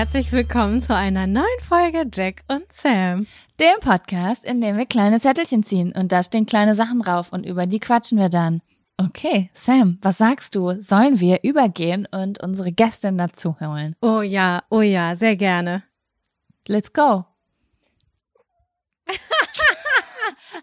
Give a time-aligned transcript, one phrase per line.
[0.00, 3.26] herzlich willkommen zu einer neuen Folge Jack und Sam.
[3.60, 7.44] Dem Podcast, in dem wir kleine Zettelchen ziehen und da stehen kleine Sachen drauf und
[7.44, 8.62] über die quatschen wir dann.
[8.96, 10.82] Okay, Sam, was sagst du?
[10.82, 13.94] Sollen wir übergehen und unsere Gästin dazu holen?
[14.00, 15.82] Oh ja, oh ja, sehr gerne.
[16.66, 17.26] Let's go.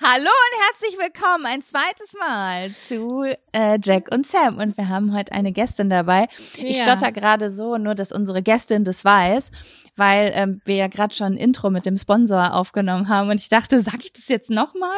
[0.04, 4.58] Hallo und herzlich willkommen ein zweites Mal zu äh, Jack und Sam.
[4.60, 6.28] Und wir haben heute eine Gästin dabei.
[6.56, 6.84] Ich Ja.
[6.86, 9.52] stotter gerade so, nur dass unsere Gästin das weiß,
[9.96, 13.30] weil ähm, wir ja gerade schon ein Intro mit dem Sponsor aufgenommen haben.
[13.30, 14.98] Und ich dachte, sag ich das jetzt nochmal?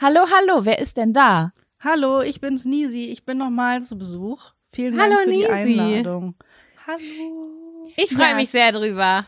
[0.00, 1.52] Hallo, hallo, wer ist denn da?
[1.80, 3.06] Hallo, ich bin's Nisi.
[3.06, 4.52] Ich bin nochmal zu Besuch.
[4.72, 5.80] Vielen Hallo, Dank für die Nisi.
[5.80, 6.34] Einladung.
[6.86, 7.92] Hallo.
[7.96, 9.26] Ich freue Ja, mich sehr drüber.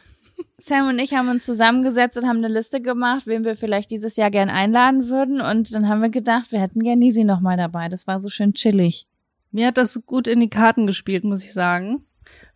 [0.58, 4.16] Sam und ich haben uns zusammengesetzt und haben eine Liste gemacht, wen wir vielleicht dieses
[4.16, 5.40] Jahr gern einladen würden.
[5.40, 7.88] Und dann haben wir gedacht, wir hätten gern Nisi nochmal dabei.
[7.88, 9.06] Das war so schön chillig.
[9.52, 12.04] Mir hat das gut in die Karten gespielt, muss ich sagen.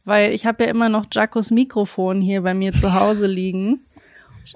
[0.04, 3.84] Weil ich habe ja immer noch Jacos Mikrofon hier bei mir zu Hause liegen.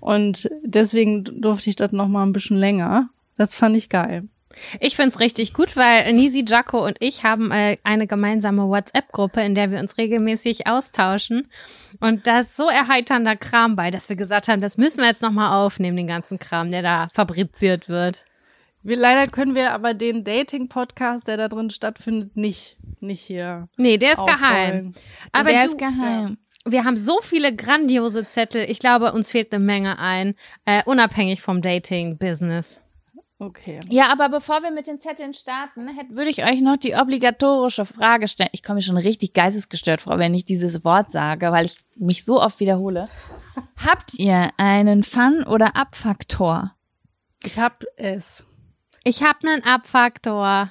[0.00, 3.10] Und deswegen durfte ich das noch mal ein bisschen länger.
[3.36, 4.28] Das fand ich geil.
[4.80, 9.54] Ich find's richtig gut, weil Nisi, Jaco und ich haben äh, eine gemeinsame WhatsApp-Gruppe, in
[9.54, 11.48] der wir uns regelmäßig austauschen.
[12.00, 15.22] Und da ist so erheiternder Kram bei, dass wir gesagt haben, das müssen wir jetzt
[15.22, 18.24] nochmal aufnehmen, den ganzen Kram, der da fabriziert wird.
[18.84, 23.96] Wir, leider können wir aber den Dating-Podcast, der da drin stattfindet, nicht, nicht hier Nee,
[23.96, 24.40] der ist aufrollen.
[24.40, 24.94] geheim.
[25.30, 26.38] Aber Der du, ist geheim.
[26.66, 28.68] wir haben so viele grandiose Zettel.
[28.68, 32.80] Ich glaube, uns fehlt eine Menge ein, äh, unabhängig vom Dating-Business.
[33.42, 33.80] Okay.
[33.88, 38.28] Ja, aber bevor wir mit den Zetteln starten, würde ich euch noch die obligatorische Frage
[38.28, 38.50] stellen.
[38.52, 42.24] Ich komme mir schon richtig geistesgestört vor, wenn ich dieses Wort sage, weil ich mich
[42.24, 43.08] so oft wiederhole.
[43.84, 46.76] Habt ihr einen Fun- oder Abfaktor?
[47.42, 48.46] Ich hab es.
[49.02, 50.70] Ich habe einen Abfaktor.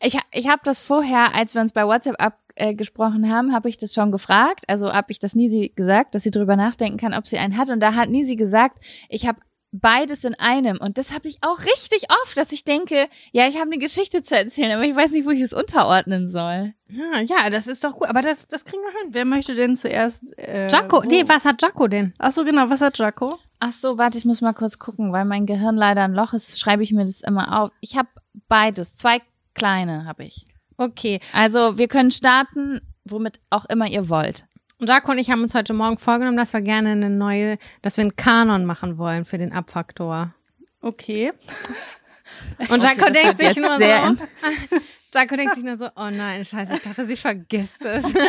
[0.00, 3.92] Ich, ich habe das vorher, als wir uns bei WhatsApp abgesprochen haben, habe ich das
[3.92, 4.62] schon gefragt.
[4.68, 7.68] Also habe ich das Nisi gesagt, dass sie drüber nachdenken kann, ob sie einen hat.
[7.68, 8.78] Und da hat Nisi gesagt,
[9.08, 9.40] ich habe
[9.72, 10.78] beides in einem.
[10.78, 14.22] Und das habe ich auch richtig oft, dass ich denke, ja, ich habe eine Geschichte
[14.22, 16.74] zu erzählen, aber ich weiß nicht, wo ich es unterordnen soll.
[16.88, 19.14] Ja, ja, das ist doch gut, aber das, das kriegen wir hin.
[19.14, 20.36] Wer möchte denn zuerst?
[20.38, 21.06] Äh, Jaco, wo?
[21.06, 22.14] nee, was hat Jaco denn?
[22.18, 22.68] Ach so, genau.
[22.68, 23.38] Was hat Jaco?
[23.60, 26.58] Ach so, warte, ich muss mal kurz gucken, weil mein Gehirn leider ein Loch ist,
[26.58, 27.70] schreibe ich mir das immer auf.
[27.80, 28.08] Ich habe
[28.48, 29.20] beides, zwei
[29.54, 30.44] kleine habe ich.
[30.76, 31.20] Okay.
[31.32, 34.46] Also wir können starten, womit auch immer ihr wollt.
[34.88, 38.02] Jaco und ich haben uns heute Morgen vorgenommen, dass wir gerne eine neue, dass wir
[38.02, 40.34] einen Kanon machen wollen für den Abfaktor.
[40.80, 41.32] Okay.
[42.70, 43.84] Und Jaco das denkt sich nur so,
[45.14, 48.04] Jaco denkt sich nur so, oh nein, scheiße, ich dachte, sie vergisst es.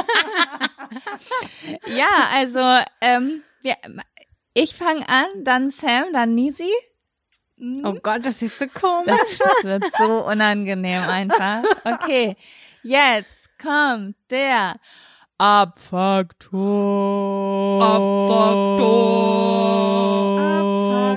[1.88, 2.60] Ja, also
[3.00, 3.76] ähm, wir,
[4.54, 6.72] ich fange an, dann Sam, dann Nisi.
[7.84, 9.38] Oh Gott, das ist so komisch.
[9.38, 11.64] Das wird so unangenehm einfach.
[11.86, 12.36] Okay,
[12.84, 14.76] jetzt kommt der
[15.42, 16.54] Abfaktor.
[17.82, 18.86] Abfaktor.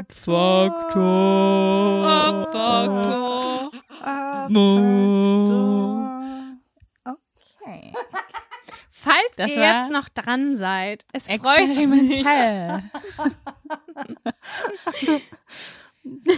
[0.00, 2.08] Abfaktor.
[2.08, 3.68] Abfaktor.
[4.00, 5.60] Abfaktor.
[7.04, 7.92] Okay.
[8.90, 12.24] Falls Das ihr jetzt noch dran seid, es freut mich.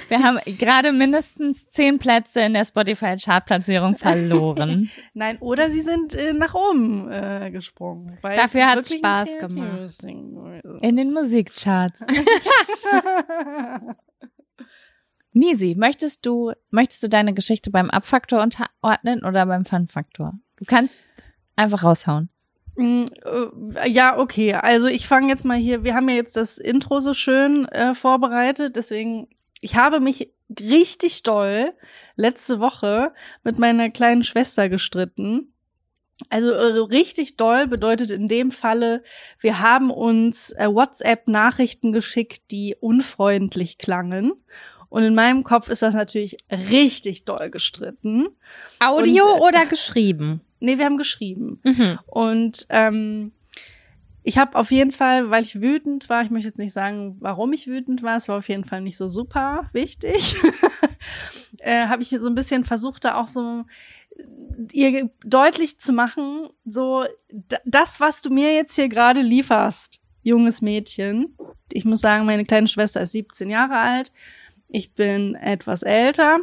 [0.09, 4.91] Wir haben gerade mindestens zehn Plätze in der Spotify-Chartplatzierung verloren.
[5.15, 8.17] Nein, oder sie sind äh, nach oben äh, gesprungen.
[8.23, 10.05] Dafür es hat's wirklich Spaß gemacht.
[10.83, 12.01] In den Musikcharts.
[15.33, 20.39] Nisi, möchtest du, möchtest du deine Geschichte beim Abfaktor unterordnen oder beim Fun-Faktor?
[20.57, 20.95] Du kannst
[21.57, 22.31] einfach raushauen.
[22.77, 23.05] Mm,
[23.75, 24.55] äh, Ja, okay.
[24.55, 25.83] Also ich fange jetzt mal hier.
[25.83, 29.29] Wir haben ja jetzt das Intro so schön äh, vorbereitet, deswegen
[29.67, 31.75] ich habe mich richtig doll
[32.15, 35.53] letzte Woche mit meiner kleinen Schwester gestritten.
[36.29, 39.03] Also äh, richtig doll bedeutet in dem Falle,
[39.41, 44.35] wir haben uns äh, WhatsApp-Nachrichten geschickt, die unfreundlich klangen.
[44.89, 48.29] Und in meinem Kopf ist das natürlich richtig doll gestritten.
[48.79, 50.43] Audio Und, äh, oder geschrieben?
[50.61, 51.61] Nee, wir haben geschrieben.
[51.65, 51.99] Mhm.
[52.07, 53.33] Und ähm,
[54.27, 57.53] ich habe auf jeden Fall, weil ich wütend war, ich möchte jetzt nicht sagen, warum
[57.53, 60.35] ich wütend war, es war auf jeden Fall nicht so super wichtig,
[61.59, 63.63] äh, habe ich so ein bisschen versucht, da auch so
[64.73, 67.05] ihr deutlich zu machen, so
[67.65, 71.37] das, was du mir jetzt hier gerade lieferst, junges Mädchen.
[71.73, 74.13] Ich muss sagen, meine kleine Schwester ist 17 Jahre alt.
[74.67, 76.41] Ich bin etwas älter.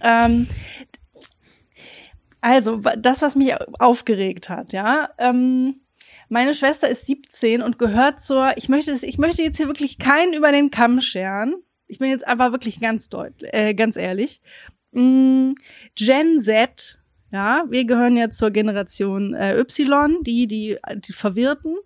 [0.00, 0.48] Ähm,
[2.40, 5.10] also, das, was mich aufgeregt hat, ja.
[5.18, 5.82] Ähm,
[6.30, 9.98] meine Schwester ist 17 und gehört zur, ich möchte das, ich möchte jetzt hier wirklich
[9.98, 11.56] keinen über den Kamm scheren.
[11.88, 14.40] Ich bin jetzt einfach wirklich ganz deutlich, äh, ganz ehrlich.
[14.92, 15.52] Mm,
[15.96, 17.00] Gen Z,
[17.32, 21.76] ja, wir gehören ja zur Generation äh, Y, die, die, die Verwirrten.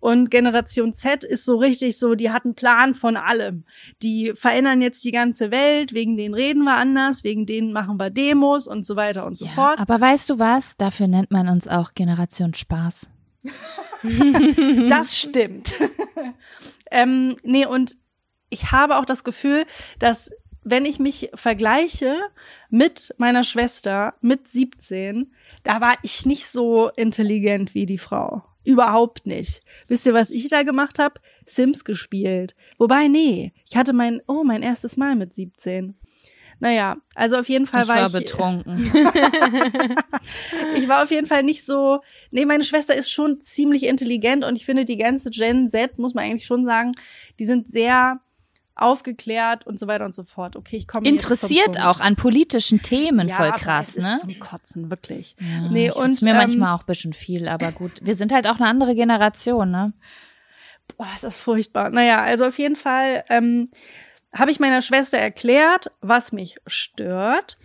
[0.00, 3.64] Und Generation Z ist so richtig so, die hat einen Plan von allem.
[4.02, 8.10] Die verändern jetzt die ganze Welt, wegen denen reden wir anders, wegen denen machen wir
[8.10, 9.78] Demos und so weiter und so ja, fort.
[9.78, 10.76] Aber weißt du was?
[10.76, 13.06] Dafür nennt man uns auch Generation Spaß.
[14.88, 15.74] das stimmt.
[16.90, 17.96] ähm, nee, und
[18.50, 19.64] ich habe auch das Gefühl,
[19.98, 20.30] dass
[20.62, 22.16] wenn ich mich vergleiche
[22.70, 25.32] mit meiner Schwester mit 17,
[25.62, 28.42] da war ich nicht so intelligent wie die Frau.
[28.64, 29.62] Überhaupt nicht.
[29.86, 31.20] Wisst ihr, was ich da gemacht habe?
[31.44, 32.56] Sims gespielt.
[32.78, 35.96] Wobei, nee, ich hatte mein, oh, mein erstes Mal mit 17.
[36.58, 38.12] Naja, also auf jeden Fall ich war, war ich.
[38.12, 38.90] betrunken.
[40.74, 42.00] ich war auf jeden Fall nicht so.
[42.30, 46.14] Nee, meine Schwester ist schon ziemlich intelligent und ich finde, die ganze Gen Z, muss
[46.14, 46.92] man eigentlich schon sagen,
[47.38, 48.20] die sind sehr
[48.74, 50.54] aufgeklärt und so weiter und so fort.
[50.54, 54.14] Okay, ich komme interessiert auch an politischen Themen, ja, voll krass, aber es ne?
[54.14, 55.34] Ist zum Kotzen wirklich.
[55.40, 57.92] Ja, nee, das und ist mir ähm, manchmal auch ein bisschen viel, aber gut.
[58.02, 59.92] Wir sind halt auch eine andere Generation, ne?
[60.96, 61.90] Boah, ist das furchtbar.
[61.90, 63.70] Naja, also auf jeden Fall ähm,
[64.36, 67.56] habe ich meiner Schwester erklärt, was mich stört.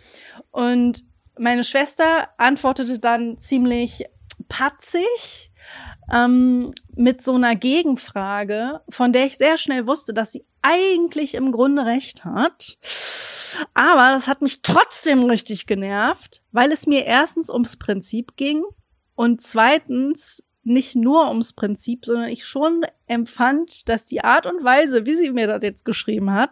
[0.52, 1.04] Und
[1.38, 4.06] meine Schwester antwortete dann ziemlich
[4.50, 5.52] patzig
[6.12, 11.52] ähm, mit so einer Gegenfrage, von der ich sehr schnell wusste, dass sie eigentlich im
[11.52, 12.78] Grunde recht hat.
[13.74, 18.64] Aber das hat mich trotzdem richtig genervt, weil es mir erstens ums Prinzip ging
[19.16, 25.06] und zweitens nicht nur ums Prinzip, sondern ich schon empfand, dass die Art und Weise,
[25.06, 26.52] wie sie mir das jetzt geschrieben hat,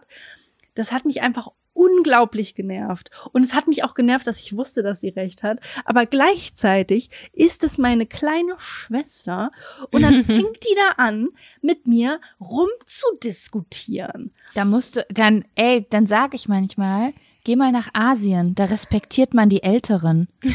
[0.74, 3.10] das hat mich einfach unglaublich genervt.
[3.32, 5.60] Und es hat mich auch genervt, dass ich wusste, dass sie recht hat.
[5.84, 9.50] Aber gleichzeitig ist es meine kleine Schwester
[9.90, 11.28] und dann fängt die da an,
[11.62, 14.32] mit mir rumzudiskutieren.
[14.54, 17.14] Da musst du, dann, ey, dann sag ich manchmal,
[17.44, 20.28] geh mal nach Asien, da respektiert man die Älteren.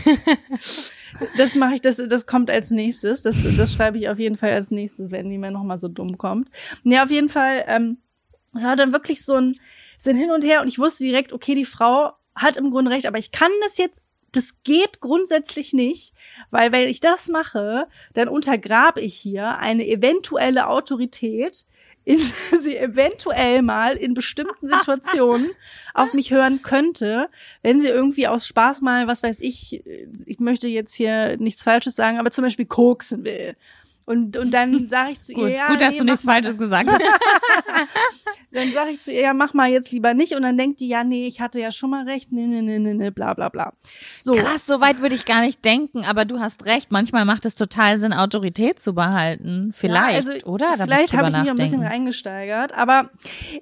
[1.37, 3.21] Das mache ich, das, das kommt als nächstes.
[3.21, 6.17] Das, das schreibe ich auf jeden Fall als nächstes, wenn die mir nochmal so dumm
[6.17, 6.49] kommt.
[6.83, 7.97] Nee, auf jeden Fall, ähm,
[8.53, 9.59] es war dann wirklich so ein,
[9.97, 13.05] sind hin und her und ich wusste direkt, okay, die Frau hat im Grunde recht,
[13.05, 16.13] aber ich kann das jetzt, das geht grundsätzlich nicht,
[16.51, 21.65] weil wenn ich das mache, dann untergrabe ich hier eine eventuelle Autorität,
[22.05, 22.19] in
[22.61, 25.49] sie eventuell mal in bestimmten Situationen
[25.93, 27.29] auf mich hören könnte,
[27.61, 29.83] wenn sie irgendwie aus Spaß mal, was weiß ich,
[30.25, 33.55] ich möchte jetzt hier nichts Falsches sagen, aber zum Beispiel koksen will.
[34.05, 36.57] Und, und dann sage ich zu ihr, Gut, ja, gut, dass nee, du nichts Falsches
[36.57, 37.01] gesagt hast.
[38.51, 40.33] dann sage ich zu ihr, ja, mach mal jetzt lieber nicht.
[40.33, 42.79] Und dann denkt die, ja, nee, ich hatte ja schon mal recht, nee, nee, nee,
[42.79, 43.73] nee, nee, bla, bla, bla.
[44.19, 44.33] So.
[44.33, 46.91] Krass, so weit würde ich gar nicht denken, aber du hast recht.
[46.91, 49.73] Manchmal macht es total Sinn, Autorität zu behalten.
[49.75, 50.77] Vielleicht, ja, also oder?
[50.77, 53.09] Da vielleicht habe ich mich ein bisschen reingesteigert, aber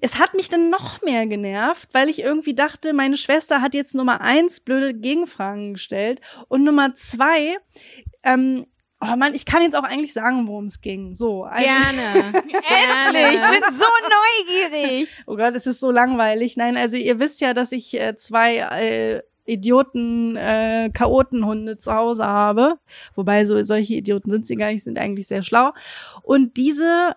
[0.01, 3.95] es hat mich dann noch mehr genervt, weil ich irgendwie dachte, meine Schwester hat jetzt
[3.95, 6.19] Nummer eins blöde Gegenfragen gestellt
[6.49, 7.55] und Nummer zwei,
[8.23, 8.65] ähm,
[9.05, 11.13] Oh Mann, ich kann jetzt auch eigentlich sagen, worum es ging.
[11.13, 12.27] So, also, Gerne.
[12.37, 15.21] Endlich, ich bin so neugierig.
[15.25, 16.55] Oh Gott, es ist so langweilig.
[16.57, 22.25] Nein, also ihr wisst ja, dass ich äh, zwei äh, Idioten, äh, Chaotenhunde zu Hause
[22.25, 22.77] habe.
[23.15, 25.71] Wobei so solche Idioten sind sie gar nicht, sind eigentlich sehr schlau.
[26.21, 27.15] Und diese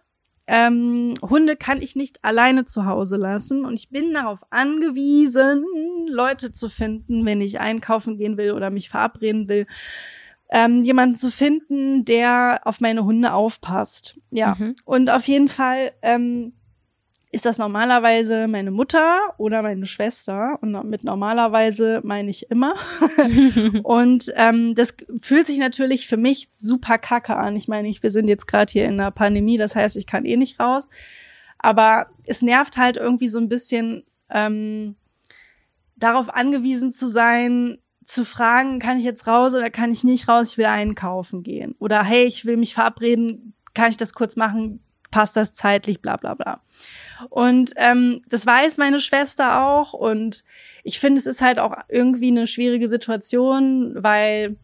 [0.49, 3.65] ähm, Hunde kann ich nicht alleine zu Hause lassen.
[3.65, 5.65] Und ich bin darauf angewiesen,
[6.09, 9.67] Leute zu finden, wenn ich einkaufen gehen will oder mich verabreden will.
[10.51, 14.21] Ähm, jemanden zu finden, der auf meine Hunde aufpasst.
[14.31, 14.57] Ja.
[14.59, 14.77] Mhm.
[14.85, 16.53] Und auf jeden Fall ähm,
[17.33, 20.59] ist das normalerweise meine Mutter oder meine Schwester.
[20.63, 22.77] Und mit normalerweise meine ich immer.
[23.83, 27.57] und ähm, das fühlt sich natürlich für mich super kacke an.
[27.57, 30.25] Ich meine, ich, wir sind jetzt gerade hier in der Pandemie, das heißt, ich kann
[30.25, 30.89] eh nicht raus.
[31.59, 34.95] Aber es nervt halt irgendwie so ein bisschen, ähm,
[35.97, 40.53] darauf angewiesen zu sein, zu fragen, kann ich jetzt raus oder kann ich nicht raus,
[40.53, 41.75] ich will einkaufen gehen.
[41.81, 46.17] Oder hey, ich will mich verabreden, kann ich das kurz machen, passt das zeitlich, bla
[46.17, 46.61] bla bla.
[47.31, 49.93] Und ähm, das weiß meine Schwester auch.
[49.93, 50.45] Und
[50.85, 54.57] ich finde, es ist halt auch irgendwie eine schwierige Situation, weil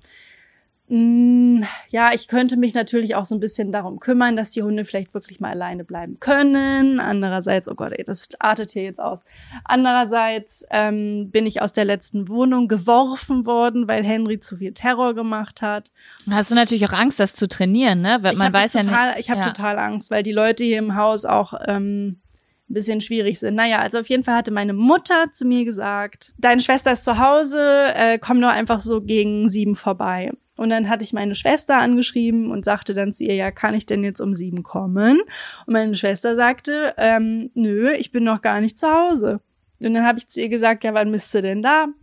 [0.88, 5.14] ja, ich könnte mich natürlich auch so ein bisschen darum kümmern, dass die Hunde vielleicht
[5.14, 7.00] wirklich mal alleine bleiben können.
[7.00, 9.24] Andererseits, oh Gott, ey, das artet hier jetzt aus.
[9.64, 15.14] Andererseits ähm, bin ich aus der letzten Wohnung geworfen worden, weil Henry zu viel Terror
[15.14, 15.90] gemacht hat.
[16.28, 18.18] Hast du natürlich auch Angst, das zu trainieren, ne?
[18.20, 19.20] Weil Ich man weiß das ja total, nicht.
[19.20, 19.46] Ich habe ja.
[19.46, 22.20] total Angst, weil die Leute hier im Haus auch ähm,
[22.68, 23.54] ein bisschen schwierig sind.
[23.54, 27.18] Naja, also auf jeden Fall hatte meine Mutter zu mir gesagt, deine Schwester ist zu
[27.18, 30.32] Hause, äh, komm nur einfach so gegen sieben vorbei.
[30.56, 33.86] Und dann hatte ich meine Schwester angeschrieben und sagte dann zu ihr, ja, kann ich
[33.86, 35.20] denn jetzt um sieben kommen?
[35.66, 39.40] Und meine Schwester sagte, ähm, nö, ich bin noch gar nicht zu Hause.
[39.80, 41.84] Und dann habe ich zu ihr gesagt, ja, wann bist du denn da?
[41.84, 41.94] Und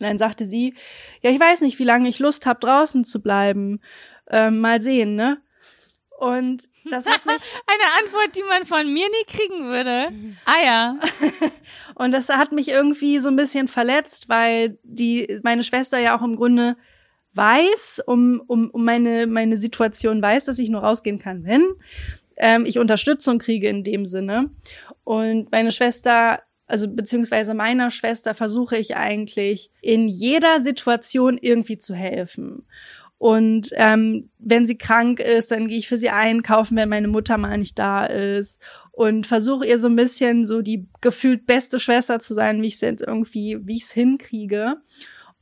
[0.00, 0.74] dann sagte sie,
[1.22, 3.80] ja, ich weiß nicht, wie lange ich Lust habe, draußen zu bleiben.
[4.30, 5.38] Ähm, mal sehen, ne?
[6.18, 7.36] Und das hat mich.
[7.66, 10.12] Eine Antwort, die man von mir nie kriegen würde.
[10.44, 10.98] Ah ja.
[11.94, 16.22] Und das hat mich irgendwie so ein bisschen verletzt, weil die, meine Schwester ja auch
[16.22, 16.76] im Grunde
[17.36, 21.64] weiß, um, um, um meine, meine Situation weiß, dass ich nur rausgehen kann, wenn
[22.36, 24.50] ähm, ich Unterstützung kriege in dem Sinne.
[25.04, 31.94] Und meine Schwester also beziehungsweise meiner Schwester versuche ich eigentlich in jeder Situation irgendwie zu
[31.94, 32.66] helfen.
[33.18, 37.38] Und ähm, wenn sie krank ist, dann gehe ich für sie einkaufen, wenn meine Mutter
[37.38, 38.60] mal nicht da ist.
[38.92, 42.74] Und versuche ihr so ein bisschen so die gefühlt beste Schwester zu sein, wie ich
[42.74, 44.76] es jetzt irgendwie, wie ich es hinkriege.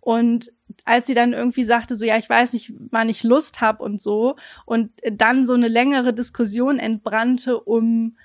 [0.04, 0.52] Und
[0.84, 4.02] als sie dann irgendwie sagte, so ja, ich weiß nicht, wann ich Lust hab und
[4.02, 8.16] so, und dann so eine längere Diskussion entbrannte um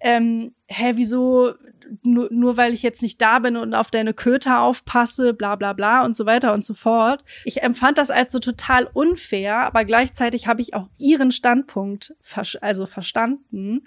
[0.00, 1.54] ähm, hä, wieso
[2.02, 5.72] nur, nur weil ich jetzt nicht da bin und auf deine Köter aufpasse, bla bla
[5.72, 7.24] bla und so weiter und so fort.
[7.44, 12.14] Ich empfand das als so total unfair, aber gleichzeitig habe ich auch ihren Standpunkt
[12.60, 13.86] also verstanden.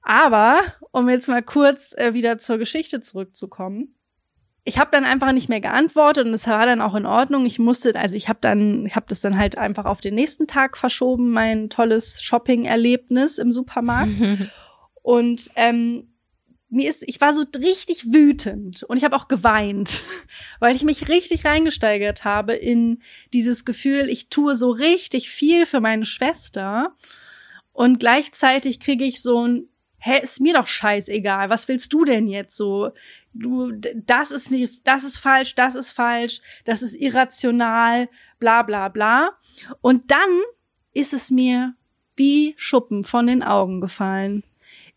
[0.00, 3.94] Aber, um jetzt mal kurz äh, wieder zur Geschichte zurückzukommen,
[4.68, 7.46] ich habe dann einfach nicht mehr geantwortet und es war dann auch in Ordnung.
[7.46, 10.46] Ich musste, also ich habe dann, ich habe das dann halt einfach auf den nächsten
[10.46, 14.12] Tag verschoben, mein tolles Shopping-Erlebnis im Supermarkt.
[15.02, 16.08] und ähm,
[16.68, 20.02] mir ist, ich war so richtig wütend und ich habe auch geweint,
[20.60, 23.00] weil ich mich richtig reingesteigert habe in
[23.32, 26.94] dieses Gefühl, ich tue so richtig viel für meine Schwester
[27.72, 32.28] und gleichzeitig kriege ich so ein, hä, ist mir doch scheißegal, was willst du denn
[32.28, 32.90] jetzt so?
[33.40, 38.08] Du, das ist nicht, das ist falsch, das ist falsch, das ist irrational,
[38.40, 39.38] bla bla bla.
[39.80, 40.42] Und dann
[40.92, 41.74] ist es mir
[42.16, 44.42] wie Schuppen von den Augen gefallen.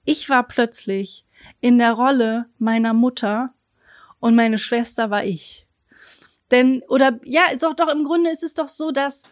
[0.05, 1.23] Ich war plötzlich
[1.59, 3.53] in der Rolle meiner Mutter
[4.19, 5.67] und meine Schwester war ich.
[6.49, 9.23] Denn, oder ja, ist doch, doch im Grunde ist es doch so, dass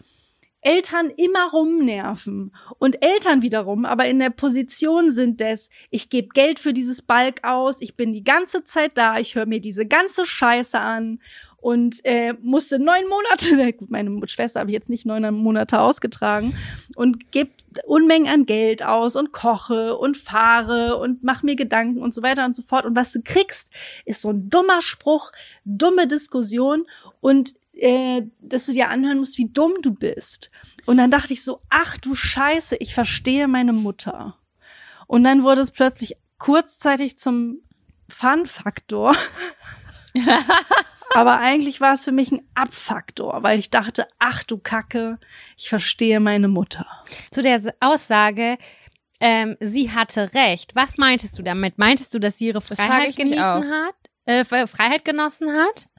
[0.62, 6.60] Eltern immer rumnerven und Eltern wiederum aber in der Position sind des, ich gebe Geld
[6.60, 10.26] für dieses Balk aus, ich bin die ganze Zeit da, ich höre mir diese ganze
[10.26, 11.20] Scheiße an
[11.62, 16.56] und äh, musste neun Monate, gut, meine Schwester habe ich jetzt nicht neun Monate ausgetragen
[16.96, 17.52] und gebe
[17.86, 22.46] Unmengen an Geld aus und koche und fahre und mach mir Gedanken und so weiter
[22.46, 22.86] und so fort.
[22.86, 23.72] Und was du kriegst,
[24.06, 25.32] ist so ein dummer Spruch,
[25.66, 26.88] dumme Diskussion
[27.22, 30.52] und äh, dass du dir anhören musst, wie dumm du bist.
[30.86, 34.36] Und dann dachte ich so, ach du Scheiße, ich verstehe meine Mutter.
[35.08, 37.60] Und dann wurde es plötzlich kurzzeitig zum
[38.10, 39.16] Fun-Faktor.
[41.16, 45.18] Aber eigentlich war es für mich ein Abfaktor, weil ich dachte, ach du Kacke,
[45.58, 46.86] ich verstehe meine Mutter.
[47.32, 48.58] Zu der Aussage,
[49.20, 50.76] ähm, sie hatte recht.
[50.76, 51.78] Was meintest du damit?
[51.78, 53.96] Meintest du, dass sie ihre Freiheit genießen hat?
[54.26, 55.90] Äh, Freiheit genossen hat?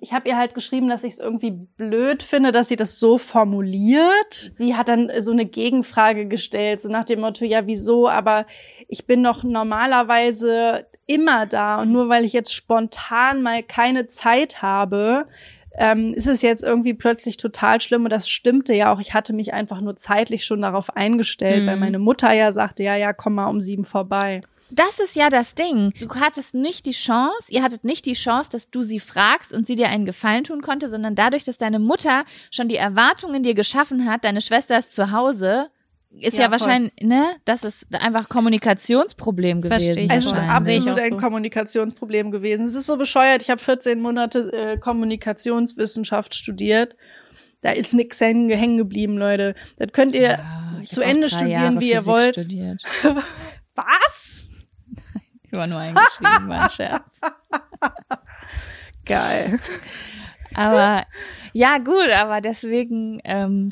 [0.00, 3.18] Ich habe ihr halt geschrieben, dass ich es irgendwie blöd finde, dass sie das so
[3.18, 4.32] formuliert.
[4.32, 8.08] Sie hat dann so eine Gegenfrage gestellt, so nach dem Motto, ja, wieso?
[8.08, 8.46] Aber
[8.88, 14.62] ich bin doch normalerweise immer da und nur weil ich jetzt spontan mal keine Zeit
[14.62, 15.26] habe,
[15.74, 19.00] ähm, ist es jetzt irgendwie plötzlich total schlimm und das stimmte ja auch.
[19.00, 21.66] Ich hatte mich einfach nur zeitlich schon darauf eingestellt, mhm.
[21.66, 24.42] weil meine Mutter ja sagte, ja, ja, komm mal um sieben vorbei.
[24.74, 25.92] Das ist ja das Ding.
[26.00, 29.66] Du hattest nicht die Chance, ihr hattet nicht die Chance, dass du sie fragst und
[29.66, 33.54] sie dir einen Gefallen tun konnte, sondern dadurch, dass deine Mutter schon die Erwartungen dir
[33.54, 35.70] geschaffen hat, deine Schwester ist zu Hause,
[36.20, 39.80] ist ja, ja wahrscheinlich, ne, das ist einfach Kommunikationsproblem gewesen.
[39.80, 40.10] Verstehe ich.
[40.10, 41.16] Also es ist absolut ein so.
[41.16, 42.66] Kommunikationsproblem gewesen.
[42.66, 43.42] Es ist so bescheuert.
[43.42, 46.96] Ich habe 14 Monate äh, Kommunikationswissenschaft studiert.
[47.62, 49.54] Da ist nix hängen geblieben, Leute.
[49.78, 52.36] Das könnt ihr ja, zu Ende studieren, Jahre wie ihr wollt.
[53.74, 54.51] Was?
[55.52, 57.02] Ich war nur eingeschrieben, war ein Scherz.
[59.04, 59.60] Geil.
[60.54, 61.04] Aber
[61.52, 63.70] ja, gut, aber deswegen, ähm,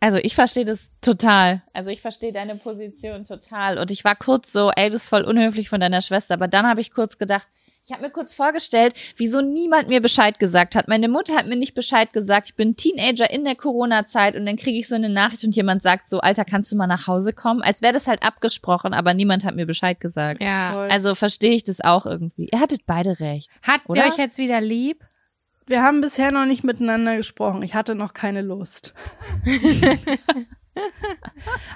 [0.00, 1.62] also ich verstehe das total.
[1.74, 3.76] Also ich verstehe deine Position total.
[3.76, 6.32] Und ich war kurz so, ey, das ist voll unhöflich von deiner Schwester.
[6.32, 7.46] Aber dann habe ich kurz gedacht,
[7.84, 10.86] ich habe mir kurz vorgestellt, wieso niemand mir Bescheid gesagt hat.
[10.86, 12.50] Meine Mutter hat mir nicht Bescheid gesagt.
[12.50, 15.82] Ich bin Teenager in der Corona-Zeit und dann kriege ich so eine Nachricht und jemand
[15.82, 17.60] sagt so, Alter, kannst du mal nach Hause kommen?
[17.60, 20.40] Als wäre das halt abgesprochen, aber niemand hat mir Bescheid gesagt.
[20.40, 20.82] Ja.
[20.82, 22.48] Also verstehe ich das auch irgendwie.
[22.52, 23.50] Ihr hattet beide recht.
[23.62, 25.04] Hat ihr euch jetzt wieder lieb?
[25.66, 27.62] Wir haben bisher noch nicht miteinander gesprochen.
[27.62, 28.94] Ich hatte noch keine Lust.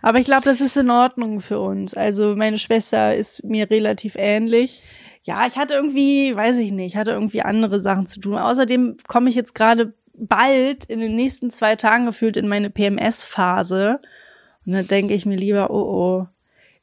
[0.02, 1.94] aber ich glaube, das ist in Ordnung für uns.
[1.94, 4.84] Also meine Schwester ist mir relativ ähnlich
[5.26, 8.36] ja, ich hatte irgendwie, weiß ich nicht, hatte irgendwie andere Sachen zu tun.
[8.38, 14.00] Außerdem komme ich jetzt gerade bald in den nächsten zwei Tagen gefühlt in meine PMS-Phase.
[14.64, 15.82] Und dann denke ich mir lieber, oh
[16.22, 16.26] oh,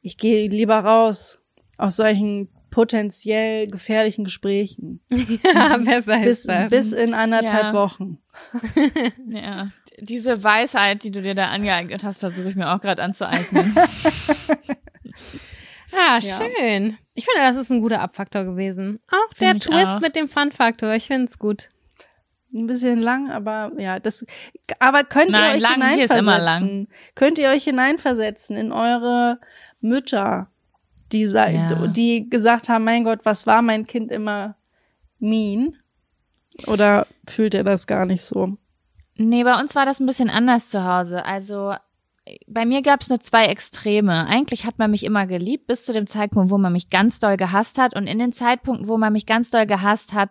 [0.02, 1.38] ich gehe lieber raus
[1.78, 5.00] aus solchen potenziell gefährlichen Gesprächen.
[5.08, 6.70] ja, besser Bis, ist das.
[6.70, 7.72] bis in anderthalb Ja.
[7.72, 8.18] Wochen.
[9.26, 9.68] Ja.
[10.00, 13.74] Diese Weisheit, die du dir da angeeignet hast, versuche ich mir auch gerade anzueignen.
[15.96, 16.20] Ah, Ja.
[16.20, 16.98] schön.
[17.14, 19.00] Ich finde, das ist ein guter Abfaktor gewesen.
[19.10, 20.00] Auch der Twist auch.
[20.00, 20.92] mit dem Fun-Faktor.
[20.94, 21.68] Ich finde es gut.
[22.52, 24.24] Ein bisschen lang, aber ja, das,
[24.78, 26.18] aber könnt ihr Nein, euch lang, hineinversetzen?
[26.18, 26.88] immer lang.
[27.16, 29.40] Könnt ihr euch hineinversetzen in eure
[29.80, 30.48] Mütter,
[31.12, 31.86] die, Ja.
[31.88, 34.56] die gesagt haben, mein Gott, was war mein Kind immer
[35.18, 35.76] mean?
[36.68, 38.52] Oder fühlt ihr das gar nicht so?
[39.16, 41.24] Nee, bei uns war das ein bisschen anders zu Hause.
[41.24, 41.74] Also
[42.46, 44.26] bei mir gab es nur zwei Extreme.
[44.26, 47.36] Eigentlich hat man mich immer geliebt, bis zu dem Zeitpunkt, wo man mich ganz doll
[47.36, 47.94] gehasst hat.
[47.94, 50.30] Und in den Zeitpunkten, wo man mich ganz doll gehasst hat,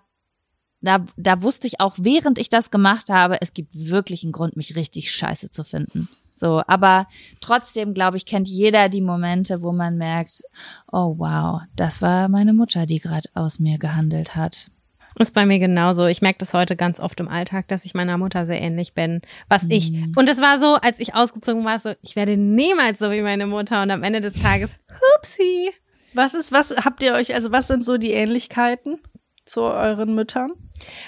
[0.81, 4.57] da, da wusste ich auch, während ich das gemacht habe, es gibt wirklich einen Grund,
[4.57, 6.09] mich richtig scheiße zu finden.
[6.35, 7.07] So, aber
[7.39, 10.41] trotzdem, glaube ich, kennt jeder die Momente, wo man merkt,
[10.91, 14.71] oh wow, das war meine Mutter, die gerade aus mir gehandelt hat.
[15.19, 16.05] Ist bei mir genauso.
[16.07, 19.21] Ich merke das heute ganz oft im Alltag, dass ich meiner Mutter sehr ähnlich bin.
[19.47, 19.91] Was ich.
[19.91, 20.13] Mhm.
[20.15, 23.47] Und es war so, als ich ausgezogen war, so, ich werde niemals so wie meine
[23.47, 23.81] Mutter.
[23.81, 25.71] Und am Ende des Tages, hupsi.
[26.13, 28.99] Was ist, was habt ihr euch, also was sind so die Ähnlichkeiten
[29.45, 30.51] zu euren Müttern?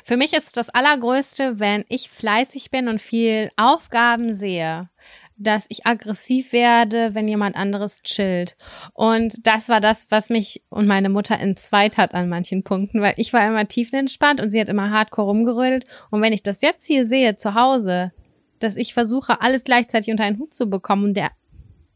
[0.03, 4.89] Für mich ist das Allergrößte, wenn ich fleißig bin und viel Aufgaben sehe,
[5.37, 8.55] dass ich aggressiv werde, wenn jemand anderes chillt.
[8.93, 13.15] Und das war das, was mich und meine Mutter entzweit hat an manchen Punkten, weil
[13.17, 15.85] ich war immer tiefenentspannt und sie hat immer hardcore rumgerödelt.
[16.09, 18.11] Und wenn ich das jetzt hier sehe zu Hause,
[18.59, 21.31] dass ich versuche, alles gleichzeitig unter einen Hut zu bekommen und der,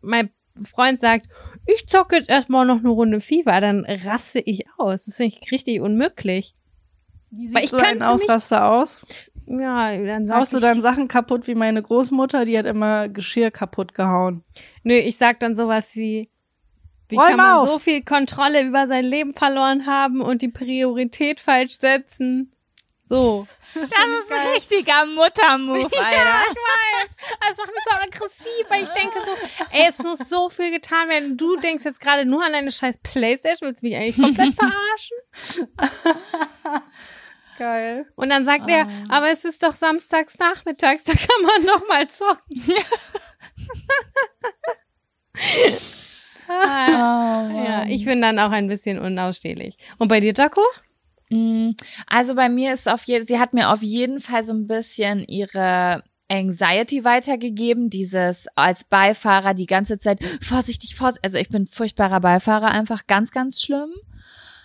[0.01, 0.29] mein
[0.61, 1.27] Freund sagt,
[1.65, 5.05] ich zocke jetzt erstmal noch eine Runde FIFA, dann raste ich aus.
[5.05, 6.53] Das finde ich richtig unmöglich.
[7.31, 9.01] Wie sieht Weil ich so ein Ausraster aus?
[9.49, 13.49] Ja, dann sag Haust du dann Sachen kaputt wie meine Großmutter, die hat immer Geschirr
[13.49, 14.43] kaputt gehauen.
[14.83, 16.29] Nö, ich sag dann sowas wie,
[17.07, 17.69] wie Räum kann man auf!
[17.69, 22.53] so viel Kontrolle über sein Leben verloren haben und die Priorität falsch setzen?
[23.05, 23.47] So.
[23.73, 26.43] Das ist ein richtiger Muttermove, Alter.
[26.51, 27.09] ich weiß.
[27.49, 29.31] Das macht mich so aggressiv, weil ich denke so,
[29.71, 31.37] ey, es muss so viel getan werden.
[31.37, 35.17] Du denkst jetzt gerade nur an deine scheiß Playstation, willst du mich eigentlich komplett verarschen?
[37.59, 38.05] Geil.
[38.15, 38.89] Und dann sagt er, Ah.
[39.09, 42.63] aber es ist doch samstags nachmittags, da kann man doch mal zocken.
[46.47, 49.77] Ja, ich bin dann auch ein bisschen unausstehlich.
[49.99, 50.61] Und bei dir, Jaco?
[51.29, 51.71] Mm,
[52.07, 55.23] Also bei mir ist auf jeden, sie hat mir auf jeden Fall so ein bisschen
[55.27, 61.23] ihre Anxiety weitergegeben, dieses als Beifahrer die ganze Zeit vorsichtig, vorsichtig.
[61.25, 63.91] Also ich bin furchtbarer Beifahrer, einfach ganz, ganz schlimm.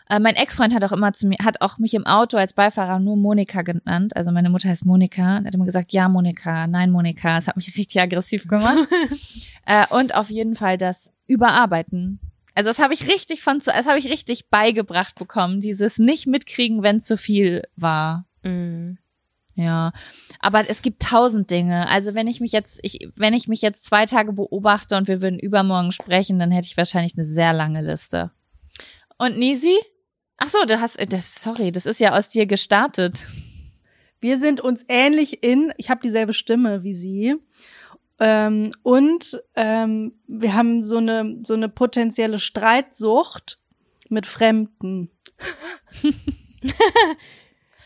[0.09, 2.99] Äh, mein Ex-Freund hat auch immer zu mir, hat auch mich im Auto als Beifahrer
[2.99, 4.15] nur Monika genannt.
[4.17, 5.39] Also meine Mutter heißt Monika.
[5.39, 7.37] Und hat immer gesagt, ja, Monika, nein, Monika.
[7.37, 8.89] Das hat mich richtig aggressiv gemacht.
[9.67, 12.21] äh, und auf jeden Fall das Überarbeiten.
[12.55, 16.27] Also das habe ich richtig von zu, das habe ich richtig beigebracht bekommen, dieses nicht
[16.27, 18.27] mitkriegen, wenn zu viel war.
[18.45, 18.93] Mm.
[19.57, 19.93] Ja,
[20.41, 21.89] aber es gibt tausend Dinge.
[21.89, 25.23] Also wenn ich mich jetzt, ich, wenn ich mich jetzt zwei Tage beobachte und wir
[25.23, 28.33] würden übermorgen sprechen, dann hätte ich wahrscheinlich eine sehr lange Liste.
[29.17, 29.77] Und Nisi?
[30.45, 33.27] Ach so, du hast, äh, das, sorry, das ist ja aus dir gestartet.
[34.21, 37.37] Wir sind uns ähnlich in, ich habe dieselbe Stimme wie sie.
[38.21, 43.59] Ähm, und ähm, wir haben so eine, so eine potenzielle Streitsucht
[44.11, 45.11] mit Fremden.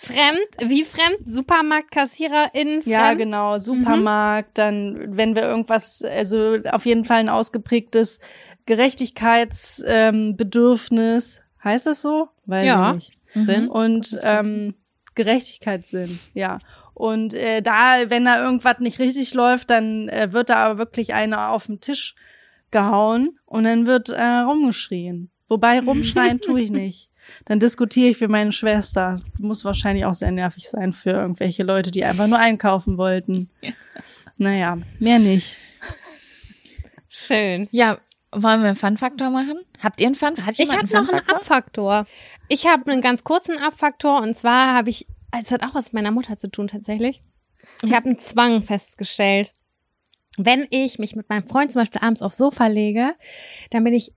[0.01, 1.19] Fremd, wie fremd?
[1.27, 2.83] Supermarktkassiererin?
[2.85, 3.21] Ja, fremd?
[3.21, 3.59] genau.
[3.59, 8.19] Supermarkt, dann, wenn wir irgendwas, also auf jeden Fall ein ausgeprägtes
[8.67, 11.39] Gerechtigkeitsbedürfnis.
[11.39, 11.45] Ähm.
[11.65, 12.29] Heißt das so?
[12.47, 12.95] Weiß Ja.
[12.97, 13.47] ich nicht.
[13.47, 13.69] Sinn.
[13.69, 14.75] Und ähm,
[15.15, 16.59] Gerechtigkeitssinn, ja.
[16.95, 21.15] Und äh, da, wenn da irgendwas nicht richtig läuft, dann äh, wird da aber wirklich
[21.15, 22.15] einer auf den Tisch
[22.71, 25.31] gehauen und dann wird äh, rumgeschrien.
[25.49, 27.11] Wobei rumschreien tue ich nicht.
[27.45, 29.21] Dann diskutiere ich wie meine Schwester.
[29.39, 33.51] Muss wahrscheinlich auch sehr nervig sein für irgendwelche Leute, die einfach nur einkaufen wollten.
[34.39, 35.57] Naja, mehr nicht.
[37.09, 37.69] Schön.
[37.71, 37.99] Ja,
[38.33, 39.59] wollen wir einen Fun-Faktor machen?
[39.81, 40.35] Habt ihr einen Fun?
[40.45, 41.29] Hat Ich habe noch einen?
[41.29, 42.07] Abfaktor.
[42.49, 45.07] Ich habe einen ganz kurzen Abfaktor und zwar habe ich,
[45.39, 47.21] es hat auch was mit meiner Mutter zu tun tatsächlich.
[47.83, 49.53] Ich habe einen Zwang festgestellt.
[50.37, 53.15] Wenn ich mich mit meinem Freund zum Beispiel abends aufs Sofa lege,
[53.71, 54.13] dann bin ich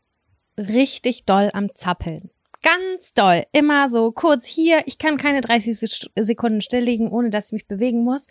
[0.58, 2.30] richtig doll am Zappeln.
[2.63, 3.45] Ganz doll.
[3.54, 4.84] Immer so kurz hier.
[4.86, 8.28] Ich kann keine 30 St- Sekunden still liegen, ohne dass ich mich bewegen muss.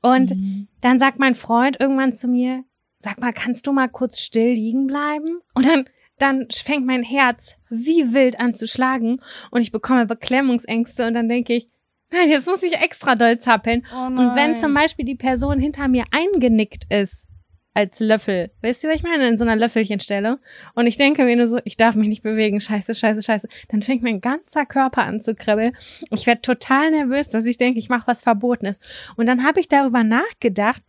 [0.00, 0.68] Und Mhm.
[0.80, 2.62] dann sagt mein Freund irgendwann zu mir,
[3.04, 5.40] sag mal, kannst du mal kurz still liegen bleiben?
[5.54, 5.84] Und dann,
[6.18, 11.28] dann fängt mein Herz wie wild an zu schlagen und ich bekomme Beklemmungsängste und dann
[11.28, 11.66] denke ich,
[12.10, 13.86] nein, jetzt muss ich extra doll zappeln.
[13.94, 17.28] Oh Und wenn zum Beispiel die Person hinter mir eingenickt ist,
[17.74, 18.52] als Löffel.
[18.62, 19.26] Weißt du, was ich meine?
[19.26, 20.38] In so einer Löffelchenstelle.
[20.74, 22.60] Und ich denke mir nur so, ich darf mich nicht bewegen.
[22.60, 23.48] Scheiße, scheiße, scheiße.
[23.68, 25.76] Dann fängt mein ganzer Körper an zu kribbeln.
[26.10, 28.78] Ich werde total nervös, dass ich denke, ich mache was Verbotenes.
[29.16, 30.82] Und dann habe ich darüber nachgedacht,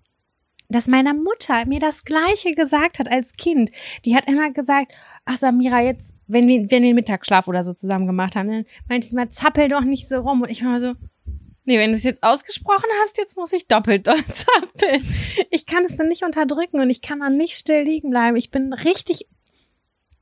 [0.76, 3.72] dass meiner Mutter mir das Gleiche gesagt hat als Kind.
[4.04, 4.92] Die hat immer gesagt,
[5.24, 8.66] ach Samira, jetzt, wenn wir, wenn wir den Mittagsschlaf oder so zusammen gemacht haben, dann
[8.90, 10.42] meinte sie mal, zappel doch nicht so rum.
[10.42, 10.92] Und ich war mal so,
[11.64, 15.08] nee, wenn du es jetzt ausgesprochen hast, jetzt muss ich doppelt zappeln.
[15.50, 18.36] Ich kann es dann nicht unterdrücken und ich kann dann nicht still liegen bleiben.
[18.36, 19.28] Ich bin richtig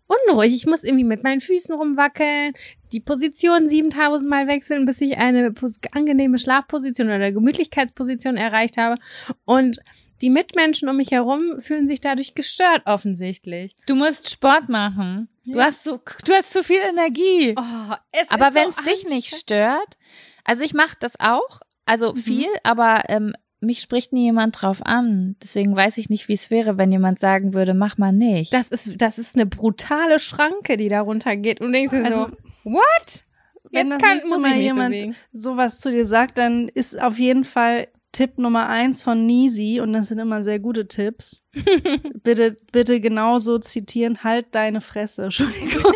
[0.06, 0.54] unruhig.
[0.54, 2.54] Ich muss irgendwie mit meinen Füßen rumwackeln,
[2.92, 5.54] die Position 7000 Mal wechseln, bis ich eine
[5.94, 9.02] angenehme Schlafposition oder Gemütlichkeitsposition erreicht habe.
[9.46, 9.80] Und
[10.22, 13.76] die Mitmenschen um mich herum fühlen sich dadurch gestört offensichtlich.
[13.88, 15.28] Du musst Sport machen.
[15.44, 15.56] Ja.
[15.56, 17.56] Du hast so, du hast zu viel Energie.
[17.58, 17.96] Oh,
[18.30, 19.98] aber wenn es so dich nicht stört,
[20.44, 22.18] also ich mache das auch, also mhm.
[22.18, 25.36] viel, aber ähm, mich spricht nie jemand drauf an.
[25.42, 28.54] Deswegen weiß ich nicht, wie es wäre, wenn jemand sagen würde, mach mal nicht.
[28.54, 31.62] Das ist, das ist eine brutale Schranke, die darunter geht.
[31.62, 33.24] Und denkst du also, so, what?
[33.72, 35.16] Wenn Jetzt kann, muss mal jemand bewegen.
[35.32, 39.92] sowas zu dir sagt, dann ist auf jeden Fall Tipp Nummer eins von Nisi, und
[39.92, 41.44] das sind immer sehr gute Tipps.
[42.24, 45.24] bitte, bitte genauso zitieren, halt deine Fresse.
[45.24, 45.92] Entschuldigung.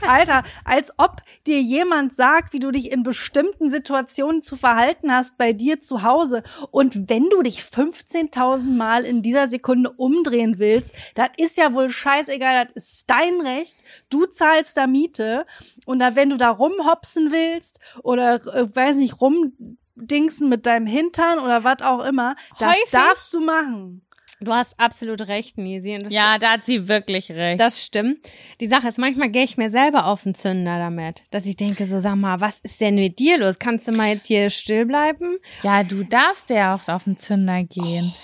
[0.00, 5.36] Alter, als ob dir jemand sagt, wie du dich in bestimmten Situationen zu verhalten hast
[5.36, 6.42] bei dir zu Hause.
[6.70, 11.90] Und wenn du dich 15.000 Mal in dieser Sekunde umdrehen willst, das ist ja wohl
[11.90, 13.76] scheißegal, das ist dein Recht.
[14.08, 15.44] Du zahlst da Miete.
[15.84, 19.52] Und da, wenn du da rumhopsen willst oder, äh, weiß nicht, rum
[20.00, 22.36] Dingsen mit deinem Hintern oder was auch immer.
[22.58, 22.90] Das Häufig?
[22.90, 24.02] darfst du machen.
[24.40, 25.98] Du hast absolut recht, Nisi.
[26.10, 27.58] ja, da hat sie wirklich recht.
[27.58, 28.18] Das stimmt.
[28.60, 31.86] Die Sache ist, manchmal gehe ich mir selber auf den Zünder damit, dass ich denke
[31.86, 33.58] so, sag mal, was ist denn mit dir los?
[33.58, 35.38] Kannst du mal jetzt hier still bleiben?
[35.64, 38.14] Ja, du darfst ja auch auf den Zünder gehen.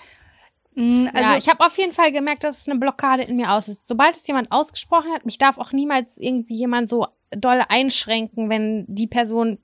[0.77, 1.09] Oh.
[1.13, 3.67] Also ja, ich habe auf jeden Fall gemerkt, dass es eine Blockade in mir aus
[3.67, 3.89] ist.
[3.89, 8.85] Sobald es jemand ausgesprochen hat, mich darf auch niemals irgendwie jemand so doll einschränken, wenn
[8.89, 9.59] die Person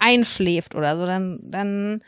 [0.00, 2.02] einschläft oder so, dann, dann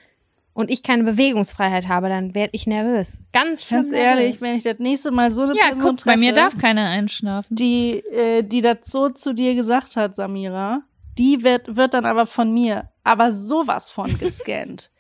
[0.55, 3.19] und ich keine Bewegungsfreiheit habe, dann werde ich nervös.
[3.33, 3.79] Ganz schön.
[3.79, 6.33] Ganz ehrlich, wenn ich das nächste Mal so eine ja, Person guck, treffe, bei mir
[6.33, 7.55] darf keiner einschlafen.
[7.55, 10.83] Die, äh, die das so zu dir gesagt hat, Samira,
[11.19, 14.91] die wird, wird dann aber von mir, aber sowas von gescannt.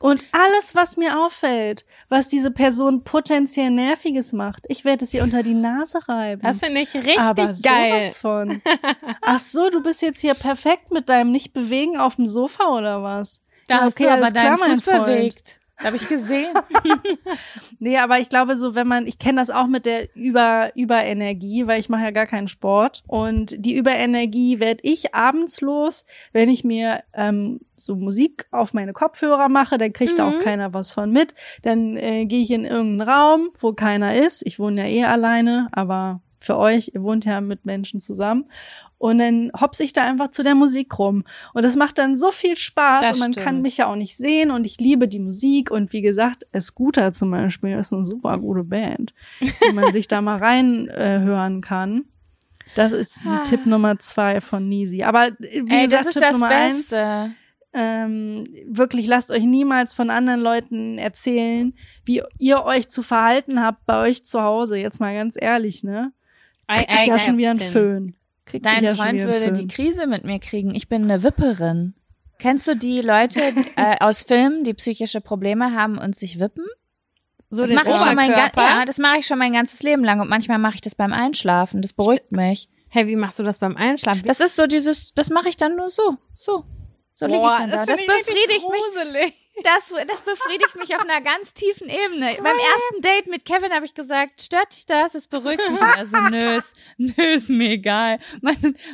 [0.00, 5.22] Und alles, was mir auffällt, was diese Person potenziell Nerviges macht, ich werde es ihr
[5.22, 6.42] unter die Nase reiben.
[6.42, 8.10] Das finde ich richtig Aber geil.
[8.10, 8.62] Sowas von.
[9.20, 13.40] Ach so, du bist jetzt hier perfekt mit deinem Nicht-Bewegen auf dem Sofa oder was?
[13.68, 15.60] Da ja, okay, hast du aber deinen Fuß bewegt.
[15.82, 16.54] Habe ich gesehen.
[17.78, 21.66] nee, aber ich glaube so, wenn man, ich kenne das auch mit der Über Überenergie,
[21.66, 23.02] weil ich mache ja gar keinen Sport.
[23.06, 28.92] Und die Überenergie werde ich abends los, wenn ich mir ähm, so Musik auf meine
[28.92, 30.16] Kopfhörer mache, dann kriegt mhm.
[30.16, 30.44] da auch mhm.
[30.44, 31.34] keiner was von mit.
[31.62, 34.46] Dann äh, gehe ich in irgendeinen Raum, wo keiner ist.
[34.46, 38.46] Ich wohne ja eh alleine, aber für euch, ihr wohnt ja mit Menschen zusammen.
[39.04, 41.24] Und dann hops ich da einfach zu der Musik rum.
[41.52, 43.44] Und das macht dann so viel Spaß das und man stimmt.
[43.44, 45.70] kann mich ja auch nicht sehen und ich liebe die Musik.
[45.70, 50.22] Und wie gesagt, Scooter zum Beispiel ist eine super gute Band, die man sich da
[50.22, 52.04] mal reinhören äh, kann.
[52.76, 53.42] Das ist ah.
[53.44, 55.02] Tipp Nummer zwei von Nisi.
[55.02, 56.98] Aber wie Ey, gesagt, Tipp Nummer Beste.
[56.98, 57.34] eins.
[57.74, 61.74] Ähm, wirklich lasst euch niemals von anderen Leuten erzählen,
[62.06, 64.78] wie ihr euch zu verhalten habt bei euch zu Hause.
[64.78, 66.10] Jetzt mal ganz ehrlich, ne?
[66.66, 68.16] Krieg ich ja schon wieder einen Föhn.
[68.46, 70.74] Krieg Dein ja Freund würde die Krise mit mir kriegen.
[70.74, 71.94] Ich bin eine Wipperin.
[72.38, 73.40] Kennst du die Leute
[73.76, 76.64] äh, aus Filmen, die psychische Probleme haben und sich wippen?
[77.48, 80.20] So das mache ich schon mein ja, das mache ich schon mein ganzes Leben lang
[80.20, 81.82] und manchmal mache ich das beim Einschlafen.
[81.82, 82.68] Das beruhigt mich.
[82.88, 84.22] Hey, wie machst du das beim Einschlafen?
[84.24, 86.64] Das ist so dieses, das mache ich dann nur so, so.
[87.14, 87.86] So liege ich dann da.
[87.86, 89.34] Das, das befriedigt mich.
[89.62, 92.36] Das, das befriedigt mich auf einer ganz tiefen Ebene.
[92.42, 95.14] Beim ersten Date mit Kevin habe ich gesagt, stört dich das?
[95.14, 95.80] Es beruhigt mich.
[95.80, 98.18] Also nö, ist, nö, ist mir egal.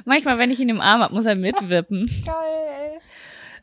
[0.04, 2.24] manchmal, wenn ich ihn im Arm habe, muss er mitwippen.
[2.26, 3.00] Geil.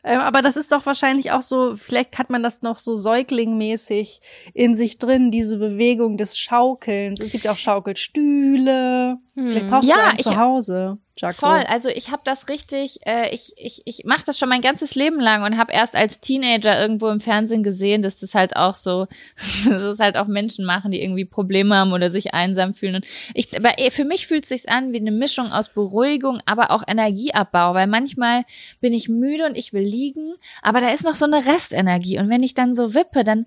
[0.04, 4.20] Ähm, aber das ist doch wahrscheinlich auch so, vielleicht hat man das noch so säuglingmäßig
[4.54, 7.20] in sich drin, diese Bewegung des Schaukelns.
[7.20, 9.18] Es gibt ja auch Schaukelstühle.
[9.34, 9.50] Hm.
[9.50, 10.98] Vielleicht brauchst ja, du einen ich, zu Hause.
[11.20, 11.46] Jaco.
[11.46, 14.94] Voll, also ich habe das richtig, äh, ich, ich, ich mache das schon mein ganzes
[14.94, 18.74] Leben lang und habe erst als Teenager irgendwo im Fernsehen gesehen, dass das halt auch
[18.74, 19.06] so,
[19.68, 22.96] dass es halt auch Menschen machen, die irgendwie Probleme haben oder sich einsam fühlen.
[22.96, 26.70] Und ich, aber für mich fühlt es sich an wie eine Mischung aus Beruhigung, aber
[26.70, 28.44] auch Energieabbau, weil manchmal
[28.80, 32.28] bin ich müde und ich will liegen, aber da ist noch so eine Restenergie und
[32.28, 33.46] wenn ich dann so wippe, dann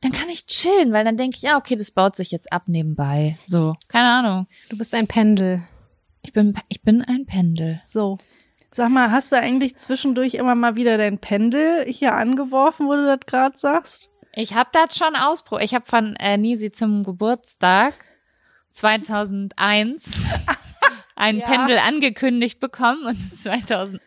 [0.00, 2.64] dann kann ich chillen, weil dann denke ich, ja, okay, das baut sich jetzt ab
[2.66, 3.38] nebenbei.
[3.48, 4.46] So, keine Ahnung.
[4.68, 5.62] Du bist ein Pendel.
[6.24, 7.80] Ich bin, ich bin ein Pendel.
[7.84, 8.18] So.
[8.70, 13.04] Sag mal, hast du eigentlich zwischendurch immer mal wieder dein Pendel hier angeworfen, wo du
[13.06, 14.10] das gerade sagst?
[14.32, 15.64] Ich habe das schon ausprobiert.
[15.70, 17.94] Ich habe von äh, Nisi zum Geburtstag
[18.72, 20.10] 2001
[21.16, 21.46] ein Ja.
[21.46, 24.00] Pendel angekündigt bekommen und 2008,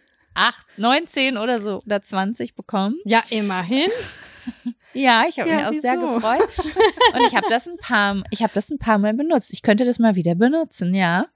[0.78, 2.98] 19 oder so oder 20 bekommen.
[3.06, 3.90] Ja, immerhin.
[4.94, 6.14] Ja, ich habe Ja, mich auch sehr wieso?
[6.16, 6.48] gefreut
[7.14, 9.52] und ich habe das ein paar, ich habe das ein paar Mal benutzt.
[9.52, 11.28] Ich könnte das mal wieder benutzen, ja.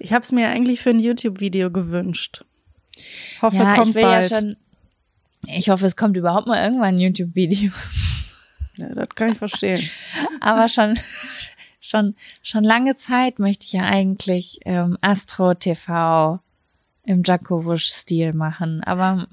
[0.00, 2.44] Ich habe es mir eigentlich für ein YouTube-Video gewünscht.
[3.42, 4.30] Hoffe, ja, kommt ich will bald.
[4.30, 4.56] ja schon.
[5.46, 7.70] Ich hoffe, es kommt überhaupt mal irgendwann ein YouTube-Video.
[8.76, 9.88] Ja, das kann ich verstehen.
[10.40, 10.98] Aber schon,
[11.80, 16.40] schon, schon lange Zeit möchte ich ja eigentlich ähm, Astro TV
[17.04, 18.82] im Jakowusch-Stil machen.
[18.82, 19.26] Aber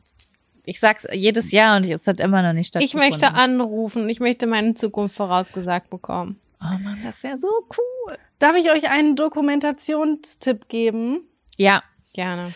[0.65, 3.09] ich sag's jedes Jahr und es hat immer noch nicht Ich stattgefunden.
[3.09, 4.09] möchte anrufen.
[4.09, 6.40] Ich möchte meine Zukunft vorausgesagt bekommen.
[6.63, 8.17] Oh Mann, das wäre so cool.
[8.39, 11.27] Darf ich euch einen Dokumentationstipp geben?
[11.57, 12.51] Ja, Gerne.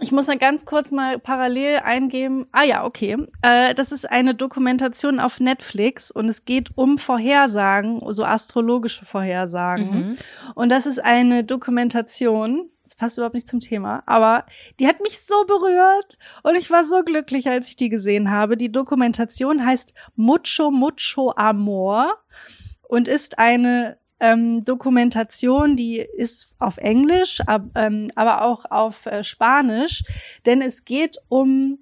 [0.00, 2.46] Ich muss mal ganz kurz mal parallel eingeben.
[2.50, 3.16] Ah ja, okay.
[3.42, 9.90] Äh, das ist eine Dokumentation auf Netflix und es geht um Vorhersagen, so astrologische Vorhersagen.
[9.90, 10.18] Mhm.
[10.56, 12.68] Und das ist eine Dokumentation.
[12.82, 14.44] Das passt überhaupt nicht zum Thema, aber
[14.80, 18.56] die hat mich so berührt und ich war so glücklich, als ich die gesehen habe.
[18.56, 22.21] Die Dokumentation heißt Mucho Mucho Amor
[22.92, 29.24] und ist eine ähm, Dokumentation, die ist auf Englisch, ab, ähm, aber auch auf äh,
[29.24, 30.04] Spanisch,
[30.44, 31.78] denn es geht um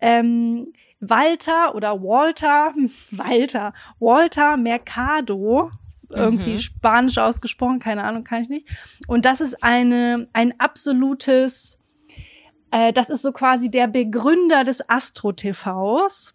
[0.00, 2.72] ähm, Walter oder Walter,
[3.10, 5.70] Walter, Walter Mercado,
[6.08, 6.58] irgendwie Mhm.
[6.58, 8.66] Spanisch ausgesprochen, keine Ahnung, kann ich nicht.
[9.06, 11.78] Und das ist eine ein absolutes,
[12.70, 16.33] äh, das ist so quasi der Begründer des Astro-TVs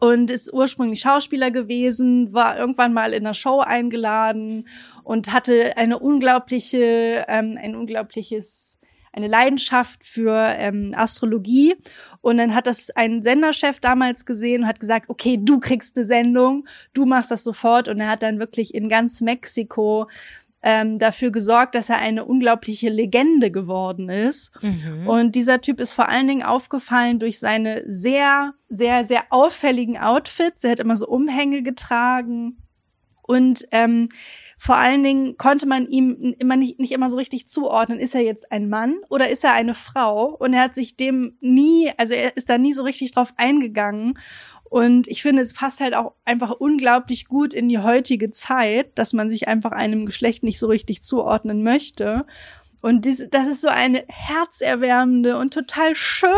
[0.00, 4.66] und ist ursprünglich Schauspieler gewesen, war irgendwann mal in einer Show eingeladen
[5.04, 8.80] und hatte eine unglaubliche, ähm, ein unglaubliches,
[9.12, 11.74] eine Leidenschaft für ähm, Astrologie.
[12.22, 16.06] Und dann hat das ein Senderchef damals gesehen und hat gesagt, okay, du kriegst eine
[16.06, 17.86] Sendung, du machst das sofort.
[17.88, 20.08] Und er hat dann wirklich in ganz Mexiko
[20.62, 24.52] ähm, dafür gesorgt, dass er eine unglaubliche Legende geworden ist.
[24.62, 25.08] Mhm.
[25.08, 30.64] Und dieser Typ ist vor allen Dingen aufgefallen durch seine sehr, sehr, sehr auffälligen Outfits.
[30.64, 32.58] Er hat immer so Umhänge getragen.
[33.22, 34.08] Und ähm,
[34.58, 38.22] vor allen Dingen konnte man ihm immer nicht, nicht immer so richtig zuordnen, ist er
[38.22, 40.34] jetzt ein Mann oder ist er eine Frau?
[40.34, 44.18] Und er hat sich dem nie, also er ist da nie so richtig drauf eingegangen.
[44.70, 49.12] Und ich finde, es passt halt auch einfach unglaublich gut in die heutige Zeit, dass
[49.12, 52.24] man sich einfach einem Geschlecht nicht so richtig zuordnen möchte.
[52.80, 56.32] Und dies, das ist so eine herzerwärmende und total schöne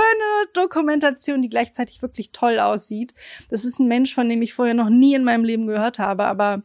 [0.54, 3.12] Dokumentation, die gleichzeitig wirklich toll aussieht.
[3.50, 6.24] Das ist ein Mensch, von dem ich vorher noch nie in meinem Leben gehört habe.
[6.24, 6.62] Aber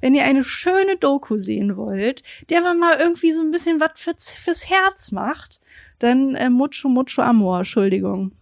[0.00, 3.90] wenn ihr eine schöne Doku sehen wollt, der aber mal irgendwie so ein bisschen was
[3.96, 5.60] fürs, fürs Herz macht,
[5.98, 8.37] dann äh, Mucho Mucho Amor, Entschuldigung.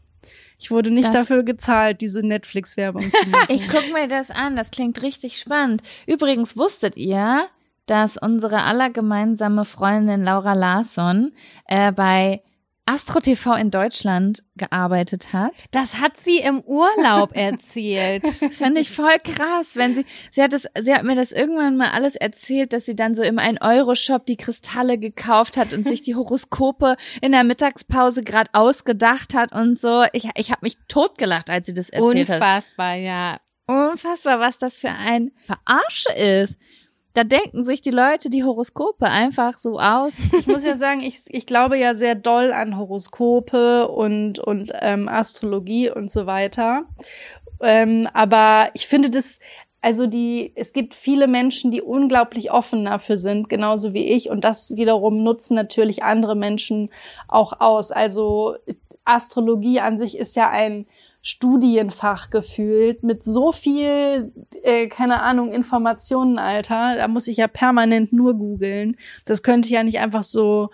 [0.59, 3.47] Ich wurde nicht Das- dafür gezahlt, diese Netflix-Werbung zu machen.
[3.49, 4.57] ich guck mir das an.
[4.57, 5.83] Das klingt richtig spannend.
[6.07, 7.47] Übrigens wusstet ihr,
[7.87, 11.33] dass unsere aller gemeinsame Freundin Laura Larsson
[11.67, 12.43] äh, bei
[12.87, 15.53] Astro TV in Deutschland gearbeitet hat.
[15.73, 18.25] Das hat sie im Urlaub erzählt.
[18.25, 21.77] Das finde ich voll krass, wenn sie, sie hat es, sie hat mir das irgendwann
[21.77, 26.01] mal alles erzählt, dass sie dann so im 1-Euro-Shop die Kristalle gekauft hat und sich
[26.03, 30.05] die Horoskope in der Mittagspause gerade ausgedacht hat und so.
[30.13, 32.37] Ich, ich habe mich totgelacht, als sie das erzählt hat.
[32.37, 33.41] Unfassbar, ja.
[33.67, 36.57] Unfassbar, was das für ein Verarsche ist.
[37.17, 40.13] Da denken sich die Leute die Horoskope einfach so aus.
[40.39, 45.09] Ich muss ja sagen, ich, ich glaube ja sehr doll an Horoskope und, und ähm,
[45.09, 46.85] Astrologie und so weiter.
[47.63, 49.41] Ähm, aber ich finde das,
[49.81, 54.29] also die, es gibt viele Menschen, die unglaublich offen dafür sind, genauso wie ich.
[54.29, 56.91] Und das wiederum nutzen natürlich andere Menschen
[57.29, 57.93] auch aus.
[57.93, 58.57] Also
[59.07, 60.87] Astrologie an sich ist ja ein
[61.29, 66.95] Studienfach gefühlt mit so viel, äh, keine Ahnung, Informationen, Alter.
[66.95, 68.97] Da muss ich ja permanent nur googeln.
[69.25, 70.71] Das könnte ich ja nicht einfach so,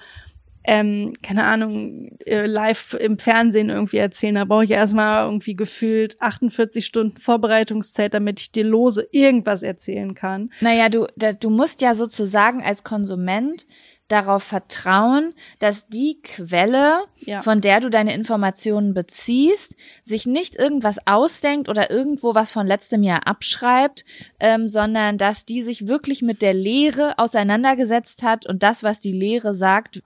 [0.65, 4.35] ähm, keine Ahnung, äh, live im Fernsehen irgendwie erzählen.
[4.35, 10.12] Da brauche ich erstmal irgendwie gefühlt 48 Stunden Vorbereitungszeit, damit ich dir lose irgendwas erzählen
[10.12, 10.53] kann.
[10.61, 13.67] Naja, du, da, du musst ja sozusagen als Konsument
[14.09, 17.41] darauf vertrauen, dass die Quelle, Ja.
[17.41, 23.03] von der du deine Informationen beziehst, sich nicht irgendwas ausdenkt oder irgendwo was von letztem
[23.03, 24.05] Jahr abschreibt,
[24.38, 29.12] ähm, sondern dass die sich wirklich mit der Lehre auseinandergesetzt hat und das, was die
[29.12, 30.03] Lehre sagt,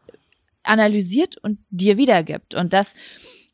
[0.62, 2.54] analysiert und dir wiedergibt.
[2.54, 2.94] Und das,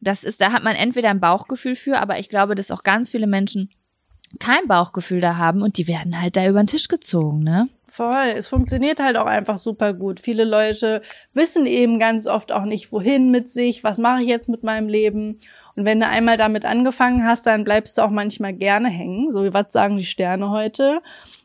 [0.01, 3.11] das ist, da hat man entweder ein Bauchgefühl für, aber ich glaube, dass auch ganz
[3.11, 3.71] viele Menschen
[4.39, 7.69] kein Bauchgefühl da haben und die werden halt da über den Tisch gezogen, ne?
[7.93, 8.33] Voll.
[8.35, 10.19] Es funktioniert halt auch einfach super gut.
[10.19, 11.03] Viele Leute
[11.35, 14.89] wissen eben ganz oft auch nicht, wohin mit sich, was mache ich jetzt mit meinem
[14.89, 15.41] Leben.
[15.77, 19.31] Und wenn du einmal damit angefangen hast, dann bleibst du auch manchmal gerne hängen.
[19.31, 21.03] So wie was sagen die Sterne heute?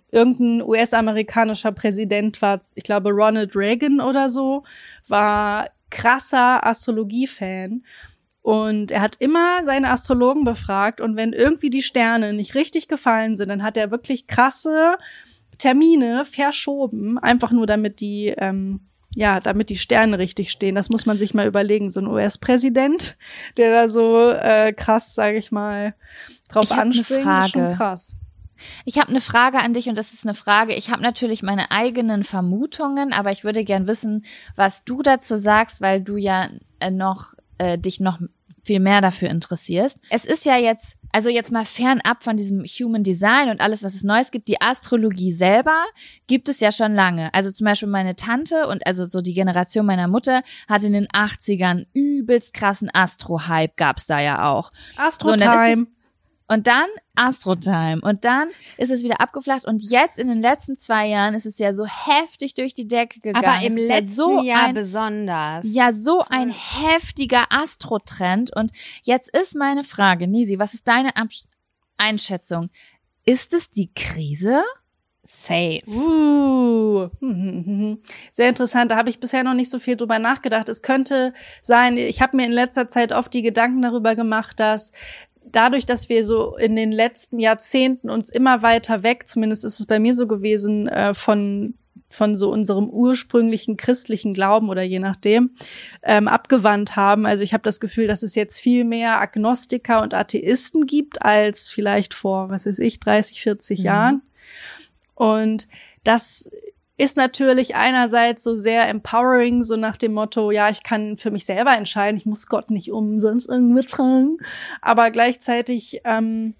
[0.10, 4.64] Irgendein US-amerikanischer Präsident war, ich glaube, Ronald Reagan oder so,
[5.10, 7.84] war krasser Astrologie-Fan.
[8.42, 11.02] Und er hat immer seine Astrologen befragt.
[11.02, 14.96] Und wenn irgendwie die Sterne nicht richtig gefallen sind, dann hat er wirklich krasse
[15.58, 18.82] Termine verschoben, einfach nur damit die, ähm,
[19.16, 20.76] ja, damit die Sterne richtig stehen.
[20.76, 21.90] Das muss man sich mal überlegen.
[21.90, 23.18] So ein US-Präsident,
[23.58, 25.96] der da so äh, krass, sage ich mal,
[26.50, 27.46] drauf Ich anspringt, Frage.
[27.46, 28.18] ist schon krass.
[28.86, 30.74] Ich habe eine Frage an dich und das ist eine Frage.
[30.74, 35.82] Ich habe natürlich meine eigenen Vermutungen, aber ich würde gern wissen, was du dazu sagst,
[35.82, 38.20] weil du ja äh, noch äh, dich noch
[38.68, 39.98] viel mehr dafür interessierst.
[40.10, 43.96] Es ist ja jetzt, also jetzt mal fernab von diesem Human Design und alles, was
[43.96, 45.86] es Neues gibt, die Astrologie selber
[46.28, 47.34] gibt es ja schon lange.
[47.34, 51.08] Also zum Beispiel meine Tante und also so die Generation meiner Mutter hat in den
[51.08, 54.72] 80ern übelst krassen Astro-Hype gab's da ja auch.
[55.88, 55.97] So,
[56.48, 58.00] und dann Astro-Time.
[58.02, 59.66] Und dann ist es wieder abgeflacht.
[59.66, 63.20] Und jetzt in den letzten zwei Jahren ist es ja so heftig durch die Decke
[63.20, 63.46] gegangen.
[63.46, 65.66] Aber im ist ja letzten so Jahr ein, besonders.
[65.68, 68.56] ja so ein heftiger Astro-Trend.
[68.56, 68.72] Und
[69.04, 71.44] jetzt ist meine Frage, Nisi, was ist deine Absch
[71.98, 72.70] Einschätzung?
[73.26, 74.64] Ist es die Krise?
[75.30, 75.82] Safe.
[75.88, 77.10] Uh,
[78.32, 78.92] sehr interessant.
[78.92, 80.70] Da habe ich bisher noch nicht so viel drüber nachgedacht.
[80.70, 84.94] Es könnte sein, ich habe mir in letzter Zeit oft die Gedanken darüber gemacht, dass
[85.52, 89.86] dadurch, dass wir so in den letzten Jahrzehnten uns immer weiter weg, zumindest ist es
[89.86, 91.76] bei mir so gewesen, äh, von
[92.10, 95.52] von so unserem ursprünglichen christlichen Glauben oder je nachdem
[96.04, 97.26] ähm, abgewandt haben.
[97.26, 101.70] Also ich habe das Gefühl, dass es jetzt viel mehr Agnostiker und Atheisten gibt als
[101.70, 103.86] vielleicht vor, was weiß ich, 30, 40 Mhm.
[103.86, 104.22] Jahren.
[105.16, 105.68] Und
[106.06, 106.50] das
[106.98, 111.46] ist natürlich einerseits so sehr empowering, so nach dem Motto, ja, ich kann für mich
[111.46, 114.38] selber entscheiden, ich muss Gott nicht umsonst irgendwas fragen.
[114.82, 116.56] Aber gleichzeitig ähm,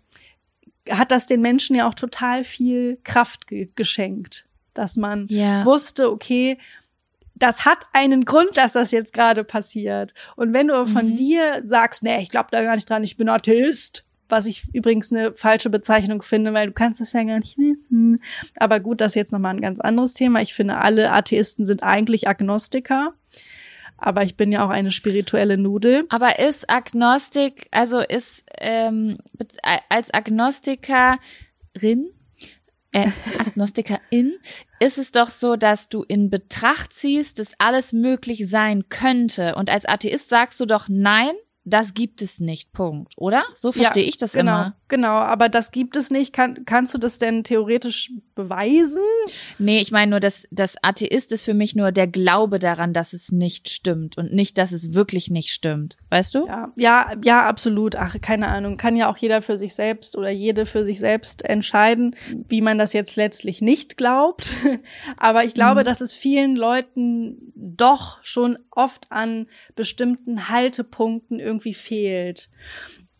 [0.90, 5.66] hat das den Menschen ja auch total viel Kraft ge geschenkt, dass man Ja.
[5.66, 6.58] wusste, okay,
[7.34, 10.14] das hat einen Grund, dass das jetzt gerade passiert.
[10.36, 11.16] Und wenn du von Mhm.
[11.16, 15.12] dir sagst, nee, ich glaube da gar nicht dran, ich bin Atheist, was ich übrigens
[15.12, 18.20] eine falsche Bezeichnung finde, weil du kannst das ja gar nicht wissen.
[18.56, 20.42] Aber gut, das ist jetzt nochmal ein ganz anderes Thema.
[20.42, 23.14] Ich finde, alle Atheisten sind eigentlich Agnostiker.
[23.98, 26.06] Aber ich bin ja auch eine spirituelle Nudel.
[26.10, 29.18] Aber ist Agnostik, also ist ähm,
[29.90, 31.18] als Agnostikerin,
[32.92, 33.10] äh,
[33.40, 34.36] Agnostikerin,
[34.80, 39.56] ist es doch so, dass du in Betracht ziehst, dass alles möglich sein könnte.
[39.56, 41.34] Und als Atheist sagst du doch nein,
[41.68, 42.72] das gibt es nicht.
[42.72, 43.14] Punkt.
[43.18, 43.44] Oder?
[43.56, 44.76] So verstehe ich das genau, immer.
[44.88, 46.32] Genau, aber das gibt es nicht.
[46.34, 49.04] Kann, kannst du das denn theoretisch beweisen?
[49.60, 53.12] Nee, ich meine nur, dass das Atheist ist für mich nur der Glaube daran, dass
[53.14, 55.98] es nicht stimmt und nicht, dass es wirklich nicht stimmt.
[56.10, 56.48] Weißt du?
[56.48, 57.96] Ja, ja, ja, absolut.
[57.96, 58.78] Ach, keine Ahnung.
[58.78, 62.16] Kann ja auch jeder für sich selbst oder jede für sich selbst entscheiden,
[62.48, 64.54] wie man das jetzt letztlich nicht glaubt.
[65.18, 65.86] Aber ich glaube, Mhm.
[65.86, 72.50] dass es vielen Leuten doch schon oft an bestimmten Haltepunkten irgendwie fehlt.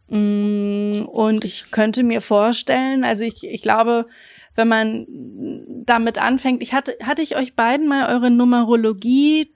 [0.10, 4.08] Mm, Und ich könnte mir vorstellen, also ich, ich glaube,
[4.56, 5.06] wenn man
[5.86, 9.54] damit anfängt, ich hatte, hatte ich euch beiden mal eure Numerologie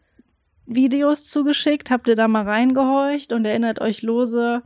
[0.68, 4.62] Videos zugeschickt, habt ihr da mal reingehorcht und erinnert euch lose,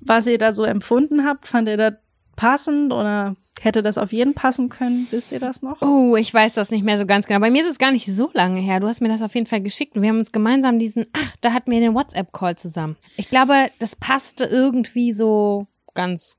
[0.00, 1.46] was ihr da so empfunden habt?
[1.48, 1.94] Fand ihr das
[2.38, 5.08] passend oder hätte das auf jeden passen können?
[5.10, 5.82] Wisst ihr das noch?
[5.82, 7.40] Oh, ich weiß das nicht mehr so ganz genau.
[7.40, 8.78] Bei mir ist es gar nicht so lange her.
[8.78, 11.36] Du hast mir das auf jeden Fall geschickt und wir haben uns gemeinsam diesen, ach,
[11.40, 12.96] da hatten wir den WhatsApp-Call zusammen.
[13.16, 16.38] Ich glaube, das passte irgendwie so ganz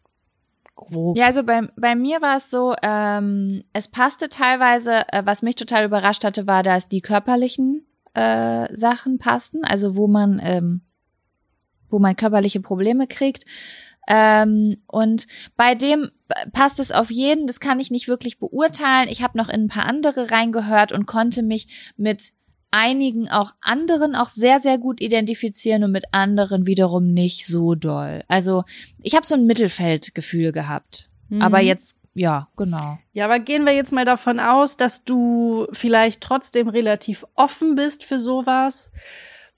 [0.76, 1.18] grob.
[1.18, 5.56] Ja, also bei, bei mir war es so, ähm, es passte teilweise, äh, was mich
[5.56, 10.82] total überrascht hatte, war, dass die körperlichen äh, Sachen passten, also wo man, ähm,
[11.90, 13.46] wo man körperliche Probleme kriegt.
[14.10, 16.10] Ähm, und bei dem
[16.52, 19.08] passt es auf jeden, das kann ich nicht wirklich beurteilen.
[19.08, 22.34] Ich habe noch in ein paar andere reingehört und konnte mich mit
[22.72, 28.24] einigen auch anderen auch sehr, sehr gut identifizieren und mit anderen wiederum nicht so doll.
[28.28, 28.64] Also
[29.02, 31.10] ich habe so ein Mittelfeldgefühl gehabt.
[31.40, 31.68] Aber Mhm.
[31.68, 32.98] jetzt, ja, genau.
[33.14, 38.04] Ja, aber gehen wir jetzt mal davon aus, dass du vielleicht trotzdem relativ offen bist
[38.04, 38.92] für sowas.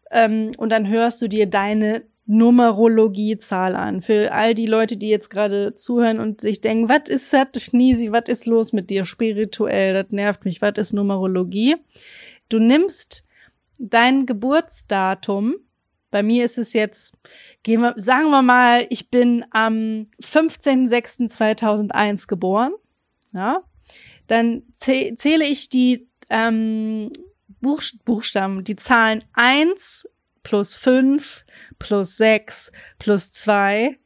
[0.09, 4.01] Ähm, und dann hörst du dir deine Numerologiezahl an.
[4.01, 8.11] Für all die Leute, die jetzt gerade zuhören und sich denken, was ist das, Schniesi,
[8.11, 9.93] was ist los mit dir spirituell?
[9.93, 11.75] Das nervt mich, was ist Numerologie?
[12.49, 13.25] Du nimmst
[13.79, 15.55] dein Geburtsdatum.
[16.11, 17.17] Bei mir ist es jetzt,
[17.63, 22.73] gehen wir, sagen wir mal, ich bin am 15.06.2001 geboren.
[23.33, 23.63] Ja.
[24.27, 27.09] dann zähle ich die ähm,
[27.61, 30.05] Buch Buchstaben, die Zahlen eins
[30.43, 31.45] plus fünf
[31.79, 33.97] plus sechs plus zwei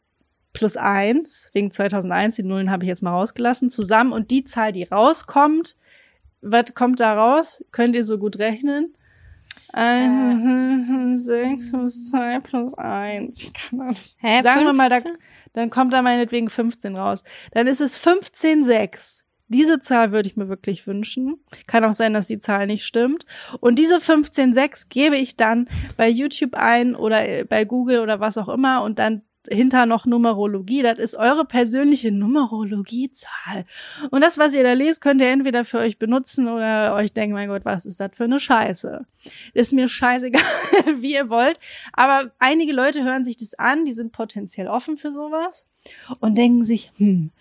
[0.54, 4.72] plus eins wegen 2001, die Nullen habe ich jetzt mal rausgelassen, zusammen und die Zahl,
[4.72, 5.76] die rauskommt,
[6.42, 7.64] was kommt da raus?
[7.72, 8.94] Könnt ihr so gut rechnen?
[9.74, 10.08] Äh.
[11.16, 13.44] 6 plus 2 plus 1.
[13.44, 14.16] Ich kann das nicht.
[14.20, 15.18] Hä, Sagen wir mal, da, 15?
[15.54, 17.24] dann kommt da meinetwegen 15 raus.
[17.52, 19.25] Dann ist es 15,6.
[19.48, 21.40] Diese Zahl würde ich mir wirklich wünschen.
[21.68, 23.26] Kann auch sein, dass die Zahl nicht stimmt.
[23.60, 28.38] Und diese 15,6 gebe ich dann bei YouTube ein oder äh, bei Google oder was
[28.38, 30.82] auch immer und dann hinter noch Numerologie.
[30.82, 33.66] Das ist eure persönliche Numerologiezahl.
[34.10, 37.34] Und das, was ihr da lest, könnt ihr entweder für euch benutzen oder euch denken,
[37.34, 39.06] mein Gott, was ist das für eine Scheiße?
[39.54, 40.42] Ist mir scheißegal,
[40.98, 41.60] wie ihr wollt.
[41.94, 45.68] Aber einige Leute hören sich das an, die sind potenziell offen für sowas
[46.20, 47.32] und denken sich, hm,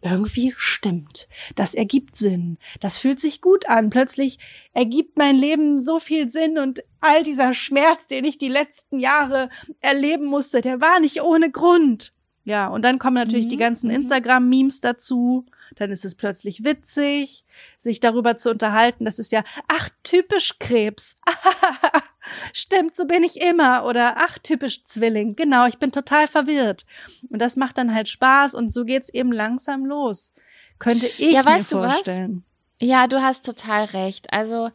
[0.00, 1.28] irgendwie stimmt.
[1.56, 2.58] Das ergibt Sinn.
[2.80, 3.90] Das fühlt sich gut an.
[3.90, 4.38] Plötzlich
[4.72, 9.50] ergibt mein Leben so viel Sinn und all dieser Schmerz, den ich die letzten Jahre
[9.80, 12.13] erleben musste, der war nicht ohne Grund.
[12.44, 13.96] Ja, und dann kommen natürlich Mhm, die ganzen mhm.
[13.96, 15.46] Instagram-Memes dazu.
[15.76, 17.44] Dann ist es plötzlich witzig,
[17.78, 19.04] sich darüber zu unterhalten.
[19.06, 21.16] Das ist ja, ach, typisch Krebs.
[22.52, 23.84] Stimmt, so bin ich immer.
[23.84, 25.36] Oder ach, typisch Zwilling.
[25.36, 26.84] Genau, ich bin total verwirrt.
[27.28, 30.32] Und das macht dann halt Spaß und so geht's eben langsam los.
[30.78, 31.92] Könnte ich Ja, mir weißt du was?
[31.94, 32.44] vorstellen.
[32.80, 34.32] Ja, du hast total recht.
[34.32, 34.70] Also,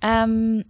[0.00, 0.64] ähm,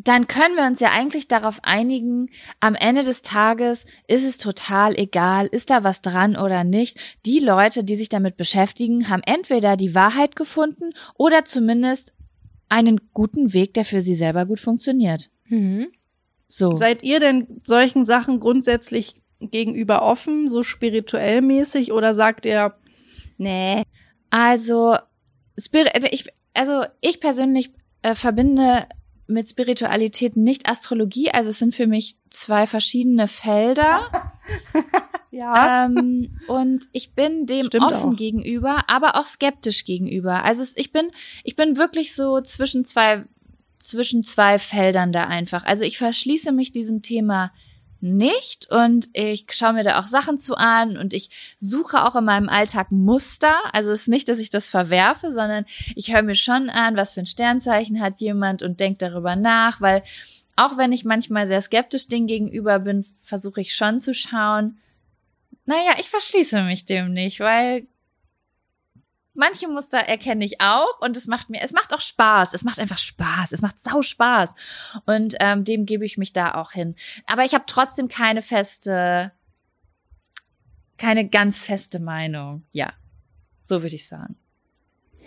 [0.00, 2.30] dann können wir uns ja eigentlich darauf einigen,
[2.60, 6.98] am Ende des Tages ist es total egal, ist da was dran oder nicht.
[7.26, 12.14] Die Leute, die sich damit beschäftigen, haben entweder die Wahrheit gefunden oder zumindest
[12.68, 15.30] einen guten Weg, der für sie selber gut funktioniert.
[15.46, 15.88] Mhm.
[16.48, 16.76] So.
[16.76, 22.74] Seid ihr denn solchen Sachen grundsätzlich gegenüber offen, so spirituell mäßig, oder sagt ihr,
[23.36, 23.82] nee,
[24.30, 24.96] Also,
[25.58, 27.72] Spiri ich, also ich persönlich
[28.02, 28.86] äh, verbinde
[29.28, 34.00] mit Spiritualität nicht Astrologie, also es sind für mich zwei verschiedene Felder.
[35.30, 38.16] ja, ähm, und ich bin dem Stimmt offen auch.
[38.16, 40.44] gegenüber, aber auch skeptisch gegenüber.
[40.44, 41.10] Also es, ich bin,
[41.44, 43.24] ich bin wirklich so zwischen zwei,
[43.78, 45.64] zwischen zwei Feldern da einfach.
[45.64, 47.52] Also ich verschließe mich diesem Thema
[48.00, 52.24] nicht und ich schaue mir da auch Sachen zu an und ich suche auch in
[52.24, 53.54] meinem Alltag Muster.
[53.72, 57.12] Also es ist nicht, dass ich das verwerfe, sondern ich höre mir schon an, was
[57.12, 60.02] für ein Sternzeichen hat jemand und denke darüber nach, weil
[60.56, 64.78] auch wenn ich manchmal sehr skeptisch dem gegenüber bin, versuche ich schon zu schauen,
[65.66, 67.86] naja, ich verschließe mich dem nicht, weil
[69.38, 72.52] manche Muster erkenne ich auch und es macht mir, es macht auch Spaß.
[72.52, 73.52] Es macht einfach Spaß.
[73.52, 74.54] Es macht sau Spaß.
[75.06, 76.94] Und ähm, dem gebe ich mich da auch hin.
[77.26, 79.32] Aber ich habe trotzdem keine feste,
[80.98, 82.64] keine ganz feste Meinung.
[82.72, 82.92] Ja,
[83.64, 84.36] so würde ich sagen.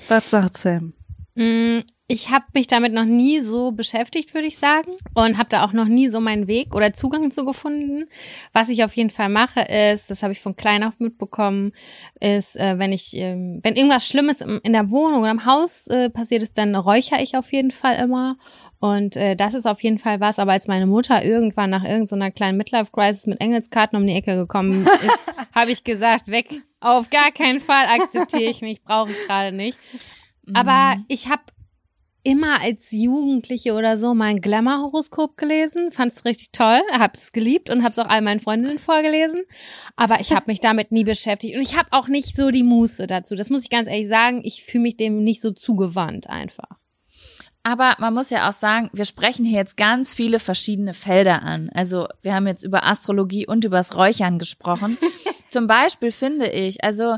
[0.08, 0.94] was sagt Sam?
[1.42, 4.92] Mm, Ich habe mich damit noch nie so beschäftigt, würde ich sagen.
[5.14, 8.06] Und habe da auch noch nie so meinen Weg oder Zugang zu gefunden.
[8.52, 11.72] Was ich auf jeden Fall mache, ist, das habe ich von klein auf mitbekommen,
[12.20, 15.88] ist, äh, wenn ich, ähm, wenn irgendwas Schlimmes im, in der Wohnung oder im Haus
[15.88, 18.38] äh, passiert ist, dann räuchere ich auf jeden Fall immer.
[18.80, 20.38] Und äh, das ist auf jeden Fall was.
[20.38, 24.86] Aber als meine Mutter irgendwann nach irgendeiner kleinen Midlife-Crisis mit Engelskarten um die Ecke gekommen
[24.86, 26.62] ist, habe ich gesagt, weg.
[26.82, 29.78] Auf gar keinen Fall akzeptiere ich mich, brauche ich gerade nicht.
[30.54, 31.06] Aber Mhm.
[31.08, 31.44] ich habe
[32.24, 37.70] immer als Jugendliche oder so mein Glamour-Horoskop gelesen, fand es richtig toll, habe es geliebt
[37.72, 39.42] und habe es auch all meinen Freundinnen vorgelesen.
[39.96, 43.08] Aber ich habe mich damit nie beschäftigt und ich habe auch nicht so die Muße
[43.08, 43.36] dazu.
[43.36, 44.42] Das muss ich ganz ehrlich sagen.
[44.44, 46.78] Ich fühle mich dem nicht so zugewandt einfach.
[47.64, 51.70] Aber man muss ja auch sagen, wir sprechen hier jetzt ganz viele verschiedene Felder an.
[51.74, 54.98] Also wir haben jetzt über Astrologie und übers Räuchern gesprochen.
[55.50, 57.18] Zum Beispiel finde ich, also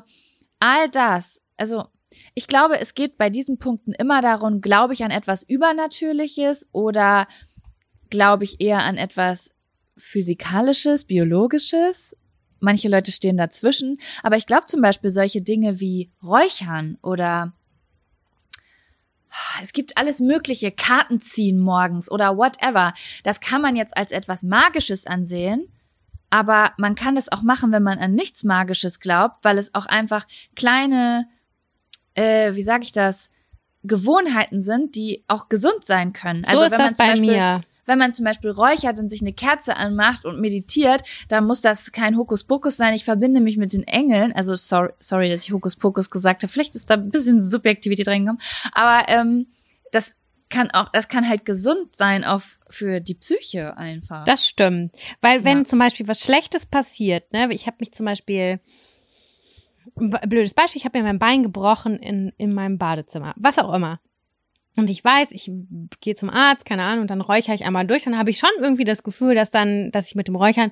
[0.60, 1.86] all das, also
[2.34, 7.28] ich glaube, es geht bei diesen Punkten immer darum, glaube ich an etwas Übernatürliches oder
[8.10, 9.52] glaube ich eher an etwas
[9.98, 12.16] Physikalisches, Biologisches.
[12.60, 14.00] Manche Leute stehen dazwischen.
[14.24, 17.54] Aber ich glaube zum Beispiel solche Dinge wie Räuchern oder
[19.62, 22.94] es gibt alles Mögliche, Karten ziehen morgens oder whatever.
[23.24, 25.68] Das kann man jetzt als etwas Magisches ansehen,
[26.30, 29.86] aber man kann es auch machen, wenn man an nichts Magisches glaubt, weil es auch
[29.86, 31.28] einfach kleine,
[32.16, 33.30] äh, wie sage ich das,
[33.84, 36.46] Gewohnheiten sind, die auch gesund sein können.
[36.50, 37.62] so ist wenn das man zum bei Beispiel, mir.
[37.86, 41.92] Wenn man zum Beispiel räuchert und sich eine Kerze anmacht und meditiert, dann muss das
[41.92, 42.94] kein Hokuspokus sein.
[42.94, 44.32] Ich verbinde mich mit den Engeln.
[44.32, 46.52] Also sorry, sorry dass ich Hokuspokus gesagt habe.
[46.52, 48.42] Vielleicht ist da ein bisschen Subjektivität reingekommen.
[48.72, 49.48] Aber ähm,
[49.92, 50.14] das
[50.50, 54.24] kann auch, das kann halt gesund sein auf für die Psyche einfach.
[54.24, 54.96] Das stimmt.
[55.20, 55.64] Weil wenn Ja.
[55.66, 58.62] zum Beispiel was Schlechtes passiert, ne, ich habe mich zum Beispiel
[59.96, 64.00] blödes Beispiel, ich habe mir mein Bein gebrochen in, in meinem Badezimmer, was auch immer.
[64.76, 65.52] Und ich weiß, ich
[66.02, 68.50] gehe zum Arzt, keine Ahnung, und dann räuchere ich einmal durch, dann habe ich schon
[68.60, 70.72] irgendwie das Gefühl, dass dann, dass ich mit dem Räuchern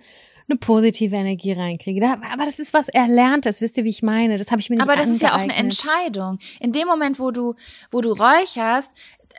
[0.49, 2.05] eine positive Energie reinkriege.
[2.05, 4.37] Aber das ist was Erlerntes, wisst ihr, wie ich meine?
[4.37, 5.85] Das habe ich mir nicht Aber das ist ja auch eine angeeignet.
[5.85, 6.39] Entscheidung.
[6.59, 7.55] In dem Moment, wo du,
[7.91, 8.91] wo du räucherst,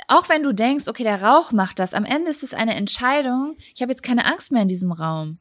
[0.09, 3.57] auch wenn du denkst, okay, der Rauch macht das, am Ende ist es eine Entscheidung.
[3.75, 5.39] Ich habe jetzt keine Angst mehr in diesem Raum.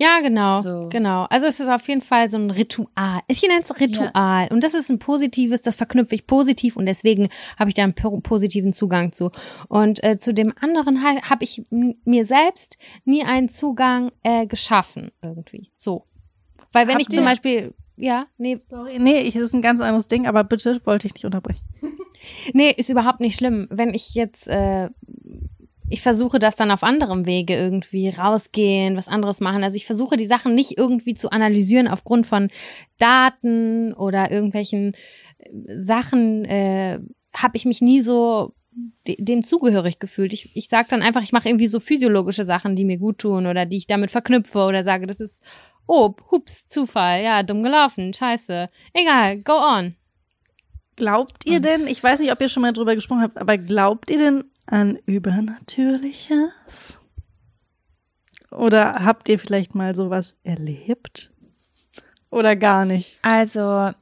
[0.00, 0.88] Ja, genau, So.
[0.88, 1.24] genau.
[1.28, 3.20] Also es ist auf jeden Fall so ein Ritual.
[3.28, 4.48] Ich nenne es Ritual.
[4.50, 7.28] Und das ist ein positives, das verknüpfe ich positiv und deswegen
[7.58, 9.30] habe ich da einen po- positiven Zugang zu.
[9.68, 15.10] Und äh, zu dem anderen halt habe ich mir selbst nie einen Zugang äh, geschaffen
[15.22, 15.70] irgendwie.
[15.76, 16.06] So.
[16.72, 19.60] Weil wenn Habt ich zum ihr- Beispiel, ja, nee, Sorry, nee, ich, das ist ein
[19.60, 21.64] ganz anderes Ding, aber bitte wollte ich nicht unterbrechen.
[22.52, 23.66] Nee, ist überhaupt nicht schlimm.
[23.70, 24.90] Wenn ich jetzt, äh,
[25.90, 29.62] ich versuche das dann auf anderem Wege irgendwie rausgehen, was anderes machen.
[29.64, 32.48] Also ich versuche die Sachen nicht irgendwie zu analysieren aufgrund von
[32.98, 34.94] Daten oder irgendwelchen
[35.38, 37.00] äh, Sachen, äh,
[37.36, 38.54] habe ich mich nie so
[39.06, 40.32] de dem zugehörig gefühlt.
[40.32, 43.46] Ich, ich sage dann einfach, ich mache irgendwie so physiologische Sachen, die mir gut tun
[43.46, 45.42] oder die ich damit verknüpfe oder sage, das ist,
[45.86, 48.70] oh, hups, Zufall, ja, dumm gelaufen, scheiße.
[48.92, 49.96] Egal, go on.
[50.96, 53.58] Glaubt ihr Und- denn, ich weiß nicht, ob ihr schon mal drüber gesprochen habt, aber
[53.58, 57.00] glaubt ihr denn an Übernatürliches?
[58.50, 61.30] Oder habt ihr vielleicht mal sowas erlebt?
[62.30, 63.18] Oder gar nicht?
[63.22, 63.92] Also,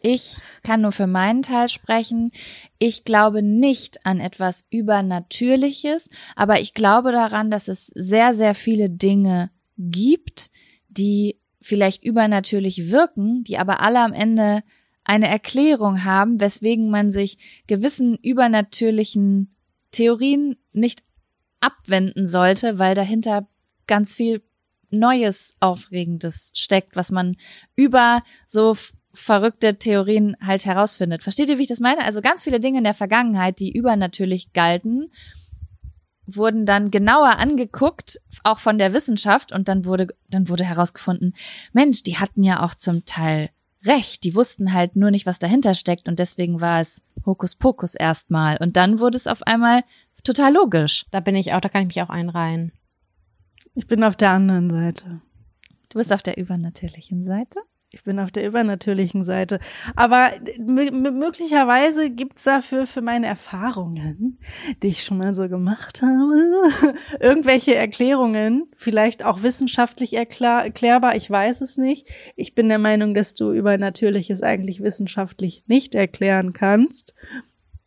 [0.00, 2.32] ich kann nur für meinen Teil sprechen.
[2.78, 8.90] Ich glaube nicht an etwas Übernatürliches, aber ich glaube daran, dass es sehr, sehr viele
[8.90, 10.50] Dinge gibt,
[10.88, 14.62] die vielleicht übernatürlich wirken, die aber alle am Ende
[15.04, 19.51] eine Erklärung haben, weswegen man sich gewissen übernatürlichen
[19.92, 21.02] Theorien nicht
[21.60, 23.46] abwenden sollte, weil dahinter
[23.86, 24.42] ganz viel
[24.90, 27.36] Neues, Aufregendes steckt, was man
[27.76, 28.76] über so
[29.14, 31.22] verrückte Theorien halt herausfindet.
[31.22, 32.04] Versteht ihr, wie ich das meine?
[32.04, 35.10] Also ganz viele Dinge in der Vergangenheit, die übernatürlich galten,
[36.26, 41.34] wurden dann genauer angeguckt, auch von der Wissenschaft, und dann wurde, dann wurde herausgefunden,
[41.72, 43.50] Mensch, die hatten ja auch zum Teil
[43.84, 44.24] recht.
[44.24, 48.56] Die wussten halt nur nicht, was dahinter steckt, und deswegen war es Hokuspokus erstmal.
[48.58, 49.82] Und dann wurde es auf einmal
[50.24, 51.06] total logisch.
[51.10, 52.72] Da bin ich auch, da kann ich mich auch einreihen.
[53.74, 55.20] Ich bin auf der anderen Seite.
[55.88, 57.58] Du bist auf der übernatürlichen Seite?
[57.94, 59.60] Ich bin auf der übernatürlichen Seite.
[59.96, 64.38] Aber m- möglicherweise gibt's dafür für meine Erfahrungen,
[64.82, 71.30] die ich schon mal so gemacht habe, irgendwelche Erklärungen, vielleicht auch wissenschaftlich erklär erklärbar, ich
[71.30, 72.08] weiß es nicht.
[72.34, 77.14] Ich bin der Meinung, dass du Übernatürliches eigentlich wissenschaftlich nicht erklären kannst.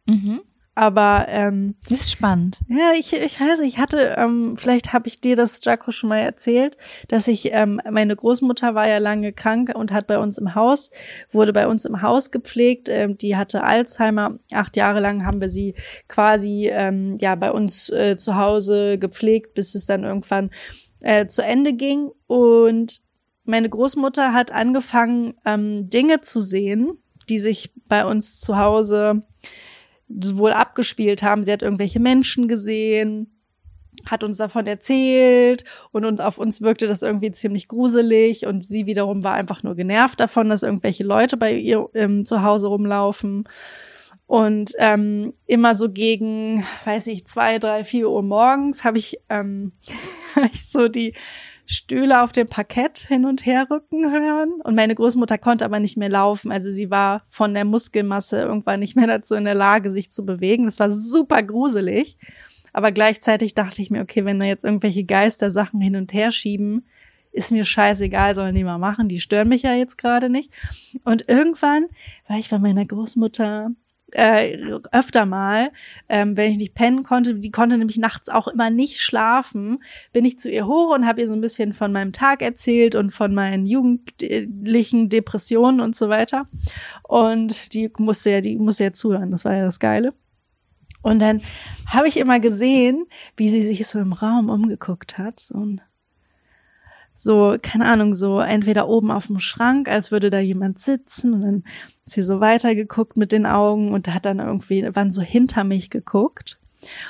[0.06, 0.41] Mhm.
[0.78, 2.59] Aber ähm, Das ist spannend.
[2.67, 6.19] ja, ich, ich weiß, ich hatte, ähm, vielleicht habe ich dir das, Jaco, schon mal
[6.19, 6.76] erzählt,
[7.07, 10.91] dass ich, ähm, meine Großmutter war ja lange krank und hat bei uns im Haus,
[11.32, 12.89] wurde bei uns im Haus gepflegt.
[12.89, 14.38] Ähm, die hatte Alzheimer.
[14.51, 15.76] Acht Jahre lang haben wir sie
[16.09, 20.51] quasi, ähm, ja, bei uns äh, zu Hause gepflegt, bis es dann irgendwann
[20.99, 22.11] äh, zu Ende ging.
[22.28, 22.99] Und
[23.45, 26.97] meine Großmutter hat angefangen, ähm, Dinge zu sehen,
[27.30, 29.23] die sich bei uns zu Hause
[30.08, 31.43] wohl abgespielt haben.
[31.43, 33.28] Sie hat irgendwelche Menschen gesehen,
[34.06, 38.86] hat uns davon erzählt und, und auf uns wirkte das irgendwie ziemlich gruselig und sie
[38.86, 43.47] wiederum war einfach nur genervt davon, dass irgendwelche Leute bei ihr ähm, zu Hause rumlaufen.
[44.28, 49.72] Und ähm, immer so gegen, weiß ich, zwei, drei, vier Uhr morgens habe ich, ähm,
[50.36, 51.14] hab ich so die
[51.66, 54.61] Stühle auf dem Parkett hin und her rücken hören.
[54.63, 56.51] Und meine Großmutter konnte aber nicht mehr laufen.
[56.51, 60.26] Also sie war von der Muskelmasse irgendwann nicht mehr dazu in der Lage, sich zu
[60.26, 60.66] bewegen.
[60.66, 62.18] Das war super gruselig.
[62.74, 66.32] Aber gleichzeitig dachte ich mir, okay, wenn da jetzt irgendwelche Geister Sachen hin und her
[66.32, 66.86] schieben,
[67.32, 69.07] ist mir scheißegal, sollen die mal machen.
[69.07, 70.53] Die stören mich ja jetzt gerade nicht.
[71.03, 71.86] Und irgendwann
[72.28, 73.72] war ich bei meiner Großmutter
[74.16, 74.57] äh,
[74.93, 75.72] öfter mal,
[76.07, 80.24] ähm, wenn ich nicht pennen konnte, die konnte nämlich nachts auch immer nicht schlafen, bin
[80.24, 83.11] ich zu ihr hoch und habe ihr so ein bisschen von meinem Tag erzählt und
[83.11, 86.47] von meinen jugendlichen Depressionen und so weiter.
[87.03, 90.13] Und die musste ja, die musste ja zuhören, das war ja das Geile.
[91.01, 91.41] Und dann
[91.86, 93.05] habe ich immer gesehen,
[93.36, 95.82] wie sie sich so im Raum umgeguckt hat, so ein
[97.16, 101.41] so, keine Ahnung, so entweder oben auf dem Schrank, als würde da jemand sitzen und
[101.41, 105.63] dann hat sie so weitergeguckt mit den Augen und hat dann irgendwie, waren so hinter
[105.63, 106.59] mich geguckt.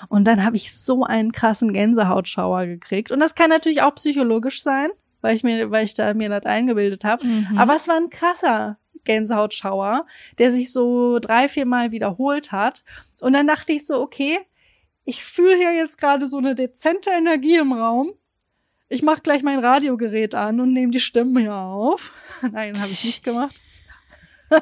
[0.07, 3.11] Und dann habe ich so einen krassen Gänsehautschauer gekriegt.
[3.11, 4.89] Und das kann natürlich auch psychologisch sein,
[5.21, 7.25] weil ich mir, weil ich da mir das eingebildet habe.
[7.25, 7.57] Mhm.
[7.57, 10.05] Aber es war ein krasser Gänsehautschauer,
[10.37, 12.83] der sich so drei, vier Mal wiederholt hat.
[13.21, 14.39] Und dann dachte ich so, okay,
[15.05, 18.11] ich fühle hier jetzt gerade so eine dezente Energie im Raum.
[18.89, 22.11] Ich mach gleich mein Radiogerät an und nehme die Stimmen hier auf.
[22.41, 23.61] Nein, habe ich nicht gemacht.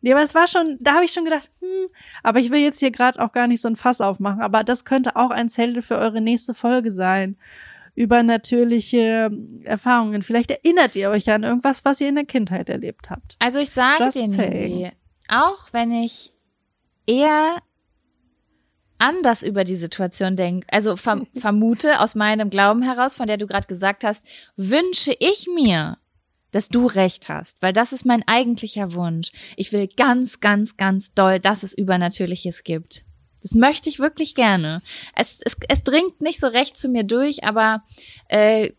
[0.00, 1.88] nee, aber es war schon, da habe ich schon gedacht, hm,
[2.22, 4.84] aber ich will jetzt hier gerade auch gar nicht so ein Fass aufmachen, aber das
[4.84, 7.36] könnte auch ein Zelt für eure nächste Folge sein.
[7.94, 9.30] Übernatürliche
[9.64, 10.22] Erfahrungen.
[10.22, 13.36] Vielleicht erinnert ihr euch an irgendwas, was ihr in der Kindheit erlebt habt.
[13.40, 14.22] Also ich sage dir.
[14.22, 14.90] Nisi,
[15.28, 16.32] auch wenn ich
[17.06, 17.58] eher
[19.00, 23.46] anders über die Situation denke, also verm vermute aus meinem Glauben heraus, von der du
[23.46, 24.24] gerade gesagt hast,
[24.56, 25.98] wünsche ich mir,
[26.52, 29.30] dass du recht hast, weil das ist mein eigentlicher Wunsch.
[29.56, 33.04] Ich will ganz, ganz, ganz doll, dass es Übernatürliches gibt.
[33.42, 34.82] Das möchte ich wirklich gerne.
[35.14, 37.84] Es, es, es dringt nicht so recht zu mir durch, aber
[38.28, 38.70] äh,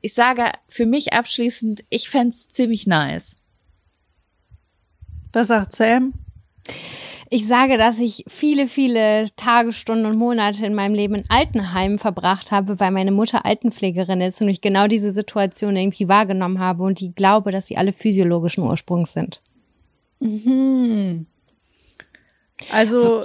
[0.00, 3.36] ich sage für mich abschließend, ich fänd's ziemlich nice.
[5.32, 6.12] Was sagt Sam?
[7.30, 11.98] Ich sage, dass ich viele, viele Tage, Stunden und Monate in meinem Leben in Altenheimen
[11.98, 16.82] verbracht habe, weil meine Mutter Altenpflegerin ist und ich genau diese Situation irgendwie wahrgenommen habe
[16.82, 19.42] und die glaube, dass sie alle physiologischen Ursprungs sind.
[20.20, 21.26] Mhm.
[22.70, 23.24] Also,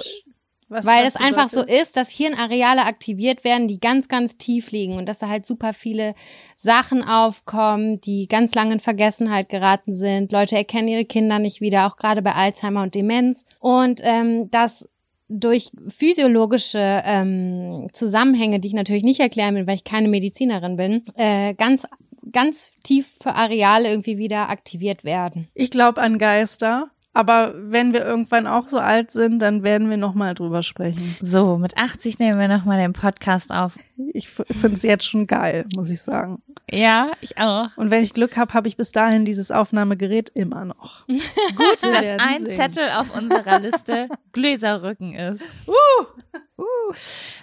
[0.70, 4.70] was weil was es einfach so ist, dass Hirnareale aktiviert werden, die ganz, ganz tief
[4.70, 6.14] liegen und dass da halt super viele
[6.56, 10.30] Sachen aufkommen, die ganz lange in Vergessenheit geraten sind.
[10.30, 13.44] Leute erkennen ihre Kinder nicht wieder, auch gerade bei Alzheimer und Demenz.
[13.58, 14.88] Und ähm, dass
[15.28, 21.02] durch physiologische ähm, Zusammenhänge, die ich natürlich nicht erklären will, weil ich keine Medizinerin bin,
[21.16, 21.86] äh, ganz
[22.32, 25.48] ganz tiefe Areale irgendwie wieder aktiviert werden.
[25.54, 26.90] Ich glaube an Geister.
[27.12, 31.16] Aber wenn wir irgendwann auch so alt sind, dann werden wir noch mal drüber sprechen.
[31.20, 33.72] So, mit 80 nehmen wir nochmal den Podcast auf.
[34.12, 36.40] Ich finde es jetzt schon geil, muss ich sagen.
[36.70, 37.76] Ja, ich auch.
[37.76, 41.04] Und wenn ich Glück habe, habe ich bis dahin dieses Aufnahmegerät immer noch.
[41.08, 42.56] Gut, Dass ein sehen.
[42.56, 45.42] Zettel auf unserer Liste Gläserrücken ist.
[45.66, 46.94] Uh.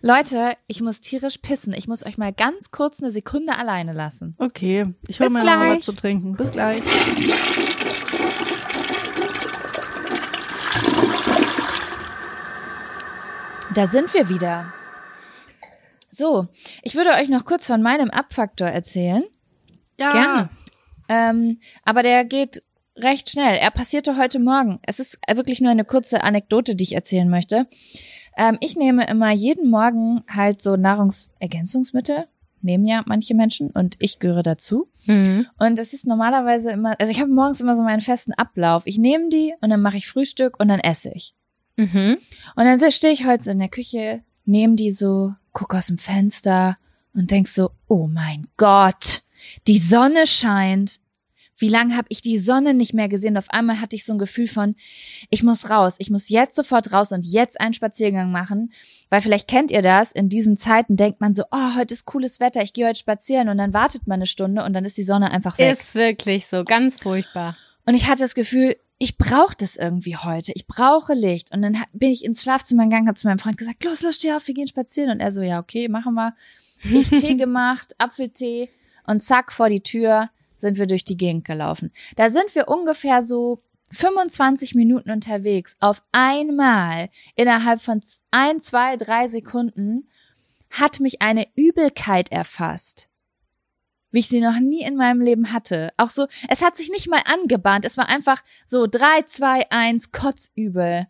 [0.02, 1.74] Leute, ich muss tierisch pissen.
[1.74, 4.36] Ich muss euch mal ganz kurz eine Sekunde alleine lassen.
[4.38, 6.34] Okay, ich hole mir noch was zu trinken.
[6.38, 6.84] Bis gleich.
[13.78, 14.74] Da sind wir wieder.
[16.10, 16.48] So,
[16.82, 19.24] ich würde euch noch kurz von meinem Abfaktor erzählen.
[20.00, 20.50] Ja, Gerne.
[21.08, 22.64] Ähm, aber der geht
[22.96, 23.56] recht schnell.
[23.56, 24.80] Er passierte heute Morgen.
[24.82, 27.68] Es ist wirklich nur eine kurze Anekdote, die ich erzählen möchte.
[28.36, 32.26] Ähm, ich nehme immer jeden Morgen halt so Nahrungsergänzungsmittel.
[32.64, 34.90] Nehmen ja manche Menschen und ich gehöre dazu.
[35.60, 38.88] Und das ist normalerweise immer, also ich habe morgens immer so meinen festen Ablauf.
[38.88, 41.36] Ich nehme die und dann mache ich Frühstück und dann esse ich.
[41.78, 42.18] Mhm.
[42.56, 45.98] Und dann stehe ich heute so in der Küche, nehme die so, guck aus dem
[45.98, 46.78] Fenster
[47.14, 49.22] und denk so, oh mein Gott,
[49.68, 51.00] die Sonne scheint.
[51.60, 53.32] Wie lange habe ich die Sonne nicht mehr gesehen?
[53.32, 54.76] Und auf einmal hatte ich so ein Gefühl von,
[55.32, 58.72] ich muss raus, ich muss jetzt sofort raus und jetzt einen Spaziergang machen,
[59.10, 62.40] weil vielleicht kennt ihr das, in diesen Zeiten denkt man so, oh, heute ist cooles
[62.40, 65.04] Wetter, ich gehe heute spazieren und dann wartet man eine Stunde und dann ist die
[65.04, 65.72] Sonne einfach weg.
[65.72, 67.58] Ist wirklich so, ganz furchtbar.
[67.88, 70.52] Und ich hatte das Gefühl, ich brauche das irgendwie heute.
[70.56, 71.52] Ich brauche Licht.
[71.54, 74.34] Und dann bin ich ins Schlafzimmer gegangen, habe zu meinem Freund gesagt, los, los, steh
[74.34, 75.12] auf, wir gehen spazieren.
[75.12, 76.36] Und er so, ja, okay, machen wir.
[76.84, 78.70] Ich Tee gemacht, Apfeltee
[79.06, 81.92] und zack, vor die Tür sind wir durch die Gegend gelaufen.
[82.16, 85.76] Da sind wir ungefähr so 25 Minuten unterwegs.
[85.80, 90.10] Auf einmal, innerhalb von ein, zwei, drei Sekunden,
[90.72, 93.10] hat mich eine Übelkeit erfasst
[94.12, 95.92] wie ich sie noch nie in meinem Leben hatte.
[95.98, 97.86] Auch so, es hat sich nicht mal angebahnt.
[97.86, 101.08] Es war einfach so drei, zwei, eins, kotzübel.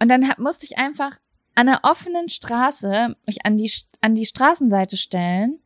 [0.00, 1.18] Und dann hab, musste ich einfach
[1.54, 3.70] an einer offenen Straße mich an die,
[4.00, 5.60] an die Straßenseite stellen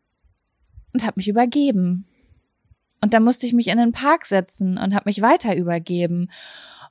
[0.92, 2.06] und habe mich übergeben.
[3.00, 6.30] Und dann musste ich mich in den Park setzen und habe mich weiter übergeben.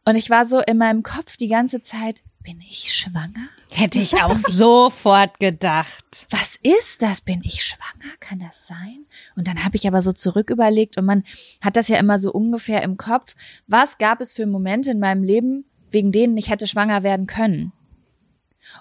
[0.07, 3.49] Und ich war so in meinem Kopf die ganze Zeit, bin ich schwanger?
[3.71, 6.27] Hätte ich auch sofort gedacht.
[6.29, 7.21] was ist das?
[7.21, 8.13] Bin ich schwanger?
[8.19, 9.05] Kann das sein?
[9.35, 11.23] Und dann habe ich aber so zurück überlegt und man
[11.59, 13.35] hat das ja immer so ungefähr im Kopf.
[13.65, 17.73] Was gab es für Momente in meinem Leben, wegen denen ich hätte schwanger werden können?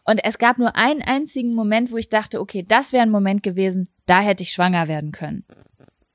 [0.04, 3.42] Und es gab nur einen einzigen Moment, wo ich dachte, okay, das wäre ein Moment
[3.42, 5.44] gewesen, da hätte ich schwanger werden können.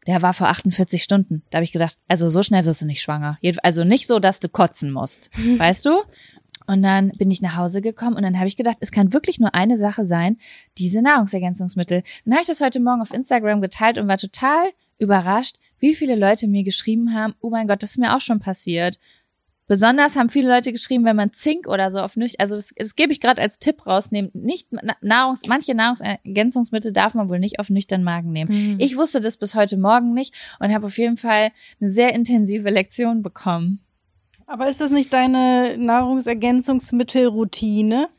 [0.10, 1.44] Der war vor 48 Stunden.
[1.52, 3.38] Da habe ich gedacht, also so schnell wirst du nicht schwanger.
[3.62, 5.30] Also nicht so, dass du kotzen musst.
[5.58, 6.02] Weißt du?
[6.66, 9.40] Und dann bin ich nach Hause gekommen und dann habe ich gedacht, es kann wirklich
[9.40, 10.38] nur eine Sache sein,
[10.80, 12.02] diese Nahrungsergänzungsmittel.
[12.26, 16.16] Dann habe ich das heute Morgen auf Instagram geteilt und war total überrascht, wie viele
[16.16, 18.98] Leute mir geschrieben haben, oh mein Gott, das ist mir auch schon passiert.
[19.70, 22.96] Besonders haben viele Leute geschrieben, wenn man Zink oder so auf nüchtern, also das, das
[22.96, 27.60] gebe ich gerade als Tipp rausnehmen, nicht Na- Nahrungs, manche Nahrungsergänzungsmittel darf man wohl nicht
[27.60, 28.52] auf nüchtern Magen nehmen.
[28.52, 28.78] Mhm.
[28.80, 32.72] Ich wusste das bis heute Morgen nicht und habe auf jeden Fall eine sehr intensive
[32.72, 33.82] Lektion bekommen.
[34.48, 38.10] Aber ist das nicht deine Nahrungsergänzungsmittelroutine?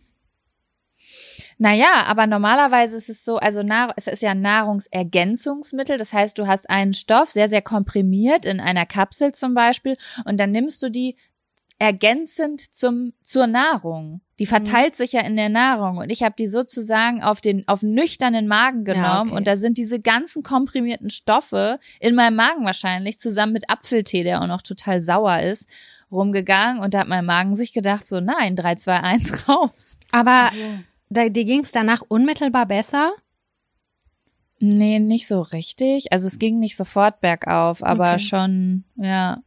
[1.59, 5.98] Naja, aber normalerweise ist es so, also Nahr es ist ja ein Nahrungsergänzungsmittel.
[5.98, 10.40] Das heißt, du hast einen Stoff sehr, sehr komprimiert in einer Kapsel zum Beispiel und
[10.40, 11.16] dann nimmst du die
[11.81, 14.20] ergänzend zum, zur Nahrung.
[14.39, 17.83] Die verteilt sich ja in der Nahrung und ich habe die sozusagen auf den auf
[17.83, 19.35] nüchternen Magen genommen Ja, okay.
[19.35, 24.43] und da sind diese ganzen komprimierten Stoffe in meinem Magen wahrscheinlich zusammen mit Apfeltee, der
[24.43, 25.66] auch noch total sauer ist,
[26.12, 29.99] rumgegangen und da hat mein Magen sich gedacht so nein, 3 2 1 raus.
[30.12, 30.51] Aber
[31.09, 33.12] da, dir ging es danach unmittelbar besser?
[34.59, 36.12] Nee, nicht so richtig.
[36.12, 38.18] Also es ging nicht sofort bergauf, aber Okay.
[38.18, 39.43] schon, ja.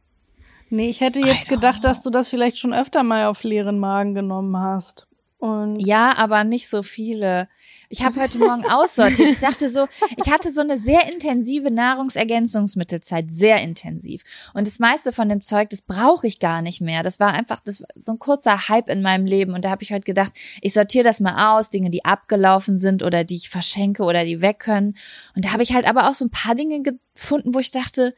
[0.74, 4.12] Nee, ich hätte jetzt gedacht, dass du das vielleicht schon öfter mal auf leeren Magen
[4.12, 5.06] genommen hast.
[5.38, 7.48] Und Ja, aber nicht so viele.
[7.90, 9.30] Ich habe heute Morgen aussortiert.
[9.30, 14.22] Ich dachte so, ich hatte so eine sehr intensive Nahrungsergänzungsmittelzeit, sehr intensiv.
[14.52, 17.04] Und das meiste von dem Zeug, das brauche ich gar nicht mehr.
[17.04, 19.54] Das war einfach das war so ein kurzer Hype in meinem Leben.
[19.54, 23.04] Und da habe ich heute gedacht, ich sortiere das mal aus, Dinge, die abgelaufen sind
[23.04, 24.96] oder die ich verschenke oder die weg können.
[25.36, 28.12] Und da habe ich halt aber auch so ein paar Dinge gefunden, wo ich dachte,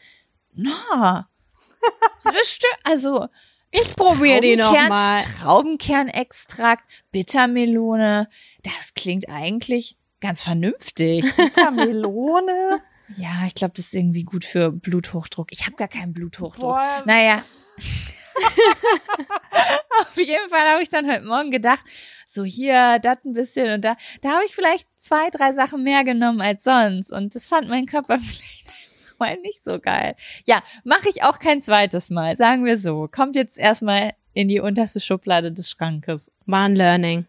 [0.55, 1.36] na, bestimmt,
[2.84, 3.28] also
[3.70, 5.20] Ich probiere die Traubenkern- nochmal.
[5.20, 8.28] Traubenkernextrakt, Bittermelone.
[8.62, 11.24] Das klingt eigentlich ganz vernünftig.
[11.37, 12.80] Bittermelone.
[13.16, 15.49] ja, ich glaube, das ist irgendwie gut für Bluthochdruck.
[15.53, 16.61] Ich habe gar keinen Bluthochdruck.
[16.74, 17.43] Boah, Naja.
[20.01, 21.82] Auf jeden Fall habe ich dann heute Morgen gedacht,
[22.28, 26.05] so hier, das ein bisschen und da, da habe ich vielleicht zwei, drei Sachen mehr
[26.05, 28.66] genommen als sonst und das fand mein Körper vielleicht
[29.19, 30.14] mal nicht so geil.
[30.47, 33.09] Ja, mache ich auch kein zweites Mal, sagen wir so.
[33.11, 36.31] Kommt jetzt erstmal in die unterste Schublade des Schrankes.
[36.47, 37.25] War ein Learning.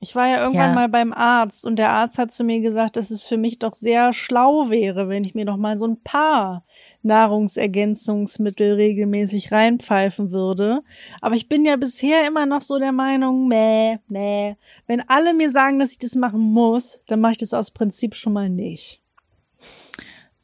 [0.00, 0.74] Ich war ja irgendwann Ja.
[0.74, 3.72] mal beim Arzt und der Arzt hat zu mir gesagt, dass es für mich doch
[3.72, 6.64] sehr schlau wäre, wenn ich mir doch mal so ein paar
[7.02, 10.80] Nahrungsergänzungsmittel regelmäßig reinpfeifen würde.
[11.20, 14.56] Aber ich bin ja bisher immer noch so der Meinung, nee, nee.
[14.86, 18.14] Wenn alle mir sagen, dass ich das machen muss, dann mache ich das aus Prinzip
[18.14, 19.00] schon mal nicht.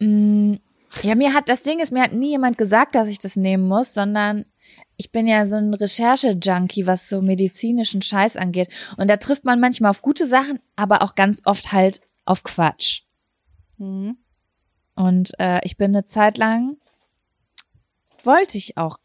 [0.01, 0.55] Mm,
[1.03, 3.68] Ja, mir hat, das Ding ist, mir hat nie jemand gesagt, dass ich das nehmen
[3.68, 4.44] muss, sondern
[4.96, 8.68] ich bin ja so ein Recherche-Junkie, was so medizinischen Scheiß angeht.
[8.96, 13.03] Und da trifft man manchmal auf gute Sachen, aber auch ganz oft halt auf Quatsch.
[13.78, 14.18] Mhm.
[14.94, 16.76] Und äh, ich bin eine Zeit lang,
[18.24, 18.98] wollte ich auch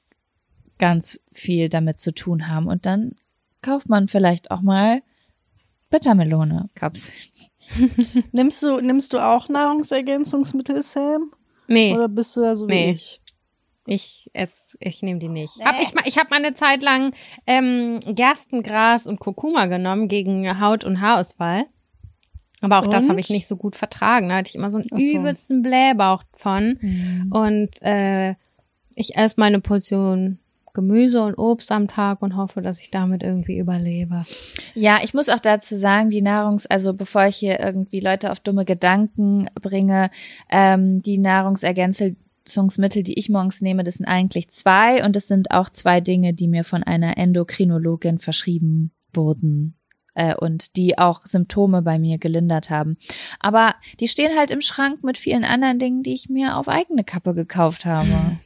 [0.77, 2.67] ganz viel damit zu tun haben.
[2.67, 3.15] Und dann
[3.61, 5.01] kauft man vielleicht auch mal
[5.89, 7.15] Bittermelone Kapseln.
[8.31, 11.31] Nimmst du, nimmst du auch Nahrungsergänzungsmittel, Sam?
[11.67, 12.91] Nee, Oder bist du da so wie Nee.
[12.91, 13.21] ich?
[13.87, 15.53] ich ess, ich nehme die nicht.
[15.63, 17.13] Hab ich ich habe mal eine Zeit lang
[17.45, 21.65] ähm, Gerstengras und Kurkuma genommen gegen Haut- und Haarausfall.
[22.61, 23.11] Aber auch das Und?
[23.11, 24.29] habe ich nicht so gut vertragen.
[24.29, 24.95] Da hatte ich immer so einen so.
[24.97, 27.27] übelsten Blähbauch von.
[27.31, 28.33] Und äh,
[28.95, 30.39] ich esse meine Portion
[30.75, 34.25] Gemüse und Obst am Tag und hoffe, dass ich damit irgendwie überlebe.
[34.75, 38.39] Ja, ich muss auch dazu sagen, die Nahrungs-, also bevor ich hier irgendwie Leute auf
[38.39, 40.11] dumme Gedanken bringe,
[40.51, 45.69] ähm, die Nahrungsergänzungsmittel, die ich morgens nehme, das sind eigentlich zwei und es sind auch
[45.69, 49.75] zwei Dinge, die mir von einer Endokrinologin verschrieben wurden
[50.15, 52.97] äh, und die auch Symptome bei mir gelindert haben.
[53.39, 57.03] Aber die stehen halt im Schrank mit vielen anderen Dingen, die ich mir auf eigene
[57.03, 58.39] Kappe gekauft habe.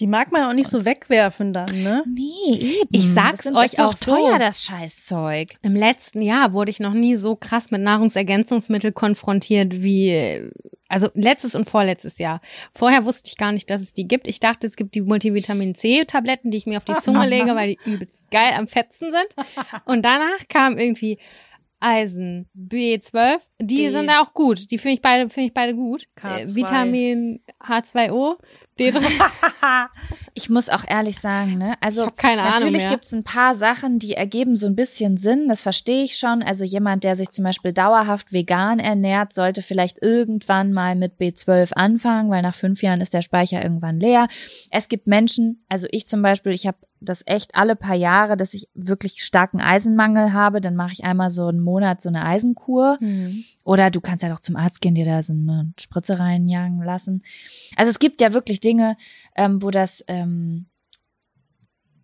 [0.00, 2.02] Die mag man auch nicht so wegwerfen dann, ne?
[2.06, 2.88] Nee, eben.
[2.90, 4.12] Ich sag's euch auch so.
[4.12, 5.50] teuer, das Scheißzeug.
[5.60, 10.50] Im letzten Jahr wurde ich noch nie so krass mit Nahrungsergänzungsmittel konfrontiert wie,
[10.88, 12.40] also letztes und vorletztes Jahr.
[12.72, 14.26] Vorher wusste ich gar nicht, dass es die gibt.
[14.26, 17.76] Ich dachte, es gibt die Multivitamin C-Tabletten, die ich mir auf die Zunge lege, weil
[17.76, 19.46] die übelst geil am Fetzen sind.
[19.84, 21.18] Und danach kam irgendwie
[21.80, 23.40] Eisen, B12.
[23.58, 23.88] Die D.
[23.90, 24.70] sind da auch gut.
[24.70, 26.06] Die finde ich beide, finde ich beide gut.
[26.16, 26.38] K2.
[26.38, 28.36] Äh, Vitamin H2O,
[28.80, 29.02] D3.
[30.32, 31.74] Ich muss auch ehrlich sagen, ne?
[31.80, 32.92] Also keine Ahnung natürlich mehr.
[32.92, 35.48] gibt's ein paar Sachen, die ergeben so ein bisschen Sinn.
[35.48, 36.42] Das verstehe ich schon.
[36.42, 41.72] Also jemand, der sich zum Beispiel dauerhaft vegan ernährt, sollte vielleicht irgendwann mal mit B12
[41.72, 44.28] anfangen, weil nach fünf Jahren ist der Speicher irgendwann leer.
[44.70, 48.54] Es gibt Menschen, also ich zum Beispiel, ich habe das echt alle paar Jahre, dass
[48.54, 50.60] ich wirklich starken Eisenmangel habe.
[50.60, 52.98] Dann mache ich einmal so einen Monat so eine Eisenkur.
[53.00, 53.44] Hm.
[53.64, 57.22] Oder du kannst ja doch zum Arzt gehen, dir da so eine Spritze reinjagen lassen.
[57.76, 58.96] Also es gibt ja wirklich Dinge,
[59.34, 60.66] ähm, wo das, ähm,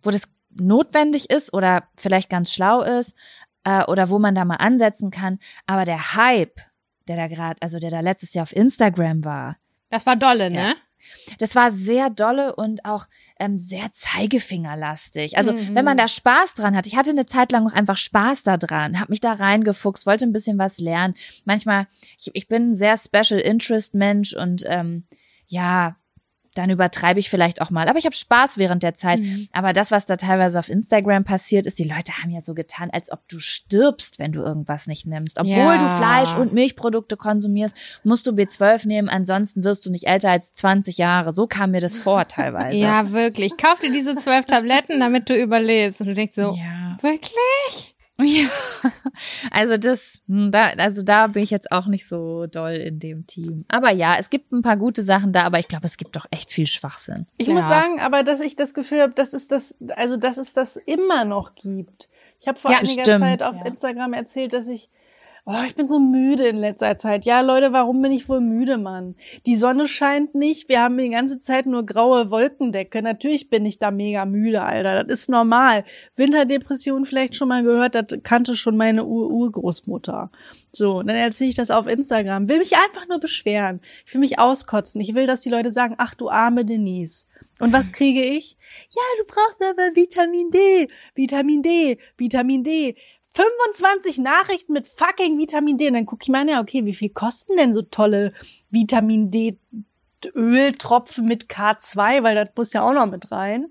[0.01, 0.23] wo das
[0.59, 3.15] notwendig ist oder vielleicht ganz schlau ist
[3.63, 5.39] äh, oder wo man da mal ansetzen kann.
[5.67, 6.59] Aber der Hype,
[7.07, 9.57] der da gerade, also der da letztes Jahr auf Instagram war,
[9.89, 10.75] Das war dolle, ne?
[11.39, 13.07] Das war sehr dolle und auch
[13.39, 15.37] ähm, sehr zeigefingerlastig.
[15.37, 15.75] Also Mhm.
[15.75, 18.57] wenn man da Spaß dran hat, ich hatte eine Zeit lang auch einfach Spaß da
[18.57, 21.15] dran, habe mich da reingefuchst, wollte ein bisschen was lernen.
[21.45, 21.87] Manchmal,
[22.17, 25.05] ich, ich bin ein sehr Special Interest Mensch und ähm,
[25.47, 25.95] ja,
[26.57, 27.87] dann übertreibe ich vielleicht auch mal.
[27.87, 29.19] Aber ich habe Spaß während der Zeit.
[29.19, 29.47] Mhm.
[29.51, 32.89] Aber das, was da teilweise auf Instagram passiert ist, die Leute haben ja so getan,
[32.91, 35.39] als ob du stirbst, wenn du irgendwas nicht nimmst.
[35.39, 35.77] Obwohl Ja.
[35.77, 40.53] du Fleisch und Milchprodukte konsumierst, musst du B12 nehmen, ansonsten wirst du nicht älter als
[40.53, 41.33] 20 Jahre.
[41.33, 42.77] So kam mir das vor teilweise.
[42.87, 43.57] Ja, wirklich.
[43.57, 46.01] Kauf dir diese zwölf Tabletten, damit du überlebst.
[46.01, 46.97] Und du denkst so, Ja.
[47.01, 47.95] wirklich?
[48.23, 48.47] Ja.
[49.51, 53.27] Also das, hm, da, also da bin ich jetzt auch nicht so doll in dem
[53.27, 53.63] Team.
[53.67, 56.25] Aber ja, es gibt ein paar gute Sachen da, aber ich glaube, es gibt doch
[56.31, 57.27] echt viel Schwachsinn.
[57.37, 57.53] Ich Ja.
[57.53, 60.77] muss sagen, aber dass ich das Gefühl habe, dass es das, also dass es das
[60.77, 62.09] immer noch gibt.
[62.39, 63.65] Ich habe vor Ja, einiger stimmt, Zeit auf ja.
[63.65, 64.89] Instagram erzählt, dass ich,
[65.47, 67.23] oh, ich bin so müde in letzter Zeit.
[67.23, 69.15] Ja, Leute, warum bin ich wohl müde, Mann?
[69.45, 73.01] Die Sonne scheint nicht, wir haben die ganze Zeit nur graue Wolkendecke.
[73.01, 75.05] Natürlich bin ich da mega müde, Alter.
[75.05, 75.85] Das ist normal.
[76.17, 80.31] Winterdepression vielleicht schon mal gehört, das kannte schon meine Ur Urgroßmutter.
[80.73, 82.49] So, und dann erzähle ich das auf Instagram.
[82.49, 83.79] Will mich einfach nur beschweren.
[84.05, 84.99] Ich will mich auskotzen.
[84.99, 87.25] Ich will, dass die Leute sagen, ach du arme Denise.
[87.59, 88.57] Und was kriege ich?
[88.89, 92.95] Ja, du brauchst aber Vitamin D, Vitamin D, Vitamin D.
[93.37, 95.87] 25 Nachrichten mit fucking Vitamin D.
[95.87, 98.33] Und dann gucke ich mal, ja, okay, wie viel kosten denn so tolle
[98.71, 99.59] Vitamin D
[100.33, 103.67] Öltropfen mit K2, weil das muss ja auch noch mit rein.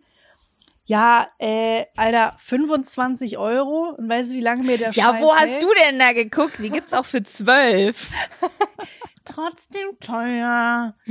[0.89, 3.95] Ja, äh, Alter, 25 Euro.
[3.99, 5.63] Und weißt du, wie lange mir der Ja, Scheiß wo hast hält?
[5.63, 6.59] du denn da geguckt?
[6.59, 8.11] Die gibt's auch für zwölf.
[9.25, 10.95] Trotzdem teuer.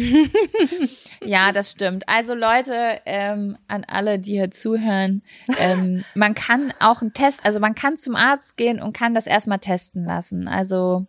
[1.24, 2.08] Ja, das stimmt.
[2.08, 5.24] Also Leute, ähm, an alle, die hier zuhören,
[5.60, 9.26] ähm, man kann auch einen Test, also man kann zum Arzt gehen und kann das
[9.26, 10.48] erstmal testen lassen.
[10.48, 11.08] Also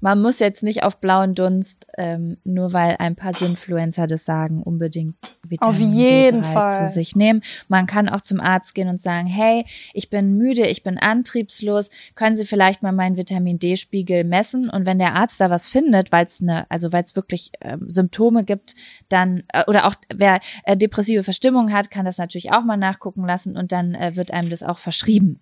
[0.00, 4.62] man muss jetzt nicht auf blauen Dunst, ähm, nur weil ein paar Influencer das sagen,
[4.62, 6.88] unbedingt Vitamin Auf jeden D3 Fall.
[6.88, 7.42] zu sich nehmen.
[7.68, 11.90] Man kann auch zum Arzt gehen und sagen, hey, ich bin müde, ich bin antriebslos,
[12.14, 14.70] können Sie vielleicht mal meinen Vitamin D-Spiegel messen?
[14.70, 17.88] Und wenn der Arzt da was findet, weil es eine, also weil es wirklich ähm,
[17.88, 18.74] Symptome gibt,
[19.08, 23.24] dann äh, oder auch wer äh, depressive Verstimmung hat, kann das natürlich auch mal nachgucken
[23.24, 25.40] lassen und dann äh, wird einem das auch verschrieben.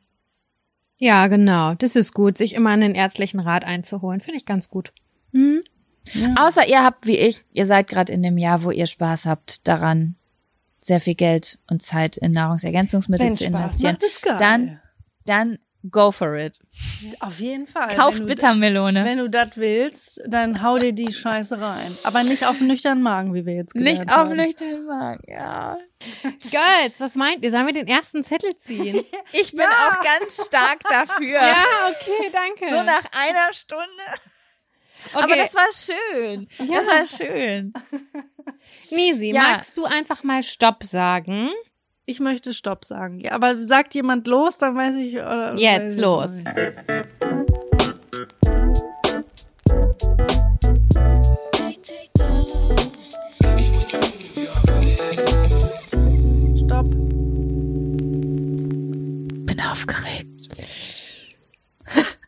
[0.98, 1.74] Ja, genau.
[1.74, 4.20] Das ist gut, sich immer einen ärztlichen Rat einzuholen.
[4.20, 4.92] Finde ich ganz gut.
[5.32, 5.62] Mhm.
[6.36, 9.66] Außer ihr habt wie ich, ihr seid gerade in dem Jahr, wo ihr Spaß habt
[9.66, 10.14] daran,
[10.80, 13.92] sehr viel Geld und Zeit in Nahrungsergänzungsmittel Wenn zu Spaß investieren.
[13.94, 14.36] macht, ist geil.
[14.38, 14.80] Dann,
[15.24, 15.58] dann
[15.90, 16.58] go for it.
[17.20, 17.88] Auf jeden Fall.
[17.94, 19.04] Kauft Wenn du- Bittermelone.
[19.04, 21.96] Wenn du das willst, dann hau dir die Scheiße rein.
[22.02, 24.36] Aber nicht auf den nüchternen Magen, wie wir jetzt gelernt Nicht auf haben.
[24.36, 25.78] nüchternen Magen, ja.
[26.50, 27.50] Girls, was meint ihr?
[27.50, 29.02] Sollen wir den ersten Zettel ziehen?
[29.32, 31.32] Ich bin auch ganz stark dafür.
[31.40, 32.72] ja, okay, danke.
[32.74, 33.84] So nach einer Stunde.
[35.14, 35.22] okay.
[35.24, 36.48] Aber das war schön.
[36.58, 36.76] Ja.
[36.82, 37.72] Das war schön.
[38.90, 39.42] Nisi, Ja.
[39.42, 41.50] magst du einfach mal Stopp sagen?
[42.08, 43.18] Ich möchte Stopp sagen.
[43.18, 45.16] Ja, aber sagt jemand los, dann weiß ich.
[45.16, 46.40] Oder, Jetzt weiß los.
[56.64, 56.90] Stopp.
[59.46, 60.48] Bin aufgeregt.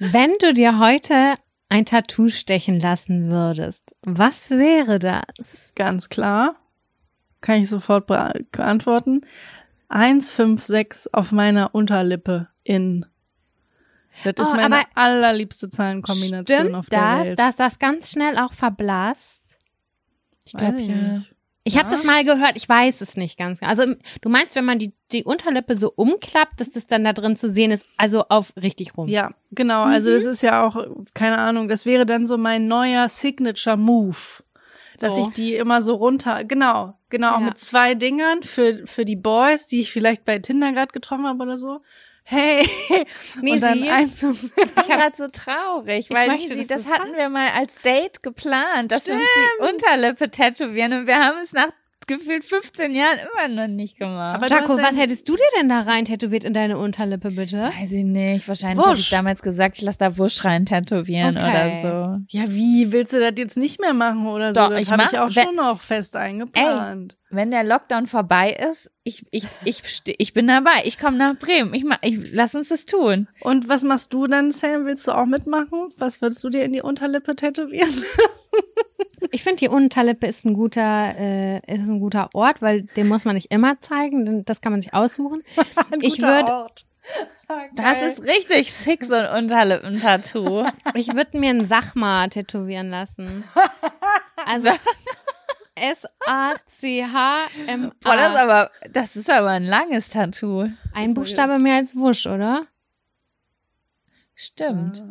[0.00, 1.34] Wenn du dir heute
[1.68, 5.70] ein Tattoo stechen lassen würdest, was wäre das?
[5.76, 6.56] Ganz klar.
[7.40, 9.22] Kann ich sofort beantworten.
[9.88, 13.06] 156 auf meiner Unterlippe in.
[14.24, 17.38] Das ist Oh, meine aber- allerliebste Zahlenkombination auf Stimmt der das, Welt.
[17.38, 19.42] dass das ganz schnell auch verblasst?
[20.44, 20.96] Ich glaube, Weiß ich ja.
[20.96, 21.34] nicht.
[21.62, 23.68] Ich habe das mal gehört, ich weiß es nicht ganz genau.
[23.70, 23.84] Also
[24.22, 27.48] du meinst, wenn man die, die Unterlippe so umklappt, dass das dann da drin zu
[27.50, 29.08] sehen ist, also auf richtig rum.
[29.08, 29.84] Ja, genau.
[29.84, 30.76] Also das ist ja auch,
[31.14, 34.16] keine Ahnung, das wäre dann so mein neuer Signature Move.
[35.00, 35.22] Dass So.
[35.22, 37.46] ich die immer so runter, genau, genau, auch Ja.
[37.46, 41.42] mit zwei Dingern für, für die Boys, die ich vielleicht bei Tinder gerade getroffen habe
[41.42, 41.80] oder so.
[42.22, 42.68] Hey,
[43.40, 46.90] Nee, und dann sie- eins Ich bin gerade so traurig, weil möchte, dass das du
[46.90, 47.16] hatten passt.
[47.16, 51.52] wir mal als Date geplant, dass wir uns die Unterlippe tätowieren und wir haben es
[51.52, 51.70] nach
[52.10, 54.34] gefühlt 15 Jahren immer noch nicht gemacht.
[54.36, 57.70] Aber du Jaco, was hättest du dir denn da rein tätowiert in deine Unterlippe, bitte?
[57.78, 58.46] Weiß ich nicht.
[58.46, 61.46] Wahrscheinlich habe ich damals gesagt, ich lasse da Wusch rein tätowieren Okay.
[61.50, 62.38] oder so.
[62.38, 64.60] Ja, wie willst du das jetzt nicht mehr machen oder so?
[64.60, 67.16] Doch, das ich habe ich auch schon noch fest eingeplant.
[67.32, 69.82] Wenn der Lockdown vorbei ist, ich, ich, ich,
[70.18, 70.82] ich bin dabei.
[70.84, 71.72] Ich komme nach Bremen.
[71.74, 73.28] Ich, mach, ich lass uns das tun.
[73.40, 74.84] Und was machst du dann, Sam?
[74.84, 75.92] Willst du auch mitmachen?
[75.96, 77.88] Was würdest du dir in die Unterlippe tätowieren?
[79.32, 83.24] Ich finde, die Unterlippe ist ein guter, äh, ist ein guter Ort, weil den muss
[83.24, 85.42] man nicht immer zeigen, denn das kann man sich aussuchen.
[85.92, 86.86] Ein Ich guter würd- Ort.
[87.74, 90.64] Das ist richtig sick, so ein Unterlippen-Tattoo.
[90.94, 93.44] Ich würde mir ein Sachma tätowieren lassen.
[94.46, 94.70] Also
[95.74, 97.90] S-A-C-H-M-A.
[98.02, 100.68] Boah, das ist aber, das ist aber ein langes Tattoo.
[100.92, 102.66] Ein Buchstabe mehr als Wusch, oder?
[104.34, 105.02] Stimmt.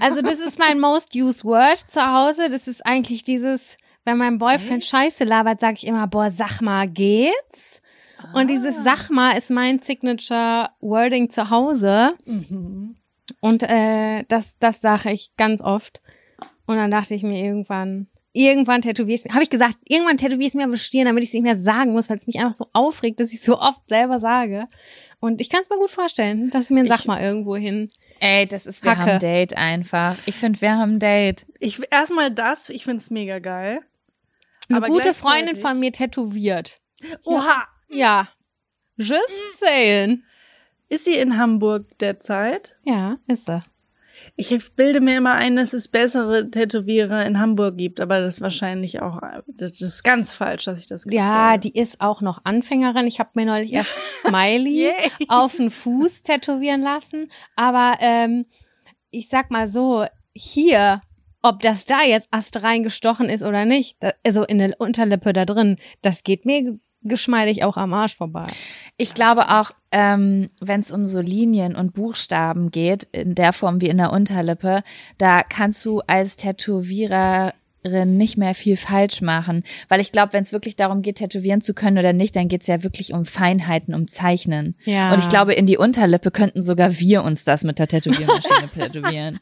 [0.00, 2.48] Also das ist mein most used word zu Hause.
[2.48, 6.88] Das ist eigentlich dieses, wenn mein Boyfriend Scheiße labert, sage ich immer, boah, sag mal,
[6.88, 7.82] geht's?
[8.34, 8.82] Und dieses Ah.
[8.82, 12.12] Sag mal ist mein Signature Wording zu Hause.
[12.26, 12.96] Mhm.
[13.40, 16.02] Und äh, das, das sage ich ganz oft.
[16.66, 20.64] Und dann dachte ich mir irgendwann, irgendwann tätowierst mir, habe ich gesagt, irgendwann tätowierst mir
[20.66, 22.66] auf die Stirn, damit ich es nicht mehr sagen muss, weil es mich einfach so
[22.72, 24.66] aufregt, dass ich so oft selber sage.
[25.18, 27.56] Und ich kann es mir gut vorstellen, dass ich mir ein Sag Ich- mal irgendwo
[27.56, 27.90] hin.
[28.20, 29.00] Ey, das ist, wir Hacke.
[29.00, 30.16] haben ein Date einfach.
[30.26, 31.46] Ich finde, wir haben ein Date.
[31.58, 33.80] Ich erstmal das, ich find's mega geil.
[34.68, 36.80] Eine Aber gute Freundin von mir tätowiert.
[37.24, 37.66] Oha!
[37.88, 38.28] Ja.
[38.96, 40.22] Just saying.
[40.88, 42.76] Ist sie in Hamburg derzeit?
[42.84, 43.62] Ja, ist sie.
[44.36, 48.40] Ich bilde mir immer ein, dass es bessere Tätowierer in Hamburg gibt, aber das ist
[48.40, 52.40] wahrscheinlich auch, das ist ganz falsch, dass ich das gerade Ja, die ist auch noch
[52.44, 53.06] Anfängerin.
[53.06, 53.90] Ich habe mir neulich erst
[54.26, 54.92] Smiley
[55.28, 57.30] auf den Fuß tätowieren lassen.
[57.56, 58.46] Aber ähm,
[59.10, 61.02] ich sag mal so, hier,
[61.42, 65.78] ob das da jetzt Ast reingestochen ist oder nicht, also in der Unterlippe da drin,
[66.02, 68.46] das geht mir geschmeidig auch am Arsch vorbei.
[68.96, 73.80] Ich glaube auch, ähm, wenn es um so Linien und Buchstaben geht, in der Form
[73.80, 74.82] wie in der Unterlippe,
[75.18, 77.54] da kannst du als Tätowiererin
[78.16, 79.64] nicht mehr viel falsch machen.
[79.88, 82.60] Weil ich glaube, wenn es wirklich darum geht, tätowieren zu können oder nicht, dann geht
[82.60, 84.76] es ja wirklich um Feinheiten, um Zeichnen.
[84.84, 85.12] Ja.
[85.12, 89.40] Und ich glaube, in die Unterlippe könnten sogar wir uns das mit der Tätowiermaschine tätowieren.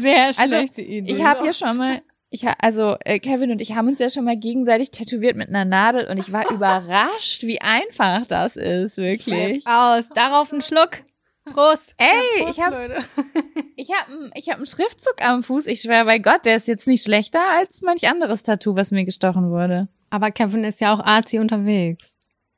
[0.00, 1.12] sehr schlechte Idee.
[1.12, 4.10] Ich habe hier schon mal, ich ha, also äh, Kevin und ich haben uns ja
[4.10, 8.96] schon mal gegenseitig tätowiert mit einer Nadel und ich war überrascht, wie einfach das ist,
[8.96, 9.66] wirklich.
[9.66, 10.08] aus.
[10.10, 11.02] Darauf einen Schluck.
[11.44, 11.94] Prost.
[11.96, 13.04] Ey, Prost, ich habe Leute.
[13.76, 15.66] ich hab, ich hab einen Schriftzug am Fuß.
[15.66, 19.06] Ich schwöre bei Gott, der ist jetzt nicht schlechter als manch anderes Tattoo, was mir
[19.06, 19.88] gestochen wurde.
[20.10, 22.16] Aber Kevin ist ja auch arzi unterwegs.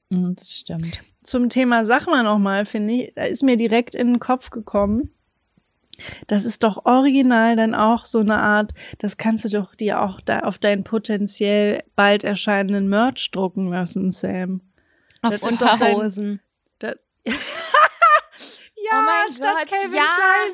[0.08, 1.00] Mhm, das stimmt.
[1.22, 5.10] Zum Thema Sag mal nochmal, finde ich, da ist mir direkt in den Kopf gekommen.
[6.26, 10.20] Das ist doch original dann auch so eine Art, das kannst du doch dir auch
[10.20, 14.60] da auf deinen potenziell bald erscheinenden Merch drucken lassen, Sam.
[15.22, 16.40] Auf Das ist doch dein- Unterhosen.
[16.78, 16.94] Da
[18.92, 20.06] Oh mein Gott, ja.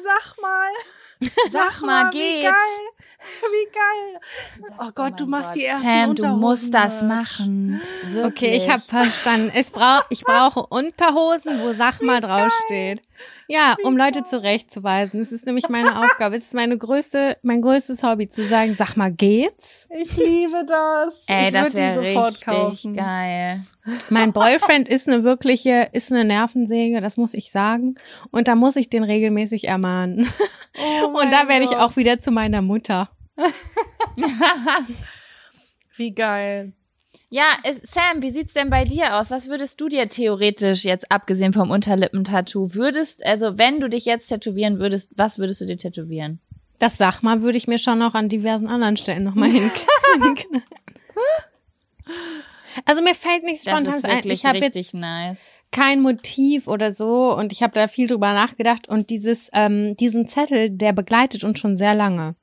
[0.03, 0.70] sag mal.
[1.51, 2.42] Sag mal, wie geht's?
[2.44, 2.53] geil.
[3.51, 4.20] Wie geil.
[4.78, 7.80] Oh Gott, du machst die ersten Sam, du Unterhosen musst das machen.
[8.09, 8.24] Wirklich.
[8.26, 9.51] Okay, ich habe verstanden.
[9.55, 13.01] Es brauch, ich brauche Unterhosen, wo Sag mal draufsteht.
[13.49, 15.20] Ja, um Leute zurechtzuweisen.
[15.20, 16.34] Das ist nämlich meine Aufgabe.
[16.36, 19.88] Es ist meine größte, mein größtes Hobby, zu sagen, sag mal, geht's?
[19.97, 21.24] Ich liebe das.
[21.28, 22.97] Ey, ich das wäre sofort richtig kaufen.
[22.97, 23.62] geil.
[24.11, 27.94] Mein Boyfriend ist eine wirkliche, ist eine Nervensäge, das muss ich sagen.
[28.32, 30.28] Und da muss ich den regelmäßig ermahnen.
[31.03, 33.09] Oh Und da werde ich auch wieder zu meiner Mutter.
[35.97, 36.72] Wie geil.
[37.37, 39.30] Ja, es- Sam, wie sieht's denn bei dir aus?
[39.30, 44.28] Was würdest du dir theoretisch jetzt abgesehen vom Unterlippentattoo würdest, also wenn du dich jetzt
[44.28, 46.41] tätowieren würdest, was würdest du dir tätowieren?
[46.78, 50.62] Das Sag mal würde ich mir schon noch an diversen anderen Stellen nochmal hinknallen.
[52.87, 54.16] Also mir fällt nichts spontan ein.
[54.16, 55.39] wirklich Ich habe jetzt richtig nice.
[55.72, 60.26] kein Motiv oder so und ich habe da viel drüber nachgedacht und dieses ähm, diesen
[60.28, 62.34] Zettel, der begleitet uns schon sehr lange.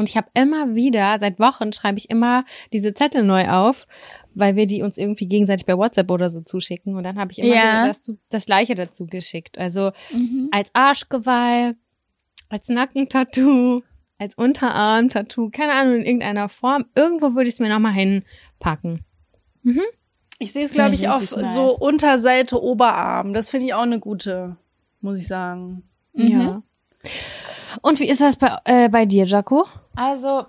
[0.00, 3.86] Und ich habe immer wieder, seit Wochen schreibe ich immer diese Zettel neu auf,
[4.34, 6.96] weil wir die uns irgendwie gegenseitig bei WhatsApp oder so zuschicken.
[6.96, 7.84] Und dann habe ich immer Ja.
[7.84, 9.58] wieder das, das Gleiche dazu geschickt.
[9.58, 10.48] Also Mhm.
[10.50, 11.74] als Arschgeweih,
[12.48, 13.82] als Nackentattoo,
[14.18, 16.84] als Unterarm-Tattoo, keine Ahnung, in irgendeiner Form.
[16.94, 19.04] Irgendwo würde ich es mir nochmal hinpacken.
[20.38, 21.54] Ich sehe es, glaube ich, auf nice.
[21.54, 23.32] so Unterseite, Oberarm.
[23.34, 24.56] Das finde ich auch eine gute,
[25.00, 25.82] muss ich sagen.
[26.12, 26.28] Mhm.
[26.28, 26.62] Ja.
[27.82, 29.66] Und wie ist das bei, äh, bei dir, Jaco?
[29.96, 30.44] Also,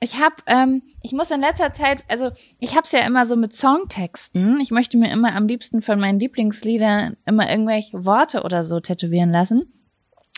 [0.00, 2.30] ich habe, ähm, ich muss in letzter Zeit, also
[2.60, 4.60] ich habe es ja immer so mit Songtexten.
[4.60, 9.30] Ich möchte mir immer am liebsten von meinen Lieblingsliedern immer irgendwelche Worte oder so tätowieren
[9.30, 9.72] lassen.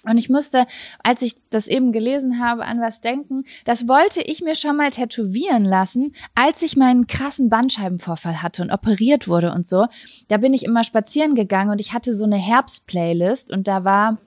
[0.09, 0.67] Und ich musste,
[1.03, 3.45] als ich das eben gelesen habe, an was denken.
[3.65, 8.71] Das wollte ich mir schon mal tätowieren lassen, als ich meinen krassen Bandscheibenvorfall hatte und
[8.71, 9.87] operiert wurde und so.
[10.29, 14.19] Da bin ich immer spazieren gegangen und ich hatte so eine Herbst-Playlist und da war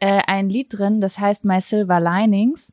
[0.00, 2.72] äh, ein Lied drin, das heißt My Silver Linings.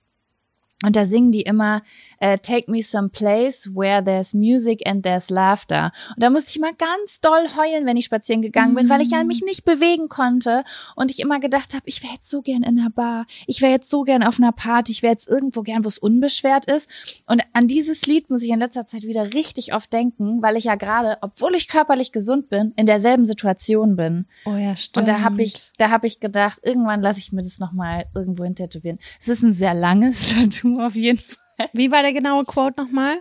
[0.83, 1.81] Und da singen die immer,
[2.19, 5.91] äh, Take me some place where there's music and there's laughter.
[6.15, 9.09] Und da musste ich immer ganz doll heulen, wenn ich spazieren gegangen bin, weil ich
[9.09, 10.63] ja mich nicht bewegen konnte.
[10.95, 13.71] Und ich immer gedacht habe, ich wäre jetzt so gern in einer Bar, ich wäre
[13.71, 16.87] jetzt so gern auf einer Party, ich wäre jetzt irgendwo gern, wo es unbeschwert ist.
[17.25, 20.65] Und an dieses Lied muss ich in letzter Zeit wieder richtig oft denken, weil ich
[20.65, 24.27] ja gerade, obwohl ich körperlich gesund bin, in derselben Situation bin.
[24.45, 24.97] Oh ja, stimmt.
[24.97, 28.43] Und da habe ich, da habe ich gedacht, irgendwann lasse ich mir das nochmal irgendwo
[28.43, 28.99] hin tätowieren.
[29.19, 31.69] Es ist ein sehr langes Tattoo auf jeden Fall.
[31.73, 33.17] Wie war der genaue Quote nochmal?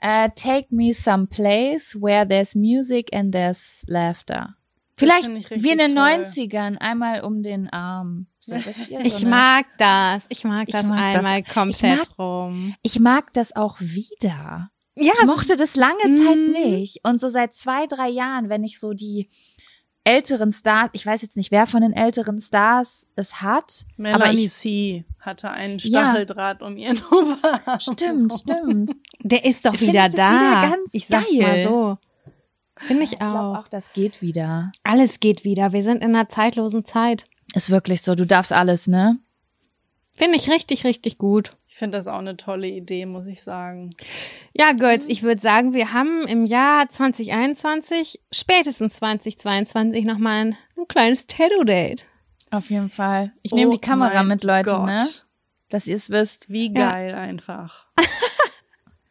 [0.00, 4.56] Äh, take me some place where there's music and there's laughter.
[4.96, 6.02] Vielleicht ich wie in den toll.
[6.24, 8.26] 90ern, einmal um den Arm.
[8.40, 8.56] So,
[8.88, 10.26] so Ich mag das.
[10.28, 11.24] Ich mag Ich das mag das.
[11.24, 12.74] einmal Ich komplett mag- rum.
[12.82, 14.70] Ich mag das auch wieder.
[14.94, 16.52] Ja, Ich mochte das lange Zeit Mm.
[16.52, 16.98] nicht.
[17.04, 19.30] Und so seit zwei, drei Jahren, wenn ich so die
[20.04, 24.44] älteren Stars, ich weiß jetzt nicht, wer von den älteren Stars es hat, aber Melanie
[24.46, 25.04] ich, C.
[25.20, 26.10] hatte einen Ja.
[26.10, 27.80] Stacheldraht um ihren Oberarm.
[27.80, 28.92] stimmt, stimmt.
[29.20, 30.30] der ist doch wieder ich da.
[30.34, 31.38] wieder ganz ich sag's geil.
[31.40, 31.98] mal so.
[32.78, 33.58] Finde ich Ich glaube auch.
[33.58, 34.72] auch, das geht wieder.
[34.82, 35.72] Alles geht wieder.
[35.72, 37.26] Wir sind in einer zeitlosen Zeit.
[37.54, 39.18] Ist wirklich so, du darfst alles, ne?
[40.16, 41.52] Finde ich richtig, richtig gut.
[41.68, 43.90] Ich finde das auch eine tolle Idee, muss ich sagen.
[44.52, 50.86] Ja, Girls, ich würde sagen, wir haben im Jahr 2021, spätestens 2022 nochmal ein, ein
[50.86, 52.06] kleines Tattoo-Date.
[52.50, 53.32] Auf jeden Fall.
[53.42, 54.84] Ich nehme Oh die Kamera mit, Leute, Gott.
[54.86, 55.06] ne?
[55.70, 56.50] Dass ihr es wisst.
[56.50, 56.90] Wie Ja.
[56.90, 57.86] geil einfach.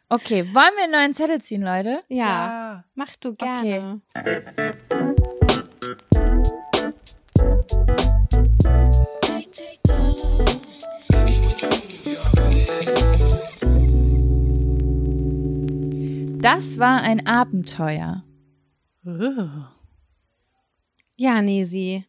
[0.09, 2.03] Okay, wollen wir einen neuen Zettel ziehen, Leute?
[2.09, 4.01] Ja, mach du gerne.
[16.41, 18.23] Das war ein Abenteuer.
[21.15, 22.05] Ja, Nesi.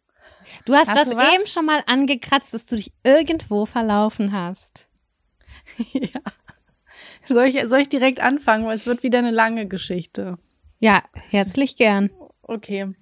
[0.65, 4.89] Du hast, Hast das du eben schon mal angekratzt, dass du dich irgendwo verlaufen hast.
[5.93, 6.21] ja.
[7.25, 10.39] Soll ich, soll ich direkt anfangen, weil es wird wieder eine lange Geschichte.
[10.81, 12.11] Ja, herzlich gern.
[12.43, 12.95] Okay.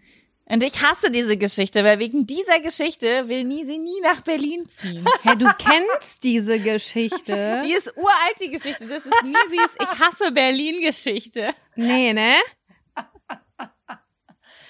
[0.51, 5.05] Und ich hasse diese Geschichte, weil wegen dieser Geschichte will Nisi nie nach Berlin ziehen.
[5.23, 7.61] Hä, du kennst diese Geschichte?
[7.65, 8.85] Die ist uralt, die Geschichte.
[8.87, 11.51] Das ist Nisis Ich hasse Berlin-Geschichte.
[11.77, 12.35] nee, ne?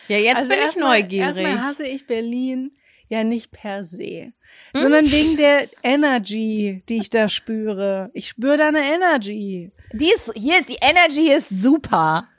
[0.08, 1.26] Ja, jetzt bin ich Also erstmal- neugierig.
[1.26, 2.72] Erstmal hasse ich Berlin
[3.08, 4.32] ja nicht per se,
[4.74, 8.10] sondern wegen der Energy, die ich da spüre.
[8.12, 9.72] Ich spüre da eine Energy.
[9.92, 12.28] Die ist, hier ist, die Energy ist super.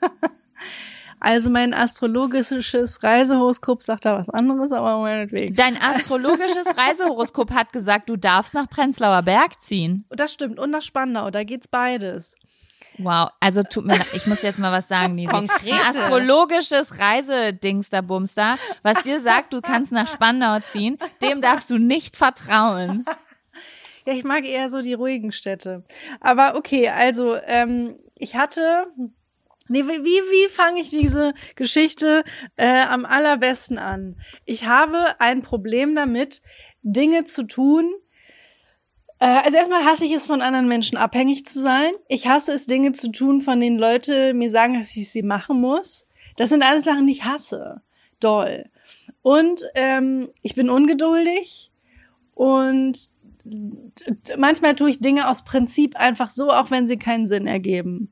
[1.24, 5.54] Also mein astrologisches Reisehoroskop sagt da was anderes, aber meinetwegen.
[5.54, 10.04] Dein astrologisches Reisehoroskop hat gesagt, du darfst nach Prenzlauer Berg ziehen.
[10.10, 10.58] Das stimmt.
[10.58, 12.34] Und nach Spandau, da geht's beides.
[12.98, 15.30] Wow, also tut mir leid, ich muss jetzt mal was sagen, Nisi.
[15.30, 15.76] Konkrete.
[15.76, 22.16] Ein astrologisches Reisedingster-Bumster, was dir sagt, du kannst nach Spandau ziehen, dem darfst du nicht
[22.16, 23.04] vertrauen.
[24.04, 25.84] Ja, ich mag eher so die ruhigen Städte.
[26.18, 28.86] Aber okay, also ähm, ich hatte.
[29.72, 32.24] Nee, wie, wie, fange ich diese Geschichte
[32.56, 34.20] äh, am allerbesten an?
[34.44, 36.42] Ich habe ein Problem damit,
[36.82, 37.90] Dinge zu tun.
[39.18, 41.92] Äh, also erstmal hasse ich es, von anderen Menschen abhängig zu sein.
[42.08, 45.58] Ich hasse es, Dinge zu tun, von denen Leute mir sagen, dass ich sie machen
[45.58, 46.06] muss.
[46.36, 47.80] Das sind alles Sachen, die ich hasse.
[48.20, 48.66] Doll.
[49.22, 51.72] Und ähm, ich bin ungeduldig
[52.34, 53.08] und
[54.36, 58.10] manchmal tue ich Dinge aus Prinzip einfach so, auch wenn sie keinen Sinn ergeben.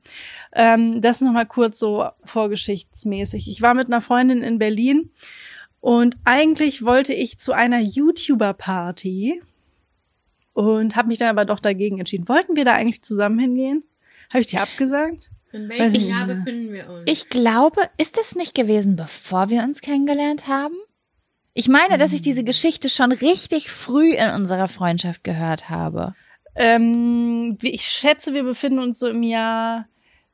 [0.53, 3.49] Ähm, das nochmal kurz so vorgeschichtsmäßig.
[3.49, 5.11] Ich war mit einer Freundin in Berlin
[5.79, 9.41] und eigentlich wollte ich zu einer YouTuber-Party
[10.53, 12.27] und habe mich dann aber doch dagegen entschieden.
[12.27, 13.83] Wollten wir da eigentlich zusammen hingehen?
[14.29, 15.31] Habe ich dir abgesagt?
[15.51, 17.03] In welchem Jahr befinden wir uns?
[17.05, 20.75] Ich glaube, ist das nicht gewesen, bevor wir uns kennengelernt haben?
[21.53, 26.15] Ich meine, dass ich diese Geschichte schon richtig früh in unserer Freundschaft gehört habe.
[26.55, 29.87] Ähm, ich schätze, wir befinden uns so im Jahr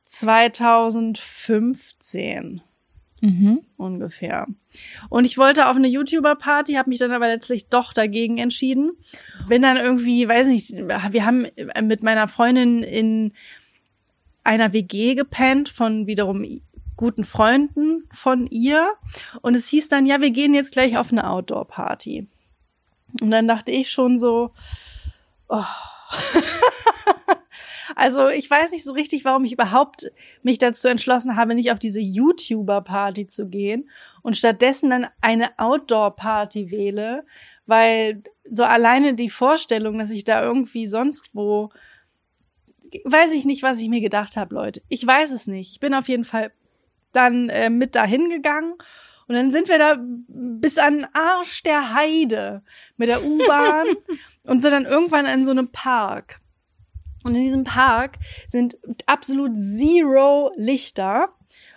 [0.04, 2.62] 2015.
[3.20, 3.62] Mhm.
[3.76, 4.46] ungefähr.
[5.08, 8.92] Und ich wollte auf eine YouTuber-Party, habe mich dann aber letztlich doch dagegen entschieden.
[9.48, 11.48] Bin dann irgendwie, weiß nicht, wir haben
[11.82, 13.32] mit meiner Freundin in
[14.44, 16.44] einer WG gepennt von wiederum
[16.98, 18.92] guten Freunden von ihr.
[19.40, 22.26] Und es hieß dann, ja, wir gehen jetzt gleich auf eine Outdoor-Party.
[23.22, 24.50] Und dann dachte ich schon so,
[25.48, 25.64] oh.
[27.96, 31.80] Also ich weiß nicht so richtig, warum ich überhaupt mich dazu entschlossen habe, nicht auf
[31.80, 33.88] diese YouTuber-Party zu gehen
[34.22, 37.24] und stattdessen dann eine Outdoor-Party wähle,
[37.66, 41.70] weil so alleine die Vorstellung, dass ich da irgendwie sonst wo,
[43.04, 44.82] weiß ich nicht, was ich mir gedacht habe, Leute.
[44.88, 45.72] Ich weiß es nicht.
[45.72, 46.52] Ich bin auf jeden Fall
[47.18, 48.74] dann äh, mit dahin gegangen
[49.28, 52.62] und dann sind wir da bis an den Arsch der Heide
[52.96, 53.88] mit der U-Bahn
[54.46, 56.40] und sind dann irgendwann in so einem Park.
[57.24, 61.28] Und in diesem Park sind absolut zero Lichter.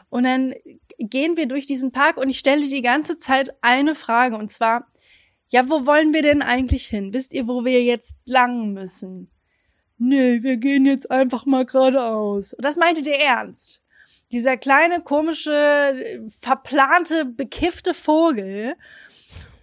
[0.09, 0.53] Und dann
[0.97, 4.87] gehen wir durch diesen Park und ich stelle die ganze Zeit eine Frage und zwar,
[5.49, 7.11] ja, wo wollen wir denn eigentlich hin?
[7.11, 9.29] Wisst ihr, wo wir jetzt lang müssen?
[9.97, 12.53] Nee, wir gehen jetzt einfach mal geradeaus.
[12.53, 13.80] Und das meinte der ernst.
[14.31, 18.75] Dieser kleine, komische, verplante, bekiffte Vogel.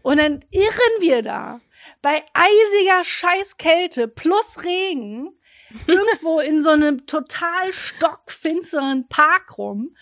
[0.03, 1.61] Und dann irren wir da
[2.03, 5.31] bei eisiger Scheißkälte plus Regen
[5.87, 9.95] irgendwo in so einem total stockfinsteren Park rum.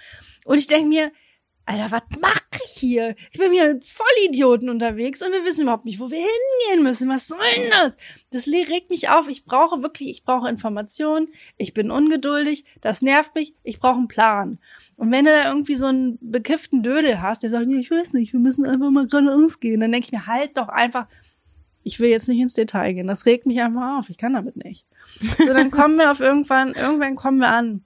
[0.45, 1.13] Und ich denke mir,
[1.69, 3.17] Alter, was mache ich hier?
[3.33, 7.09] Ich bin hier mit Vollidioten unterwegs und wir wissen überhaupt nicht, wo wir hingehen müssen.
[7.09, 7.97] Was soll denn das?
[8.31, 9.29] Das regt mich auf.
[9.29, 11.29] Ich brauche wirklich, ich brauche Informationen.
[11.57, 12.65] Ich bin ungeduldig.
[12.81, 13.53] Das nervt mich.
[13.65, 14.61] Ich brauche einen Plan.
[14.95, 18.33] Und wenn du da irgendwie so einen bekifften Dödel hast, der sagt, ich weiß nicht,
[18.33, 21.09] wir müssen einfach mal geradeaus gehen, dann denke ich mir, halt doch einfach,
[21.83, 23.09] ich will jetzt nicht ins Detail gehen.
[23.09, 24.09] Das regt mich einfach auf.
[24.09, 24.87] Ich kann damit nicht.
[25.39, 27.86] So, dann kommen wir auf irgendwann, irgendwann kommen wir an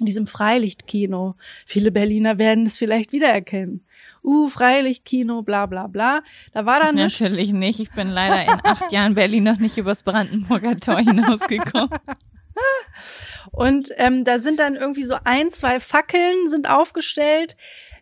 [0.00, 1.36] diesem Freilichtkino.
[1.64, 3.84] Viele Berliner werden es vielleicht wiedererkennen.
[4.22, 6.22] Uh, Freilichtkino, bla bla bla.
[6.52, 7.80] Da war dann Natürlich nicht.
[7.80, 11.90] Ich bin leider in acht Jahren Berlin noch nicht übers Brandenburger Tor hinausgekommen.
[13.52, 17.56] Und ähm, da sind dann irgendwie so ein, zwei Fackeln sind aufgestellt.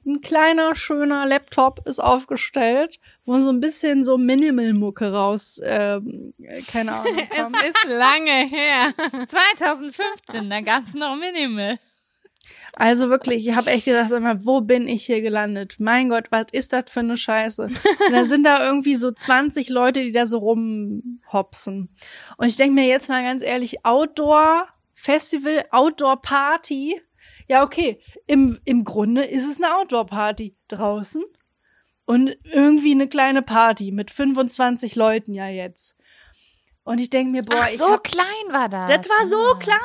[0.07, 6.35] Ein kleiner, schöner Laptop ist aufgestellt, wo so ein bisschen so Minimal-Mucke raus, ähm,
[6.69, 7.15] keine Ahnung.
[7.15, 7.57] Kommt.
[7.57, 8.93] Es ist lange her.
[9.29, 11.79] 2015, da gab's noch Minimal.
[12.77, 15.77] Also wirklich, ich habe echt gedacht, sag mal, wo bin ich hier gelandet?
[15.79, 17.63] Mein Gott, was ist das für eine Scheiße?
[17.63, 21.95] Und dann sind da irgendwie so 20 Leute, die da so rumhopsen.
[22.37, 27.01] Und ich denke mir jetzt mal ganz ehrlich, Outdoor Festival, Outdoor Party.
[27.49, 31.23] Ja, okay, im, im Grunde ist es eine Outdoor Party draußen
[32.07, 35.97] und irgendwie eine kleine Party mit 25 Leuten ja jetzt.
[36.85, 38.91] Und ich denke mir, boah, Ach, ich so hab, klein war das.
[38.91, 39.79] das war so Ah, klein.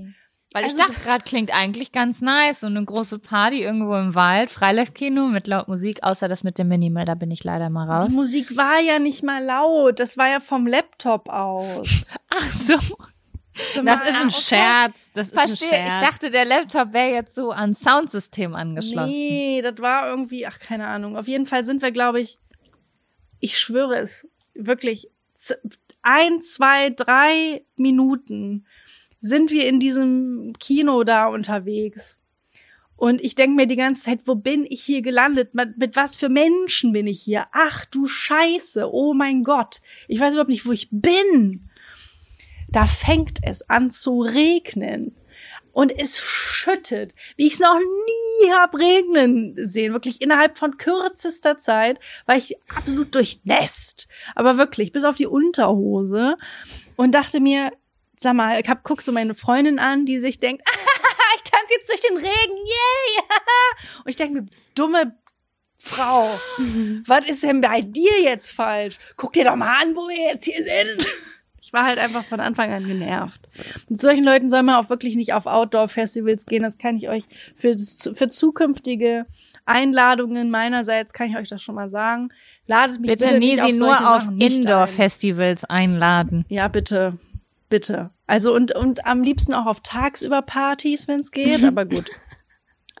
[0.00, 0.12] okay.
[0.52, 2.60] Weil Also- ich dachte gerade, klingt eigentlich ganz nice.
[2.60, 6.68] So eine große Party irgendwo im Wald, Freilichtkino mit laut Musik, außer das mit dem
[6.68, 8.06] Minimal, da bin ich leider mal raus.
[8.08, 12.14] Die Musik war ja nicht mal laut, das war ja vom Laptop aus.
[12.30, 12.78] Ach so.
[13.74, 14.40] Sag Das ist ein okay.
[14.40, 15.10] Scherz.
[15.14, 15.70] Das ist Verstehe.
[15.72, 16.04] ein Ich Scherz.
[16.04, 19.10] dachte, der Laptop wäre jetzt so an Soundsystem angeschlossen.
[19.10, 21.16] Nee, das war irgendwie, ach, keine Ahnung.
[21.16, 22.38] Auf jeden Fall sind wir, glaube ich,
[23.40, 25.08] ich schwöre es, wirklich,
[26.02, 28.66] ein, zwei, drei Minuten
[29.20, 32.18] sind wir in diesem Kino da unterwegs.
[32.96, 35.54] Und ich denke mir die ganze Zeit, wo bin ich hier gelandet?
[35.54, 37.46] Mit, mit was für Menschen bin ich hier?
[37.52, 39.82] Ach du Scheiße, oh mein Gott.
[40.08, 41.68] Ich weiß überhaupt nicht, wo ich bin.
[42.68, 45.16] Da fängt es an zu regnen.
[45.72, 49.92] Und es schüttet, wie ich es noch nie hab regnen sehen.
[49.92, 54.08] Wirklich innerhalb von kürzester Zeit war ich absolut durchnässt.
[54.34, 56.36] Aber wirklich, bis auf die Unterhose.
[56.96, 57.72] Und dachte mir,
[58.16, 60.62] sag mal, ich hab, guck so meine Freundin an, die sich denkt,
[61.36, 63.24] ich tanze jetzt durch den Regen, yay!
[63.98, 65.14] Und ich denke mir, dumme
[65.78, 66.28] Frau,
[67.06, 68.98] was ist denn bei dir jetzt falsch?
[69.16, 71.06] Guck dir doch mal an, wo wir jetzt hier sind.
[71.66, 73.40] Ich war halt einfach von Anfang an genervt.
[73.88, 76.62] Mit solchen Leuten soll man auch wirklich nicht auf Outdoor-Festivals gehen.
[76.62, 77.24] Das kann ich euch
[77.56, 79.26] für, für zukünftige
[79.64, 82.28] Einladungen meinerseits kann ich euch das schon mal sagen.
[82.68, 84.62] Ladet mich bitte, Bitte nicht nie auf sie nur auf nicht ein.
[84.62, 86.44] Indoor-Festivals einladen.
[86.48, 87.18] Ja, bitte.
[87.68, 88.10] Bitte.
[88.28, 92.08] Also und, und am liebsten auch auf tagsüber Partys, wenn es geht, aber gut.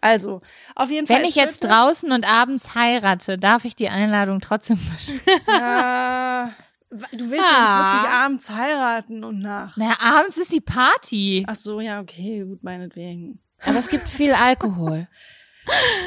[0.00, 0.42] Also,
[0.74, 1.18] auf jeden Fall.
[1.18, 5.32] Wenn ich jetzt draußen und abends heirate, darf ich die Einladung trotzdem verschicken.
[5.46, 6.50] Ja,
[7.12, 7.84] du willst ja Ah.
[7.84, 9.76] nicht wirklich abends heiraten und nachts.
[9.76, 11.44] Naja, abends ist die Party.
[11.48, 13.40] Ach so, ja, okay, gut, meinetwegen.
[13.64, 15.08] Aber es gibt viel Alkohol.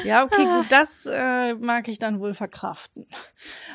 [0.06, 3.06] Ja, okay, gut, das äh, mag ich dann wohl verkraften.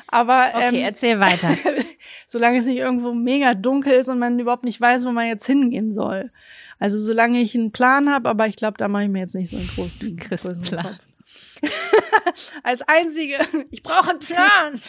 [0.08, 1.56] Aber Okay, ähm, erzähl weiter.
[2.26, 5.46] solange es nicht irgendwo mega dunkel ist und man überhaupt nicht weiß, wo man jetzt
[5.46, 6.32] hingehen soll.
[6.80, 9.48] Also solange ich einen Plan habe, aber ich glaube, da mache ich mir jetzt nicht
[9.50, 10.76] so einen großen, großen.
[10.76, 10.98] Kopf.
[12.62, 13.38] Als einzige,
[13.70, 14.80] ich brauche einen Plan.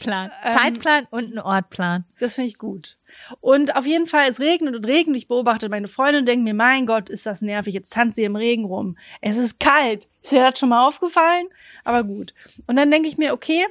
[0.00, 0.30] Plan.
[0.44, 2.04] Ähm, Zeitplan und einen Ortplan.
[2.18, 2.98] Das finde ich gut.
[3.40, 5.16] Und auf jeden Fall, es regnet und regnet.
[5.16, 7.74] Ich beobachte meine Freundin und denke mir, mein Gott, ist das nervig.
[7.74, 8.96] Jetzt tanzt sie im Regen rum.
[9.20, 10.08] Es ist kalt.
[10.22, 11.48] Ist dir das schon mal aufgefallen?
[11.84, 12.34] Aber gut.
[12.66, 13.64] Und dann denke ich mir, okay,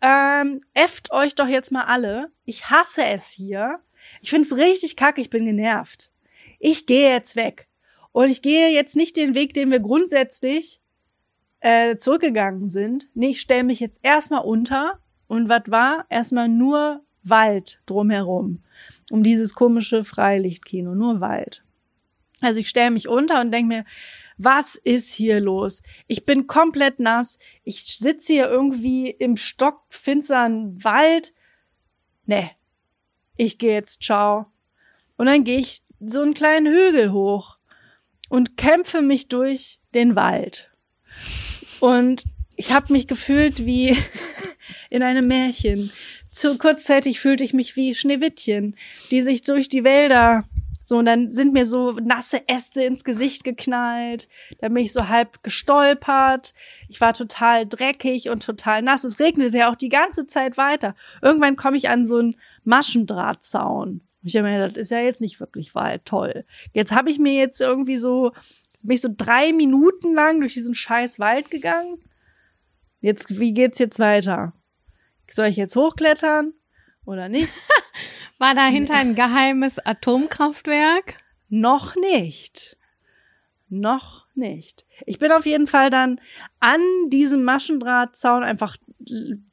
[0.00, 2.30] ähm, efft euch doch jetzt mal alle.
[2.44, 3.80] Ich hasse es hier.
[4.20, 5.20] Ich finde es richtig kacke.
[5.20, 6.10] Ich bin genervt.
[6.58, 7.68] Ich gehe jetzt weg.
[8.14, 10.80] Und ich gehe jetzt nicht den Weg, den wir grundsätzlich
[11.58, 13.08] äh, zurückgegangen sind.
[13.14, 15.00] Nee, ich stelle mich jetzt erstmal unter.
[15.26, 16.06] Und was war?
[16.10, 18.62] Erstmal nur Wald drumherum.
[19.10, 20.94] Um dieses komische Freilichtkino.
[20.94, 21.64] Nur Wald.
[22.40, 23.84] Also ich stelle mich unter und denke mir,
[24.38, 25.82] was ist hier los?
[26.06, 27.40] Ich bin komplett nass.
[27.64, 31.34] Ich sitze hier irgendwie im stockfinstern Wald.
[32.26, 32.52] Nee.
[33.36, 34.46] Ich gehe jetzt, ciao.
[35.16, 37.53] Und dann gehe ich so einen kleinen Hügel hoch
[38.28, 40.70] und kämpfe mich durch den Wald.
[41.80, 42.24] Und
[42.56, 43.96] ich habe mich gefühlt wie
[44.90, 45.90] in einem Märchen.
[46.30, 48.76] Zu kurzzeitig fühlte ich mich wie Schneewittchen,
[49.10, 50.44] die sich durch die Wälder
[50.86, 54.28] so, und dann sind mir so nasse Äste ins Gesicht geknallt.
[54.60, 56.52] Dann bin ich so halb gestolpert.
[56.88, 59.04] Ich war total dreckig und total nass.
[59.04, 60.94] Es regnete ja auch die ganze Zeit weiter.
[61.22, 64.02] Irgendwann komme ich an so einen Maschendrahtzaun.
[64.24, 66.04] Ich habe mir gedacht, das ist ja jetzt nicht wirklich Wald.
[66.04, 66.44] Toll.
[66.72, 68.32] Jetzt habe ich mir jetzt irgendwie so
[68.74, 72.02] Jetzt bin ich so drei Minuten lang durch diesen scheiß Wald gegangen.
[73.00, 74.52] Jetzt, wie geht's jetzt weiter?
[75.30, 76.54] Soll ich jetzt hochklettern
[77.06, 77.52] oder nicht?
[78.38, 81.18] War dahinter ein geheimes Atomkraftwerk?
[81.48, 82.76] Noch nicht.
[83.68, 84.86] Noch nicht.
[85.06, 86.20] Ich bin auf jeden Fall dann
[86.60, 88.76] an diesem Maschendrahtzaun einfach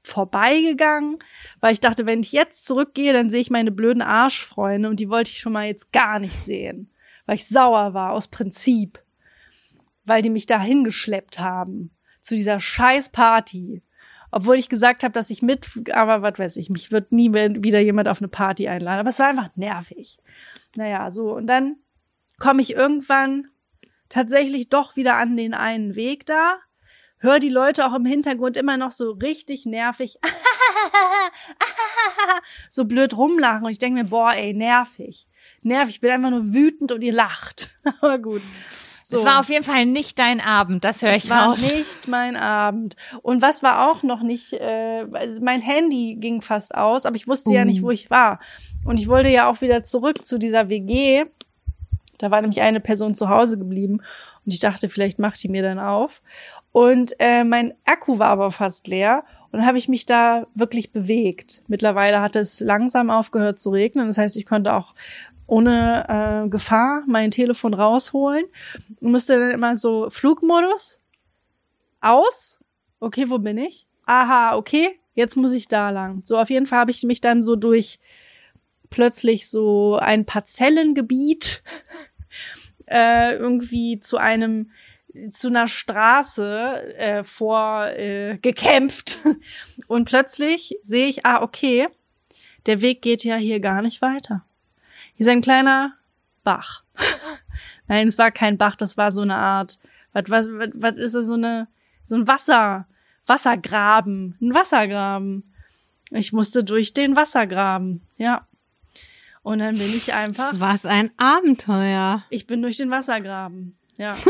[0.04, 1.20] vorbeigegangen,
[1.60, 5.10] weil ich dachte, wenn ich jetzt zurückgehe, dann sehe ich meine blöden Arschfreunde und die
[5.10, 6.90] wollte ich schon mal jetzt gar nicht sehen,
[7.26, 9.04] weil ich sauer war aus Prinzip,
[10.06, 11.92] weil die mich da hingeschleppt haben
[12.22, 13.84] zu dieser scheiß Party.
[14.34, 17.82] Obwohl ich gesagt habe, dass ich mit, aber was weiß ich, mich wird nie wieder
[17.82, 19.02] jemand auf eine Party einladen.
[19.02, 20.20] Aber es war einfach nervig.
[20.76, 21.36] Naja, so.
[21.36, 21.76] Und dann
[22.40, 23.48] komme ich irgendwann
[24.12, 26.58] tatsächlich doch wieder an den einen Weg da.
[27.18, 30.18] Hör die Leute auch im Hintergrund immer noch so richtig nervig
[32.70, 33.66] so blöd rumlachen.
[33.66, 35.28] Und ich denke mir, boah, ey, nervig.
[35.64, 35.96] Nervig.
[35.96, 37.72] Ich bin einfach nur wütend und ihr lacht.
[38.02, 38.42] Aber gut.
[39.04, 39.18] So.
[39.18, 41.60] Es war auf jeden Fall nicht dein Abend, das höre Es ich war raus.
[41.60, 42.96] nicht mein Abend.
[43.22, 47.28] Und was war auch noch nicht, äh, also mein Handy ging fast aus, aber ich
[47.28, 47.66] wusste ja Uh.
[47.66, 48.40] nicht, wo ich war.
[48.86, 51.26] Und ich wollte ja auch wieder zurück zu dieser WG.
[52.22, 54.02] Da war nämlich eine Person zu Hause geblieben.
[54.46, 56.22] Und ich dachte, vielleicht macht die mir dann auf.
[56.72, 59.24] Und äh, mein Akku war aber fast leer.
[59.52, 61.62] Und habe ich mich da wirklich bewegt.
[61.68, 64.08] Mittlerweile hat es langsam aufgehört zu regnen.
[64.08, 64.94] Das heißt, ich konnte auch
[65.46, 68.46] ohne äh, Gefahr mein Telefon rausholen
[69.02, 71.02] und musste dann immer so Flugmodus
[72.00, 72.60] aus.
[73.02, 73.86] Okay, wo bin ich?
[74.06, 76.22] Aha, okay, jetzt muss ich da lang.
[76.24, 78.00] So, auf jeden Fall habe ich mich dann so durch
[78.90, 81.64] plötzlich so ein Parzellengebiet
[82.92, 84.72] äh, irgendwie zu einem
[85.30, 89.20] zu einer Straße äh, vor äh, gekämpft.
[89.88, 91.88] Und plötzlich sehe ich ah okay
[92.66, 94.44] der Weg geht ja hier gar nicht weiter.
[95.16, 95.94] Hier ist ein kleiner
[96.44, 96.84] Bach.
[97.88, 99.80] Nein es war kein Bach das war so eine Art
[100.14, 101.68] was was was, was ist das so eine
[102.04, 102.88] so ein Wasser
[103.28, 105.44] Wassergraben ein Wassergraben.
[106.12, 108.46] Ich musste durch den Wassergraben ja
[109.44, 112.24] und dann bin ich einfach Was ein Abenteuer.
[112.30, 113.78] ich bin durch den Wassergraben.
[113.98, 114.16] Ja.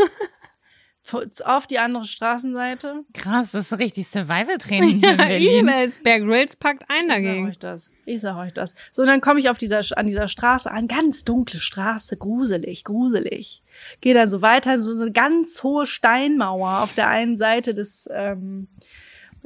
[1.44, 3.04] Auf die andere Straßenseite.
[3.12, 5.28] Krass, das ist richtig Survival-Training Ja.
[5.30, 5.96] E-Mails.
[6.04, 7.48] Bear Grylls packt ein Ich sag dagegen.
[7.48, 7.90] euch das.
[8.06, 8.74] Ich sag euch das.
[8.92, 10.86] So, dann komme ich auf dieser, an dieser Straße an.
[10.86, 12.16] Ganz dunkle Straße.
[12.16, 13.62] Gruselig, gruselig.
[14.00, 14.78] Gehe dann so weiter.
[14.78, 18.68] So, so eine ganz hohe Steinmauer auf der einen Seite des, ähm,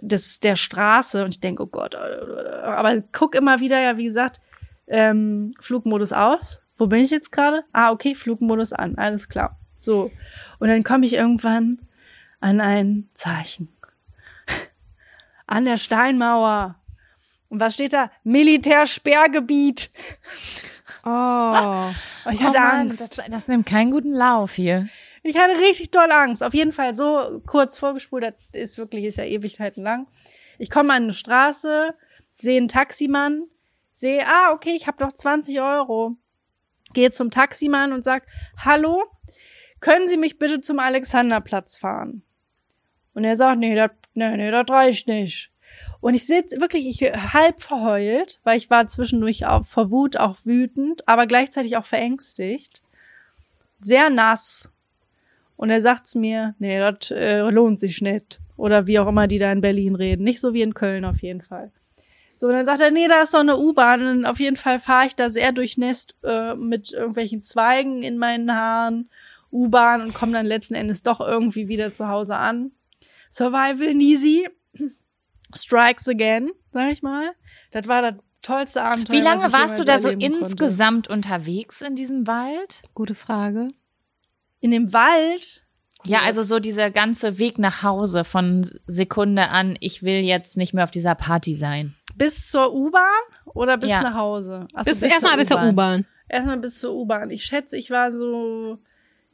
[0.00, 1.24] des, der Straße.
[1.24, 1.94] Und ich denke, oh Gott.
[1.94, 4.40] Aber guck immer wieder, ja, wie gesagt,
[4.86, 6.62] ähm, Flugmodus aus.
[6.78, 7.64] Wo bin ich jetzt gerade?
[7.72, 8.96] Ah, okay, Flugmodus an.
[8.98, 9.58] Alles klar.
[9.78, 10.10] So.
[10.58, 11.80] Und dann komme ich irgendwann
[12.40, 13.74] an ein Zeichen.
[15.46, 16.76] An der Steinmauer.
[17.48, 18.10] Und was steht da?
[18.24, 19.90] Militärsperrgebiet.
[21.04, 21.86] Oh.
[22.32, 23.18] Ich Oh hatte Mann, Angst.
[23.18, 24.88] Das, das nimmt keinen guten Lauf hier.
[25.22, 26.42] Ich hatte richtig doll Angst.
[26.42, 30.08] Auf jeden Fall so kurz vorgespult, das ist wirklich, ist ja Ewigkeiten lang.
[30.58, 31.94] Ich komme an eine Straße,
[32.36, 33.44] sehe einen Taximann,
[33.96, 36.16] sehe, ah, okay, ich habe noch 20 Euro.
[36.92, 38.26] Gehe zum Taximann und sag,
[38.62, 39.02] hallo,
[39.80, 42.22] können Sie mich bitte zum Alexanderplatz fahren?
[43.14, 45.50] Und er sagt, nee, das, nee, nee, das reicht nicht.
[46.00, 47.00] Und ich sitze wirklich, ich
[47.32, 52.82] halb verheult, weil ich war zwischendurch auch vor Wut auch wütend, aber gleichzeitig auch verängstigt.
[53.80, 54.70] Sehr nass.
[55.56, 58.40] Und er sagt zu mir, nee, das äh, lohnt sich nicht.
[58.58, 60.22] Oder wie auch immer die da in Berlin reden.
[60.22, 61.72] Nicht so wie in Köln auf jeden Fall.
[62.36, 64.06] So, und dann sagt er, nee, da ist doch eine U-Bahn.
[64.06, 68.52] Und auf jeden Fall fahre ich da sehr durchnässt äh, mit irgendwelchen Zweigen in meinen
[68.52, 69.10] Haaren,
[69.50, 72.72] U-Bahn und komme dann letzten Endes doch irgendwie wieder zu Hause an.
[73.30, 74.48] Survival easy.
[75.54, 77.32] Strikes again, sag ich mal.
[77.70, 79.16] Das war das tollste Abenteuer.
[79.16, 80.50] Wie was lange ich warst du da so erleben konnte.
[80.50, 82.82] insgesamt unterwegs in diesem Wald?
[82.94, 83.68] Gute Frage.
[84.60, 85.62] In dem Wald?
[86.04, 90.74] Ja, also so dieser ganze Weg nach Hause von Sekunde an, ich will jetzt nicht
[90.74, 91.94] mehr auf dieser Party sein.
[92.16, 93.02] Bis zur U-Bahn
[93.54, 94.02] oder bis Ja.
[94.02, 94.66] nach Hause?
[94.74, 96.06] Ach so, Bis, erstmal bis zur U-Bahn.
[96.28, 97.30] Erstmal bis zur U-Bahn.
[97.30, 98.78] Ich schätze, ich war so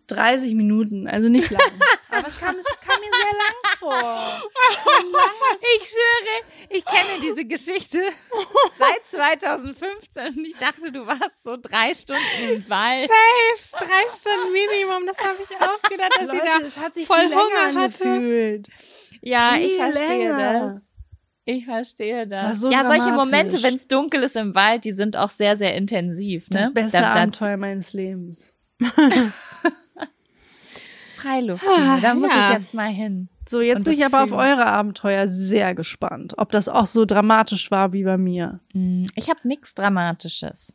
[0.08, 1.62] 30 Minuten, also nicht lang.
[2.10, 4.42] Aber es kam, es kam mir sehr lang vor.
[5.76, 7.98] Ich schwöre, ich kenne diese Geschichte
[8.78, 13.08] seit 2015 und ich dachte, du warst so drei Stunden im Wald.
[13.08, 13.84] Safe.
[13.84, 15.06] Drei Stunden Minimum.
[15.06, 18.04] Das habe ich auch gedacht, dass sie Leute, da es hat sich voll Hunger hatte.
[18.04, 18.68] angefühlt.
[19.22, 20.72] Ja, ich Viel verstehe länger.
[20.74, 20.82] das.
[21.44, 22.42] Ich verstehe das.
[22.42, 23.12] war so ja, solche.
[23.12, 26.48] Momente, wenn es dunkel ist im Wald, die sind auch sehr, sehr intensiv.
[26.50, 26.58] Ne?
[26.60, 28.54] Das beste Da- Abenteuer meines Lebens.
[31.16, 31.64] Freiluft.
[31.66, 32.52] Ah, da muss ja.
[32.52, 33.28] ich jetzt mal hin.
[33.48, 37.04] So, jetzt bin ich das aber auf eure Abenteuer sehr gespannt, ob das auch so
[37.04, 38.60] dramatisch war wie bei mir.
[38.72, 40.72] Hm, Ich habe nichts Dramatisches.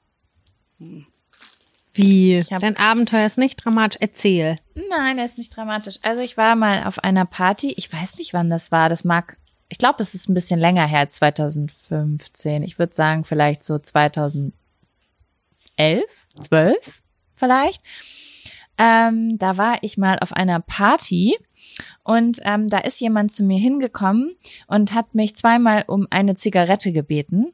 [1.94, 2.38] Wie?
[2.38, 3.98] Ich hab- Dein Abenteuer ist nicht dramatisch.
[4.02, 4.58] Erzähl.
[4.90, 5.96] Nein, er ist nicht dramatisch.
[6.04, 7.74] Also ich war mal auf einer Party.
[7.78, 8.90] Ich weiß nicht, wann das war.
[8.90, 9.38] Das mag,
[9.70, 12.64] ich glaube, es ist ein bisschen länger her als 2015.
[12.64, 14.54] Ich würde sagen, vielleicht so 2011,
[16.42, 16.78] 12
[17.36, 17.84] vielleicht.
[18.78, 21.38] Ähm, da war ich mal auf einer Party
[22.04, 24.36] und ähm, da ist jemand zu mir hingekommen
[24.68, 27.54] und hat mich zweimal um eine Zigarette gebeten.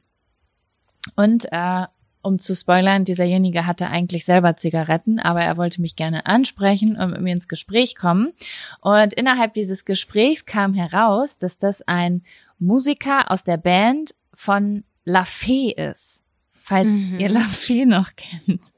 [1.15, 1.85] Und äh,
[2.23, 7.11] um zu spoilern, dieserjenige hatte eigentlich selber Zigaretten, aber er wollte mich gerne ansprechen und
[7.11, 8.33] mit mir ins Gespräch kommen.
[8.81, 12.23] Und innerhalb dieses Gesprächs kam heraus, dass das ein
[12.59, 16.23] Musiker aus der Band von La Fee ist.
[16.51, 17.19] Falls Mhm.
[17.19, 18.71] ihr La Fee noch kennt.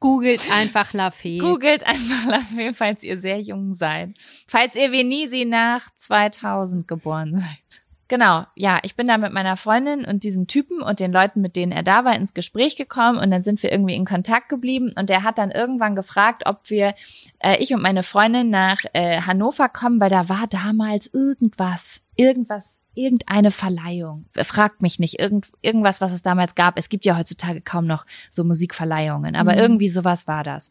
[0.00, 1.38] Googelt einfach La Fee.
[1.38, 4.10] Googelt einfach La Fee, falls ihr sehr jung seid.
[4.46, 7.82] Falls ihr wie Nisi nach 2000 geboren seid.
[8.08, 11.56] Genau, ja, ich bin da mit meiner Freundin und diesem Typen und den Leuten, mit
[11.56, 14.92] denen er da war, ins Gespräch gekommen und dann sind wir irgendwie in Kontakt geblieben
[14.96, 16.94] und der hat dann irgendwann gefragt, ob wir,
[17.40, 22.64] äh, ich und meine Freundin nach äh, Hannover kommen, weil da war damals irgendwas, irgendwas,
[22.94, 24.26] irgendeine Verleihung.
[24.42, 26.78] Fragt mich nicht, irgend, irgendwas, was es damals gab.
[26.78, 29.58] Es gibt ja heutzutage kaum noch so Musikverleihungen, aber Mhm.
[29.58, 30.70] irgendwie sowas war das.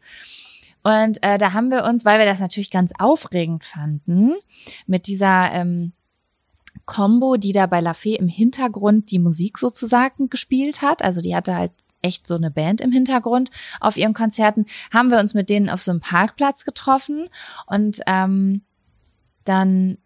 [0.84, 4.36] Und äh, da haben wir uns, weil wir das natürlich ganz aufregend fanden,
[4.86, 5.94] mit dieser ähm,
[6.85, 11.02] Combo, die da bei La Fee im Hintergrund die Musik sozusagen gespielt hat.
[11.02, 11.72] Also die hatte halt
[12.02, 13.49] echt so eine Band im Hintergrund
[13.80, 17.30] auf ihren Konzerten, haben wir uns mit denen auf so einem Parkplatz getroffen
[17.65, 18.61] und ähm,
[19.43, 19.97] dann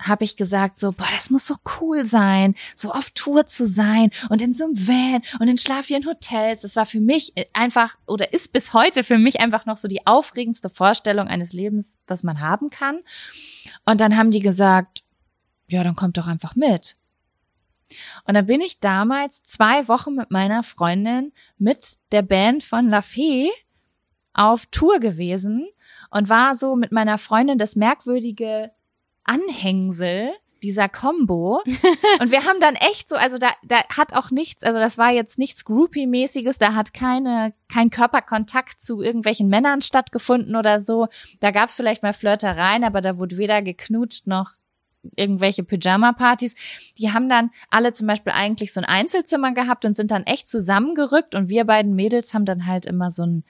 [0.00, 4.10] habe ich gesagt so, boah, das muss so cool sein, so auf Tour zu sein
[4.28, 6.62] und in so einem Van und in Hotels.
[6.62, 10.06] Das war für mich einfach oder ist bis heute für mich einfach noch so die
[10.06, 13.00] aufregendste Vorstellung eines Lebens, was man haben kann.
[13.86, 15.02] Und dann haben die gesagt,
[15.68, 16.94] ja, dann kommt doch einfach mit.
[18.24, 23.02] Und dann bin ich damals zwei Wochen mit meiner Freundin mit der Band von La
[23.02, 23.50] Fee
[24.34, 25.66] auf Tour gewesen
[26.10, 28.70] und war so mit meiner Freundin das merkwürdige
[29.24, 30.32] Anhängsel
[30.62, 31.62] dieser Combo.
[32.20, 35.10] Und wir haben dann echt so, also da, da hat auch nichts, also das war
[35.10, 41.08] jetzt nichts Groupie-mäßiges, da hat keine, kein Körperkontakt zu irgendwelchen Männern stattgefunden oder so.
[41.40, 44.57] Da gab's vielleicht mal Flirtereien, aber da wurde weder geknutscht noch
[45.16, 46.54] irgendwelche Pyjama-Partys.
[46.98, 50.48] Die haben dann alle zum Beispiel eigentlich so ein Einzelzimmer gehabt und sind dann echt
[50.48, 53.44] zusammengerückt und wir beiden Mädels haben dann halt immer so ein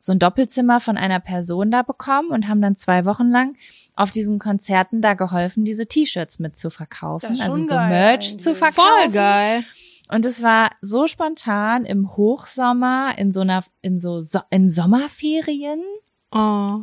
[0.00, 3.56] so ein Doppelzimmer von einer Person da bekommen und haben dann zwei Wochen lang
[3.96, 7.74] auf diesen Konzerten da geholfen, diese T-Shirts mit zu verkaufen, Das ist also schon so
[7.74, 8.58] geil Merch zu eigentlich.
[8.58, 9.02] verkaufen.
[9.02, 9.64] Voll geil.
[10.10, 15.82] Und es war so spontan im Hochsommer in so einer in so, so in Sommerferien.
[16.30, 16.82] Oh.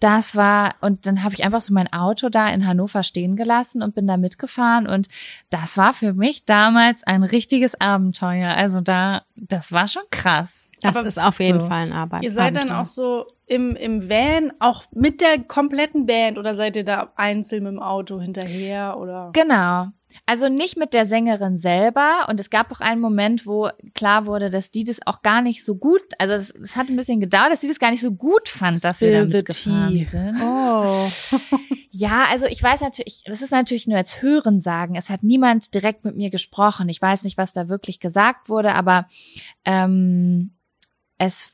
[0.00, 3.82] Das war und dann habe ich einfach so mein Auto da in Hannover stehen gelassen
[3.82, 5.08] und bin da mitgefahren und
[5.50, 8.50] das war für mich damals ein richtiges Abenteuer.
[8.50, 10.68] Also da das war schon krass.
[10.82, 11.66] Das Aber ist auf jeden so.
[11.66, 12.22] Fall ein Arbeit.
[12.22, 16.76] Ihr seid dann auch so im, im Van, auch mit der kompletten Band oder seid
[16.76, 19.30] ihr da einzeln mit dem Auto hinterher oder?
[19.32, 19.88] Genau.
[20.24, 22.26] Also nicht mit der Sängerin selber.
[22.28, 25.64] Und es gab auch einen Moment, wo klar wurde, dass die das auch gar nicht
[25.64, 28.12] so gut, also es, es hat ein bisschen gedauert, dass sie das gar nicht so
[28.12, 30.36] gut fand, dass wir da Spill mitgefahren sind.
[30.42, 31.08] Oh.
[31.98, 34.96] Ja, also ich weiß natürlich, das ist natürlich nur als Hörensagen.
[34.96, 36.90] Es hat niemand direkt mit mir gesprochen.
[36.90, 39.08] Ich weiß nicht, was da wirklich gesagt wurde, aber
[39.64, 40.50] ähm,
[41.16, 41.48] es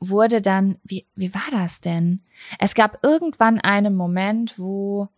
[0.00, 2.20] wurde dann, wie, wie war das denn?
[2.58, 5.08] Es gab irgendwann einen Moment, wo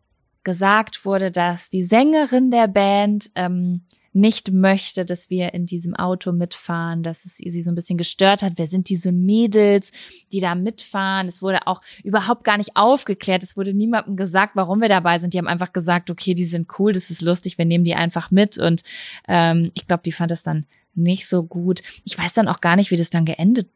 [0.44, 3.82] gesagt wurde, dass die Sängerin der Band ähm,
[4.12, 8.42] nicht möchte, dass wir in diesem Auto mitfahren, dass es sie so ein bisschen gestört
[8.42, 8.54] hat.
[8.56, 9.92] Wer sind diese Mädels,
[10.32, 11.28] die da mitfahren?
[11.28, 13.42] Es wurde auch überhaupt gar nicht aufgeklärt.
[13.42, 15.34] Es wurde niemandem gesagt, warum wir dabei sind.
[15.34, 18.30] Die haben einfach gesagt, okay, die sind cool, das ist lustig, wir nehmen die einfach
[18.30, 18.58] mit.
[18.58, 18.82] Und
[19.28, 21.82] ähm, ich glaube, die fand es dann nicht so gut.
[22.04, 23.68] Ich weiß dann auch gar nicht, wie das dann geendet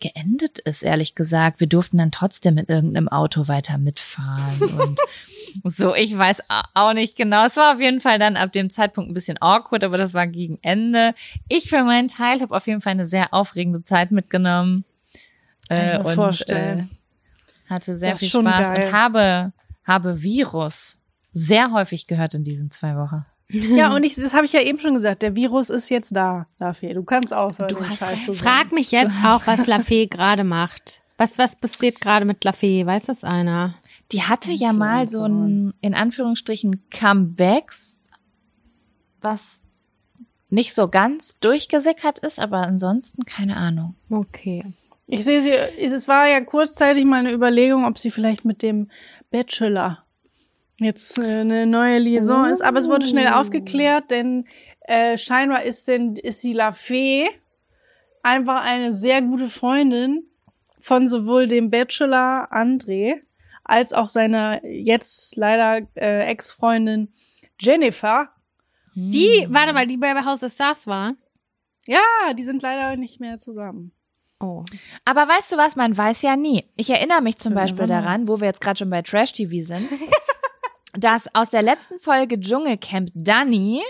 [0.00, 1.60] geendet ist, ehrlich gesagt.
[1.60, 4.98] Wir durften dann trotzdem mit irgendeinem Auto weiter mitfahren und
[5.62, 6.42] so, ich weiß
[6.74, 7.46] auch nicht genau.
[7.46, 10.26] Es war auf jeden Fall dann ab dem Zeitpunkt ein bisschen awkward, aber das war
[10.26, 11.14] gegen Ende.
[11.48, 14.84] Ich für meinen Teil habe auf jeden Fall eine sehr aufregende Zeit mitgenommen.
[15.68, 16.90] Kann ich mir vorstellen.
[17.68, 18.84] Äh, hatte sehr Das viel Spaß geil.
[18.86, 19.52] und habe,
[19.86, 20.98] habe Virus
[21.32, 23.24] sehr häufig gehört in diesen zwei Wochen.
[23.50, 26.46] Ja, und ich, das habe ich ja eben schon gesagt, der Virus ist jetzt da,
[26.58, 26.94] Dafür.
[26.94, 28.32] Du kannst aufhören, Du hast Scheiß zu.
[28.32, 31.02] Frag mich jetzt auch, was Lafay gerade macht.
[31.18, 32.84] Was, was passiert gerade mit Lafay?
[32.86, 33.74] Weiß das einer?
[34.12, 38.02] Die hatte ja mal so ein, in Anführungsstrichen, Comebacks,
[39.20, 39.62] was
[40.50, 43.94] nicht so ganz durchgesickert ist, aber ansonsten keine Ahnung.
[44.10, 44.64] Okay.
[45.06, 45.50] Ich sehe sie,
[45.82, 48.90] es war ja kurzzeitig mal eine Überlegung, ob sie vielleicht mit dem
[49.30, 50.04] Bachelor
[50.80, 53.36] jetzt äh, eine neue Liaison ist, aber es wurde schnell Oh.
[53.40, 54.46] aufgeklärt, denn
[54.80, 57.26] äh, scheinbar ist denn ist sie La Fee
[58.22, 60.24] einfach eine sehr gute Freundin
[60.80, 63.20] von sowohl dem Bachelor André
[63.64, 67.12] als auch seiner jetzt leider äh, Ex-Freundin
[67.58, 68.28] Jennifer.
[68.94, 71.16] Die, warte mal, die bei House of Stars waren?
[71.86, 73.92] Ja, die sind leider nicht mehr zusammen.
[74.40, 74.64] Oh.
[75.04, 76.64] Aber weißt du was, man weiß ja nie.
[76.76, 79.90] Ich erinnere mich zum Beispiel daran, wo wir jetzt gerade schon bei Trash TV sind,
[80.92, 83.82] dass aus der letzten Folge Dschungelcamp Dani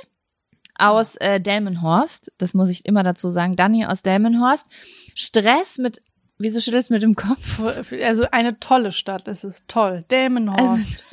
[0.76, 4.66] aus äh, Delmenhorst, das muss ich immer dazu sagen, Dani aus Delmenhorst,
[5.14, 6.02] Stress mit,
[6.38, 7.60] wieso schüttelst du mit dem Kopf?
[8.02, 10.04] Also eine tolle Stadt, es ist toll.
[10.10, 11.04] Delmenhorst.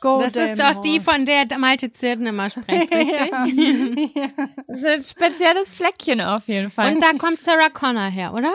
[0.00, 3.30] Go Das ist doch die, von der Malte Zirden immer spricht, richtig?
[3.30, 3.46] ja.
[4.66, 6.92] Das ist ein spezielles Fleckchen auf jeden Fall.
[6.92, 8.52] Und da kommt Sarah Connor her, oder?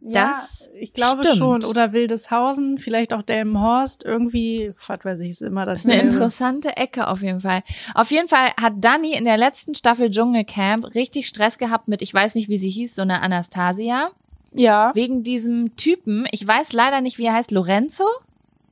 [0.00, 1.38] Das ja, ich glaube stimmt.
[1.38, 1.64] schon.
[1.64, 4.04] Oder Wildeshausen, vielleicht auch Delmenhorst.
[4.04, 5.82] Irgendwie, was weiß ich, ist immer das.
[5.82, 7.62] Das ist eine interessante Ecke auf jeden Fall.
[7.94, 12.12] Auf jeden Fall hat Dani in der letzten Staffel Dschungelcamp richtig Stress gehabt mit, ich
[12.12, 14.10] weiß nicht, wie sie hieß, so eine Anastasia.
[14.58, 14.92] Ja.
[14.94, 18.04] Wegen diesem Typen, ich weiß leider nicht, wie er heißt, Lorenzo?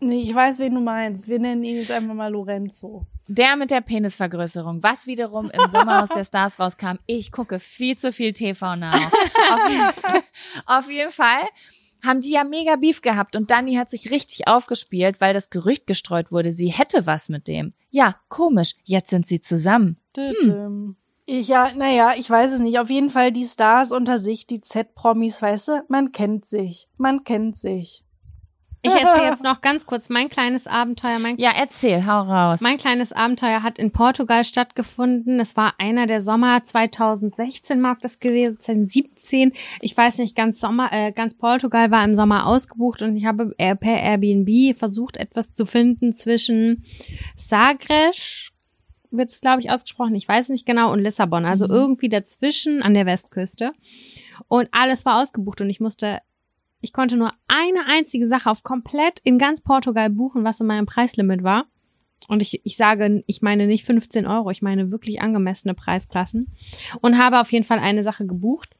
[0.00, 1.28] Nee, ich weiß, wen du meinst.
[1.28, 3.06] Wir nennen ihn jetzt einfach mal Lorenzo.
[3.26, 6.98] Der mit der Penisvergrößerung, was wiederum im Sommerhaus der Stars rauskam.
[7.06, 9.10] Ich gucke viel zu viel TV nach.
[9.50, 10.22] Auf,
[10.66, 11.42] auf jeden Fall
[12.04, 15.86] haben die ja mega Beef gehabt und Dani hat sich richtig aufgespielt, weil das Gerücht
[15.86, 17.72] gestreut wurde, sie hätte was mit dem.
[17.90, 19.96] Ja, komisch, jetzt sind sie zusammen.
[20.16, 20.96] Hm.
[21.26, 22.78] Ich, ja, naja, ich weiß es nicht.
[22.78, 26.88] Auf jeden Fall die Stars unter sich, die Z-Promis, weißt du, man kennt sich.
[26.98, 28.02] Man kennt sich.
[28.82, 31.18] Ich erzähle jetzt noch ganz kurz mein kleines Abenteuer.
[31.18, 32.60] Mein, Ja, erzähl, hau raus.
[32.60, 35.40] mein kleines Abenteuer hat in Portugal stattgefunden.
[35.40, 39.52] Es war einer der Sommer 2016 mag das gewesen sein, 17.
[39.80, 43.54] Ich weiß nicht, ganz Sommer, äh, ganz Portugal war im Sommer ausgebucht und ich habe
[43.56, 46.84] äh, per Airbnb versucht, etwas zu finden zwischen
[47.36, 48.50] Sagres,
[49.16, 51.44] wird es glaube ich ausgesprochen, ich weiß nicht genau, und Lissabon.
[51.44, 51.72] Also Mhm.
[51.72, 53.72] irgendwie dazwischen an der Westküste.
[54.48, 56.20] Und alles war ausgebucht und ich musste
[56.80, 60.84] ich konnte nur eine einzige Sache auf komplett in ganz Portugal buchen, was in meinem
[60.84, 61.64] Preislimit war.
[62.28, 66.52] Und ich, ich sage, ich meine nicht 15 Euro, ich meine wirklich angemessene Preisklassen.
[67.00, 68.76] Und habe auf jeden Fall eine Sache gebucht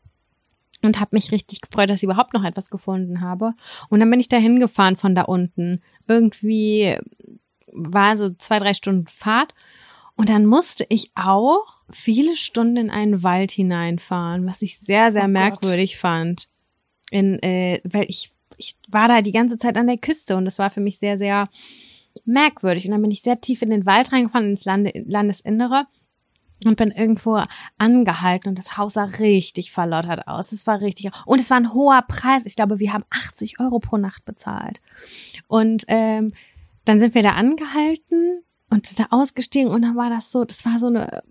[0.82, 3.55] und habe mich richtig gefreut, dass ich überhaupt noch etwas gefunden habe.
[3.89, 5.81] Und dann bin ich da hingefahren von da unten.
[6.06, 6.98] Irgendwie
[7.73, 9.55] war so zwei, drei Stunden Fahrt.
[10.16, 15.22] Und dann musste ich auch viele Stunden in einen Wald hineinfahren, was ich sehr, sehr
[15.22, 15.32] Oh Gott.
[15.32, 16.48] merkwürdig fand.
[17.10, 20.58] In, äh, weil ich, ich war da die ganze Zeit an der Küste und das
[20.58, 21.48] war für mich sehr, sehr
[22.24, 22.84] merkwürdig.
[22.86, 25.86] Und dann bin ich sehr tief in den Wald reingefahren, ins Lande, Landesinnere
[26.64, 27.42] und bin irgendwo
[27.78, 30.52] angehalten und das Haus sah richtig verlottert aus.
[30.52, 32.46] Es war richtig, und es war ein hoher Preis.
[32.46, 34.80] Ich glaube, wir haben 80 Euro pro Nacht bezahlt.
[35.48, 36.32] Und ähm,
[36.84, 38.44] dann sind wir da angehalten
[38.74, 41.22] und sind da ausgestiegen und dann war das so, das war so eine,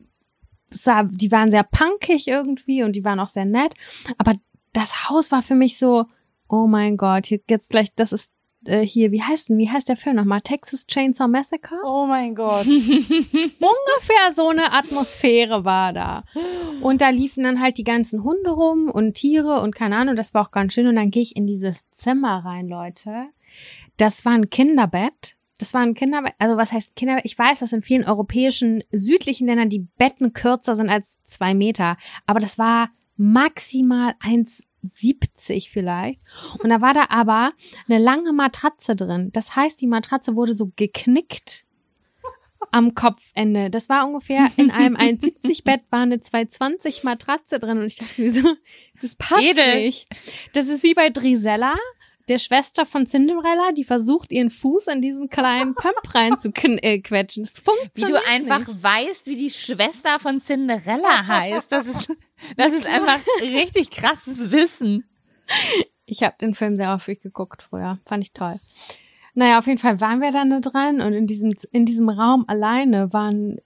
[0.69, 3.73] sah, die waren sehr punkig irgendwie und die waren auch sehr nett,
[4.17, 4.35] aber
[4.71, 6.05] das Haus war für mich so,
[6.47, 8.31] oh mein Gott, hier geht's gleich, das ist
[8.65, 10.39] äh, hier, wie heißt denn, wie heißt der Film nochmal?
[10.39, 11.75] Texas Chainsaw Massacre?
[11.85, 12.65] Oh mein Gott.
[12.67, 16.23] ungefähr so eine Atmosphäre war da.
[16.81, 20.33] Und da liefen dann halt die ganzen Hunde rum und Tiere und keine Ahnung, das
[20.33, 20.87] war auch ganz schön.
[20.87, 23.25] Und dann gehe ich in dieses Zimmer rein, Leute.
[23.97, 25.35] Das war ein Kinderbett.
[25.63, 27.23] Das war ein Kinderbett, also was heißt Kinderbett?
[27.23, 31.95] Ich weiß, dass in vielen europäischen, südlichen Ländern die Betten kürzer sind als zwei Meter.
[32.25, 36.19] Aber das war maximal 1,70 vielleicht.
[36.61, 37.53] Und da war da aber
[37.87, 39.29] eine lange Matratze drin.
[39.31, 41.63] Das heißt, die Matratze wurde so geknickt
[42.71, 43.69] am Kopfende.
[43.69, 48.21] Das war ungefähr in einem 1,70 Bett war eine 220 Matratze drin und ich dachte
[48.21, 48.53] mir so,
[49.01, 49.85] das passt Edel.
[49.85, 50.09] nicht.
[50.51, 51.75] Das ist wie bei Drisella,
[52.29, 56.99] der Schwester von Cinderella, die versucht ihren Fuß in diesen kleinen Pump rein zu äh,
[56.99, 57.43] quetschen.
[57.43, 58.83] Das Wie funktioniert du einfach Nicht.
[58.83, 61.71] weißt, wie die Schwester von Cinderella heißt.
[61.71, 62.09] Das ist,
[62.57, 65.05] das ist einfach richtig krasses Wissen.
[66.05, 67.99] Ich habe den Film sehr häufig geguckt früher.
[68.05, 68.59] Fand ich toll.
[69.35, 72.45] Naja, auf jeden Fall waren wir dann da dran und in diesem, in diesem Raum
[72.47, 73.57] alleine waren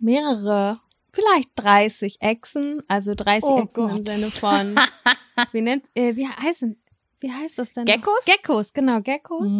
[0.00, 0.78] mehrere,
[1.12, 4.04] vielleicht 30 Echsen, also 30 Oh Echsen im Gott.
[4.04, 4.76] Sinne von,
[5.52, 6.80] wie nennt, äh, wie heißen,
[7.20, 7.84] wie heißt das denn?
[7.84, 8.24] Geckos?
[8.24, 9.52] Geckos, genau, Geckos.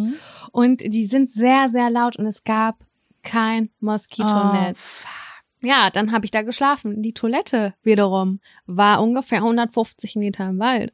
[0.51, 2.83] Und die sind sehr, sehr laut und es gab
[3.23, 5.03] kein Moskitonetz.
[5.61, 7.01] Ja, dann habe ich da geschlafen.
[7.01, 10.91] Die Toilette wiederum war ungefähr 150 Meter im Wald.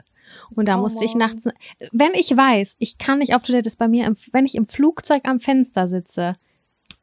[0.56, 1.44] Und da Oh musste ich nachts,
[1.92, 4.66] wenn ich weiß, ich kann nicht auf Toilette, ist bei mir, im, wenn ich im
[4.66, 6.38] Flugzeug am Fenster sitze,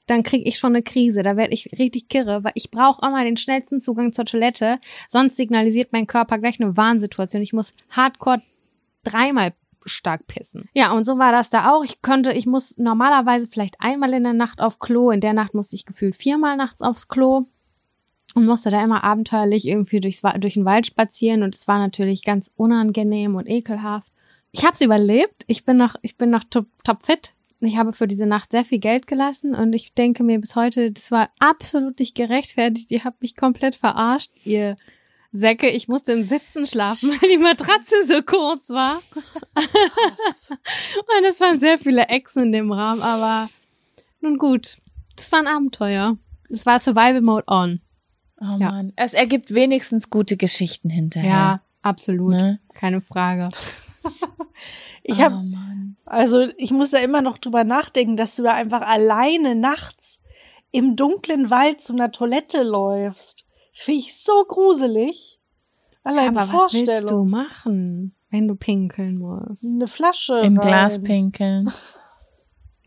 [0.06, 3.22] dann kriege ich schon eine Krise, da werde ich richtig kirre, weil ich brauche immer
[3.22, 7.42] den schnellsten Zugang zur Toilette, sonst signalisiert mein Körper gleich eine Warnsituation.
[7.42, 8.42] Ich muss hardcore
[9.04, 9.52] dreimal
[9.86, 10.68] stark pissen.
[10.74, 11.84] Ja, und so war das da auch.
[11.84, 15.10] Ich konnte, ich muss normalerweise vielleicht einmal in der Nacht auf Klo.
[15.10, 17.46] In der Nacht musste ich gefühlt viermal nachts aufs Klo
[18.34, 22.24] und musste da immer abenteuerlich irgendwie durchs, durch den Wald spazieren und es war natürlich
[22.24, 24.12] ganz unangenehm und ekelhaft.
[24.52, 25.44] ich habe es überlebt.
[25.46, 27.34] Ich bin noch, ich bin noch top, top fit.
[27.60, 30.90] Ich habe für diese Nacht sehr viel Geld gelassen und ich denke mir bis heute,
[30.92, 32.90] das war absolut nicht gerechtfertigt.
[32.90, 34.76] Ihr habt mich komplett verarscht, ihr
[35.32, 35.68] Säcke.
[35.68, 39.02] Ich musste im Sitzen schlafen, weil die Matratze so kurz war.
[39.54, 43.48] und es waren sehr viele Echsen in dem Raum, aber
[44.20, 44.78] nun gut.
[45.16, 46.16] Das war ein Abenteuer.
[46.48, 47.80] Es war Survival Mode on.
[48.40, 48.70] Oh Ja.
[48.70, 48.92] Mann.
[48.96, 51.30] Es ergibt wenigstens gute Geschichten hinterher.
[51.30, 52.32] Ja, absolut.
[52.32, 52.60] Ne?
[52.74, 53.50] Keine Frage.
[55.02, 55.96] Ich oh, habe Mann.
[56.04, 60.20] Also ich muss da immer noch drüber nachdenken, dass du da einfach alleine nachts
[60.72, 63.44] im dunklen Wald zu einer Toilette läufst.
[63.72, 65.40] Finde ich so gruselig.
[66.02, 69.64] Allein aber die was willst du machen, wenn du pinkeln musst?
[69.64, 70.68] Eine Flasche Im rein.
[70.68, 71.70] Glas pinkeln.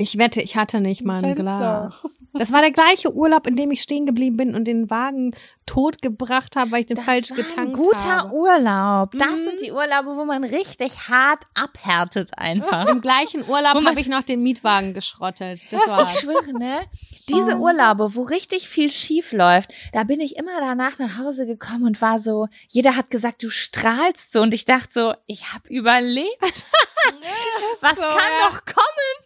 [0.04, 1.34] Ich wette, ich hatte nicht mal ein.
[1.34, 2.02] Glas.
[2.34, 5.34] Das war der gleiche Urlaub, in dem ich stehen geblieben bin und den Wagen
[5.66, 8.34] totgebracht habe, weil ich den falsch war ein getankt guter habe.
[8.34, 9.12] Urlaub.
[9.18, 9.44] Das Mhm.
[9.46, 12.90] sind die Urlaube, wo man richtig hart abhärtet einfach.
[12.90, 15.72] Im gleichen Urlaub habe ich noch den Mietwagen geschrottet.
[15.72, 16.20] Das Ich war's.
[16.20, 16.82] schwöre, ne?
[17.30, 21.86] Diese Urlaube, wo richtig viel schief läuft, da bin ich immer danach nach Hause gekommen
[21.86, 25.70] und war so, jeder hat gesagt, du strahlst so und ich dachte so, ich habe
[25.70, 26.42] überlebt.
[27.80, 28.50] Was so, kann ja.
[28.50, 29.23] noch kommen?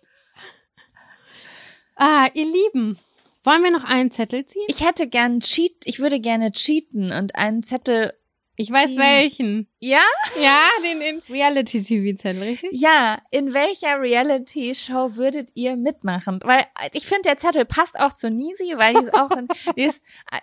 [1.98, 3.00] Ah, ihr Lieben,
[3.44, 4.66] wollen wir noch einen Zettel ziehen?
[4.68, 8.14] Ich hätte gern cheat, ich würde gerne cheaten und einen Zettel.
[8.56, 9.00] Ich weiß ziehen.
[9.00, 9.68] welchen.
[9.80, 10.04] Ja?
[10.40, 12.70] Ja, den, den Reality-TV-Zettel, richtig?
[12.72, 16.40] Ja, in welcher Reality-Show würdet ihr mitmachen?
[16.44, 19.84] Weil ich finde, der Zettel passt auch zu Nisi, weil die ist auch, ein, die,
[19.84, 20.02] ist,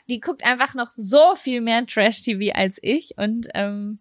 [0.09, 4.01] die guckt einfach noch so viel mehr Trash-TV als ich und ähm,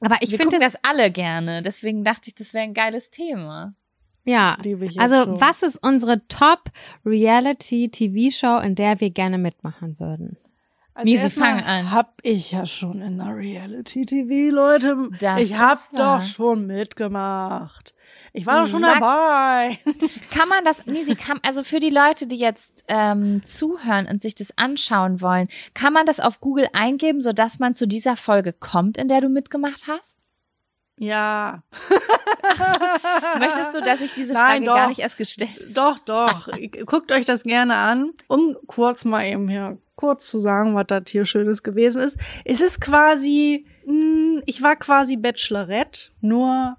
[0.00, 1.62] Aber ich finde das alle gerne.
[1.62, 3.74] Deswegen dachte ich, das wäre ein geiles Thema.
[4.26, 4.58] Ja.
[4.62, 5.40] Liebe ich jetzt Also, schon.
[5.40, 10.36] was ist unsere Top-Reality-TV-Show, in der wir gerne mitmachen würden?
[10.94, 11.90] Also Nisi, erstmal fang an.
[11.92, 14.96] Hab ich ja schon in der Reality-TV, Leute.
[15.20, 16.18] Das ich hab wahr.
[16.18, 17.94] doch schon mitgemacht.
[18.32, 19.78] Ich war doch schon Sag- dabei.
[20.30, 24.34] Kann man das, Nisi, kann, also für die Leute, die jetzt ähm, zuhören und sich
[24.34, 28.98] das anschauen wollen, kann man das auf Google eingeben, sodass man zu dieser Folge kommt,
[28.98, 30.18] in der du mitgemacht hast?
[30.98, 31.62] Ja.
[33.38, 34.74] Möchtest du, dass ich diese Nein, Frage doch.
[34.76, 36.48] gar nicht erst gestellt Doch, doch.
[36.86, 38.12] Guckt euch das gerne an.
[38.28, 42.18] Um kurz mal eben hier kurz zu sagen, was das hier Schönes gewesen ist.
[42.44, 46.76] Es ist quasi, mh, ich war quasi Bachelorette, nur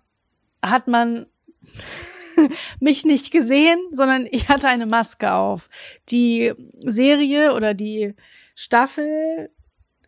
[0.64, 1.26] hat man
[2.80, 5.70] mich nicht gesehen, sondern ich hatte eine Maske auf.
[6.10, 6.54] Die
[6.86, 8.14] Serie oder die
[8.56, 9.50] Staffel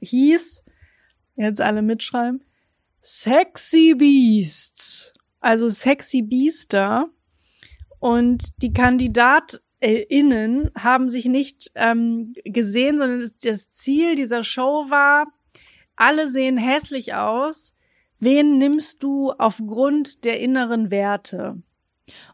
[0.01, 0.63] hieß,
[1.35, 2.43] jetzt alle mitschreiben,
[3.01, 5.13] Sexy Beasts.
[5.39, 7.09] Also Sexy Beaster.
[7.99, 15.27] Und die KandidatInnen haben sich nicht ähm, gesehen, sondern das Ziel dieser Show war,
[15.95, 17.75] alle sehen hässlich aus.
[18.19, 21.61] Wen nimmst du aufgrund der inneren Werte?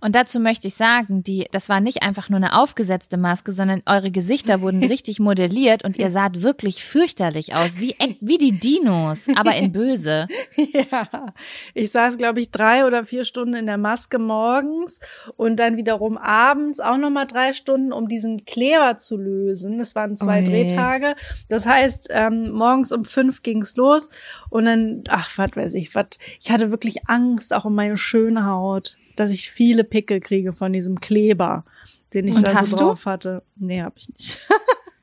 [0.01, 3.81] Und dazu möchte ich sagen, die, das war nicht einfach nur eine aufgesetzte Maske, sondern
[3.85, 9.27] eure Gesichter wurden richtig modelliert und ihr saht wirklich fürchterlich aus, wie, wie die Dinos,
[9.35, 10.27] aber in böse.
[10.91, 11.33] Ja,
[11.73, 14.99] ich saß, glaube ich, drei oder vier Stunden in der Maske morgens
[15.37, 19.77] und dann wiederum abends auch nochmal drei Stunden, um diesen Kleber zu lösen.
[19.77, 20.45] Das waren zwei Oh je.
[20.45, 21.15] Drehtage.
[21.49, 24.09] Das heißt, ähm, morgens um fünf ging's los
[24.49, 26.07] und dann, ach, was weiß ich, was.
[26.41, 30.73] Ich hatte wirklich Angst auch um meine schöne Haut, dass ich viele Pickel kriege von
[30.73, 31.65] diesem Kleber,
[32.13, 32.83] den ich Und da so du?
[32.83, 33.43] drauf hatte.
[33.55, 34.39] Nee, hab ich nicht.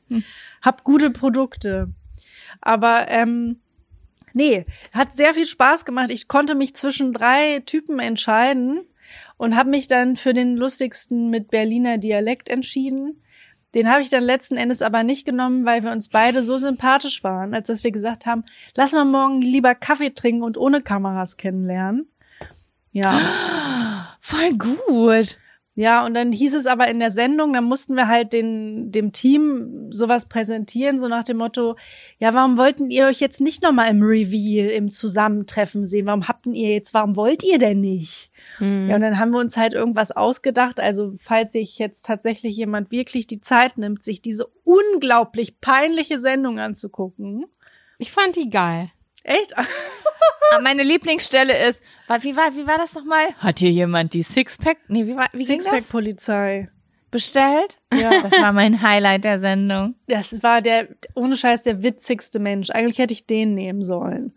[0.62, 1.89] hab gute Produkte.
[2.60, 3.56] Aber ähm,
[4.34, 6.10] Nee, hat sehr viel Spaß gemacht.
[6.10, 8.80] Ich konnte mich zwischen drei Typen entscheiden
[9.36, 13.22] und habe mich dann für den lustigsten mit Berliner Dialekt entschieden.
[13.74, 17.24] Den habe ich dann letzten Endes aber nicht genommen, weil wir uns beide so sympathisch
[17.24, 18.44] waren, als dass wir gesagt haben,
[18.76, 22.06] lass mal morgen lieber Kaffee trinken und ohne Kameras kennenlernen.
[22.93, 23.20] Ja.
[24.24, 25.36] Voll gut.
[25.74, 29.10] Ja, und dann hieß es aber in der Sendung, dann mussten wir halt den, dem
[29.12, 31.76] Team sowas präsentieren, so nach dem Motto,
[32.18, 36.06] ja, warum wollten ihr euch jetzt nicht nochmal im Reveal, im Zusammentreffen sehen?
[36.06, 38.30] Warum habt ihr jetzt, warum wollt ihr denn nicht?
[38.58, 38.88] Hm.
[38.90, 40.78] Ja, und dann haben wir uns halt irgendwas ausgedacht.
[40.78, 46.60] Also, falls sich jetzt tatsächlich jemand wirklich die Zeit nimmt, sich diese unglaublich peinliche Sendung
[46.60, 47.46] anzugucken.
[47.98, 48.90] Ich fand die geil.
[49.24, 49.56] Echt?
[49.56, 49.64] Ah,
[50.62, 51.82] Meine Lieblingsstelle ist,
[52.20, 53.28] wie war, wie war das nochmal?
[53.39, 55.44] Hat hier jemand die Sixpack, nee, wie war, wie?
[55.44, 56.68] Sixpack-Polizei.
[57.10, 57.78] Bestellt?
[57.93, 58.10] Ja.
[58.22, 59.94] Das war mein Highlight der Sendung.
[60.09, 62.70] Das war der, ohne Scheiß, der witzigste Mensch.
[62.70, 64.32] Eigentlich hätte ich den nehmen sollen.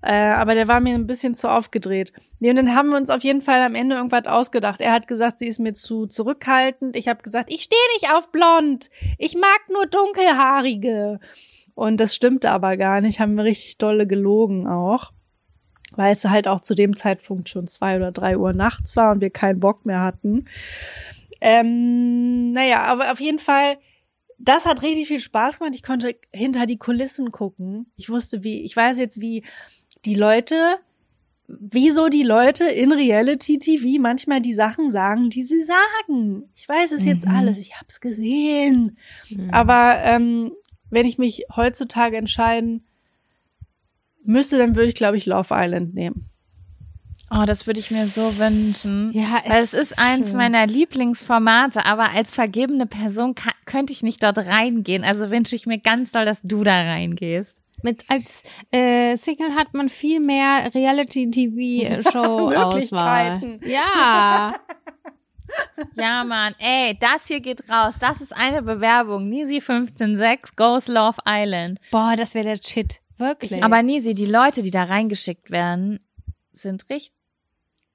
[0.00, 2.12] Äh, aber der war mir ein bisschen zu aufgedreht.
[2.38, 4.82] Nee, und dann haben wir uns auf jeden Fall am Ende irgendwas ausgedacht.
[4.82, 6.94] Er hat gesagt, sie ist mir zu zurückhaltend.
[6.94, 8.90] Ich habe gesagt, ich stehe nicht auf blond.
[9.18, 11.20] Ich mag nur dunkelhaarige.
[11.74, 13.18] Und das stimmte aber gar nicht.
[13.18, 15.12] Haben wir richtig dolle gelogen auch.
[15.96, 19.20] Weil es halt auch zu dem Zeitpunkt schon zwei oder drei Uhr nachts war und
[19.20, 20.46] wir keinen Bock mehr hatten.
[21.40, 23.76] Ähm, naja, aber auf jeden Fall,
[24.38, 25.74] das hat richtig viel Spaß gemacht.
[25.74, 27.86] Ich konnte hinter die Kulissen gucken.
[27.96, 29.44] Ich wusste, wie, ich weiß jetzt, wie
[30.04, 30.76] die Leute,
[31.46, 36.44] wieso die Leute in Reality TV manchmal die Sachen sagen, die sie sagen.
[36.54, 37.34] Ich weiß es jetzt Mhm.
[37.36, 38.96] alles, ich hab's gesehen.
[39.28, 39.50] Mhm.
[39.50, 40.52] Aber ähm,
[40.90, 42.84] wenn ich mich heutzutage entscheiden
[44.24, 46.26] müsste, dann würde ich, glaube ich, Love Island nehmen.
[47.30, 49.10] Oh, das würde ich mir so wünschen.
[49.12, 50.36] Ja, Weil es ist eins schön.
[50.36, 55.02] meiner Lieblingsformate, aber als vergebene Person ka- könnte ich nicht dort reingehen.
[55.04, 57.56] Also wünsche ich mir ganz doll, dass du da reingehst.
[57.82, 63.58] Mit als äh, Single hat man viel mehr Reality-TV-Show-Auswahl.
[63.64, 64.52] Ja.
[65.94, 66.54] Ja, Mann.
[66.58, 67.94] Ey, das hier geht raus.
[68.00, 69.28] Das ist eine Bewerbung.
[69.28, 71.78] Nisi 156 Goes Love Island.
[71.92, 73.00] Boah, das wäre der Shit.
[73.18, 73.62] Wirklich.
[73.62, 76.00] Aber Nisi, die Leute, die da reingeschickt werden,
[76.52, 77.12] sind richtig,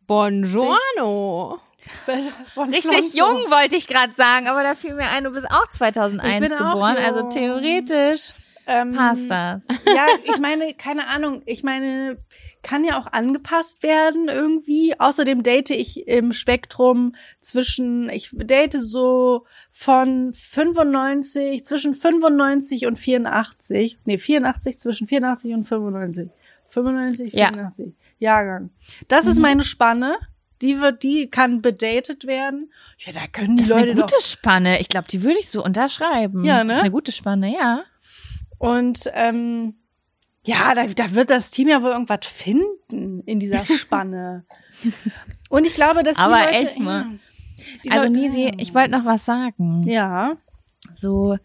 [0.07, 1.59] Buongiorno.
[2.07, 4.47] richtig jung, wollte ich gerade sagen.
[4.47, 6.95] Aber da fiel mir ein, du bist auch 2001 Ich bin auch geboren.
[6.95, 7.05] jung.
[7.05, 8.33] Also theoretisch
[8.69, 9.63] Ähm, passt das.
[9.87, 12.17] Ja, ich meine, keine Ahnung, ich meine,
[12.61, 14.93] kann ja auch angepasst werden irgendwie.
[14.99, 23.97] Außerdem date ich im Spektrum zwischen, ich date so von 95, zwischen 95 und 84.
[24.05, 26.29] Nee, 84 zwischen 84 und 95.
[26.69, 27.47] 95, Ja.
[27.49, 27.93] 84.
[28.19, 28.69] Jahrgang.
[29.07, 29.41] Das ist Mhm.
[29.43, 30.17] meine Spanne.
[30.61, 32.69] Die wird, die kann bedatet werden.
[32.97, 34.81] Ja, da können die Das ist Leute eine doch gute Spanne.
[34.81, 36.43] Ich glaube, die würde ich so unterschreiben.
[36.43, 36.73] Ja, Das ne?
[36.73, 37.83] ist eine gute Spanne, ja.
[38.59, 39.75] Und ähm,
[40.45, 44.45] ja, da, da wird das Team ja wohl irgendwas finden in dieser Spanne.
[45.49, 47.05] Und ich glaube, dass die Aber Leute, echt mal.
[47.83, 49.83] Ja, Also Leute- Nisi, ich wollte noch was sagen.
[49.87, 50.37] Ja.
[50.93, 51.37] So,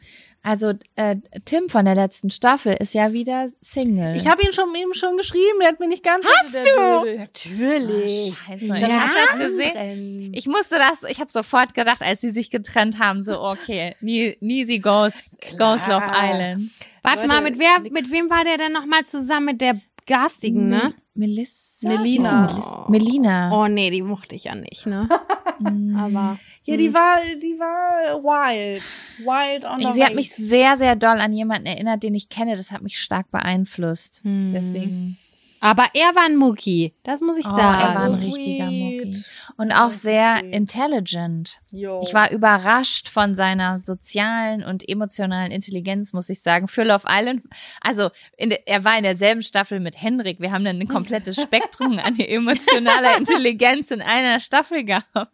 [0.42, 4.14] also äh, Tim von der letzten Staffel ist ja wieder Single.
[4.16, 6.24] Ich habe ihn schon eben schon geschrieben, der hat mir nicht ganz.
[6.24, 7.16] Hast du?
[7.16, 8.30] Natürlich.
[8.30, 10.32] Oh, Scheiße, Das ich hab das gesehen.
[10.34, 14.36] Ich musste das, ich habe sofort gedacht, als sie sich getrennt haben, so okay, Ni-
[14.40, 15.14] Nisi goes,
[15.58, 16.70] goes Love Island.
[17.04, 17.92] Warte Leute, mal, mit wer, nix.
[17.92, 19.46] mit wem war der denn nochmal zusammen?
[19.46, 20.94] Mit der Garstigen, ne?
[21.14, 21.88] Melissa?
[21.88, 22.46] Melina.
[22.46, 23.52] Melis- Melina.
[23.52, 25.08] Oh nee, die mochte ich ja nicht, ne?
[25.60, 25.94] Mm.
[25.96, 28.82] Aber Ja, die war, die war wild.
[29.20, 32.56] Wild on the Sie hat mich sehr, sehr doll an jemanden erinnert, den ich kenne.
[32.56, 34.20] Das hat mich stark beeinflusst.
[34.24, 34.50] hm.
[34.52, 35.16] Deswegen.
[35.64, 37.80] Aber er war ein Mucki, das muss ich Oh, sagen.
[37.80, 38.66] er war ein so richtiger.
[38.66, 39.16] Mucki.
[39.56, 40.54] Und auch Das sehr sweet.
[40.54, 41.56] intelligent.
[41.70, 42.02] Jo.
[42.04, 46.68] Ich war überrascht von seiner sozialen und emotionalen Intelligenz, muss ich sagen.
[46.68, 47.44] Für Love Island,
[47.80, 50.38] also in der, er war in derselben Staffel mit Henrik.
[50.38, 55.32] Wir haben dann ein komplettes Spektrum an emotionaler Intelligenz in einer Staffel gehabt.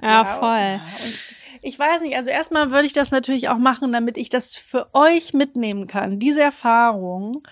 [0.00, 0.80] ja, voll.
[1.64, 4.88] Ich weiß nicht, also erstmal würde ich das natürlich auch machen, damit ich das für
[4.94, 7.46] euch mitnehmen kann, diese Erfahrung.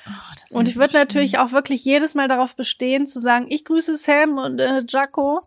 [0.53, 3.95] Oh, Und ich würde natürlich auch wirklich jedes Mal darauf bestehen, zu sagen, ich grüße
[3.95, 5.43] Sam und äh, Jaco.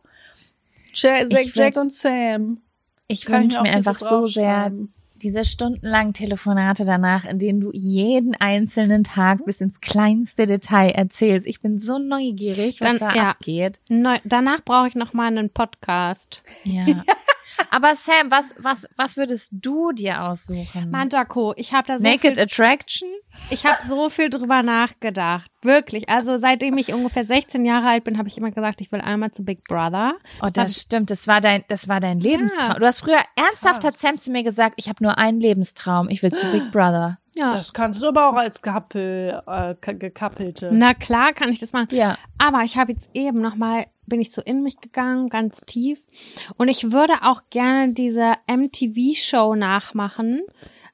[0.94, 2.61] Ja, Jack würd- und Sam.
[3.07, 4.72] Ich wünsche mir einfach so sehr
[5.23, 11.48] diese stundenlangen Telefonate danach, in denen du jeden einzelnen Tag bis ins kleinste Detail erzählst.
[11.48, 13.30] Ich bin so neugierig, was Dann- da ja.
[13.30, 13.80] abgeht.
[13.90, 16.44] Neu danach brauche ich noch mal einen Podcast.
[16.64, 16.85] Ja.
[17.71, 20.89] Aber Sam, was, was, was würdest du dir aussuchen?
[20.91, 23.09] Mann, Jaco, ich habe da so Naked viel, Attraction?
[23.49, 25.49] ich habe so viel drüber nachgedacht.
[25.61, 26.09] Wirklich.
[26.09, 29.31] Also seitdem ich ungefähr 16 Jahre alt bin, habe ich immer gesagt, ich will einmal
[29.31, 30.15] zu Big Brother.
[30.41, 31.09] Oh, das ich- stimmt.
[31.09, 32.75] Das war dein, das war dein Lebenstraum.
[32.80, 33.97] Du hast früher ernsthaft hat.
[33.97, 36.09] Sam zu mir gesagt, ich habe nur einen Lebenstraum.
[36.09, 37.17] Ich will zu Big Brother.
[37.35, 37.49] Ja.
[37.51, 40.69] Das kannst du aber auch als Couple, äh, ka- gekappelte.
[40.71, 41.88] Na klar kann ich das machen.
[41.91, 42.17] Ja.
[42.38, 46.06] Aber ich habe jetzt eben noch mal bin ich so in mich gegangen, ganz tief.
[46.57, 50.41] Und ich würde auch gerne diese MTV-Show nachmachen,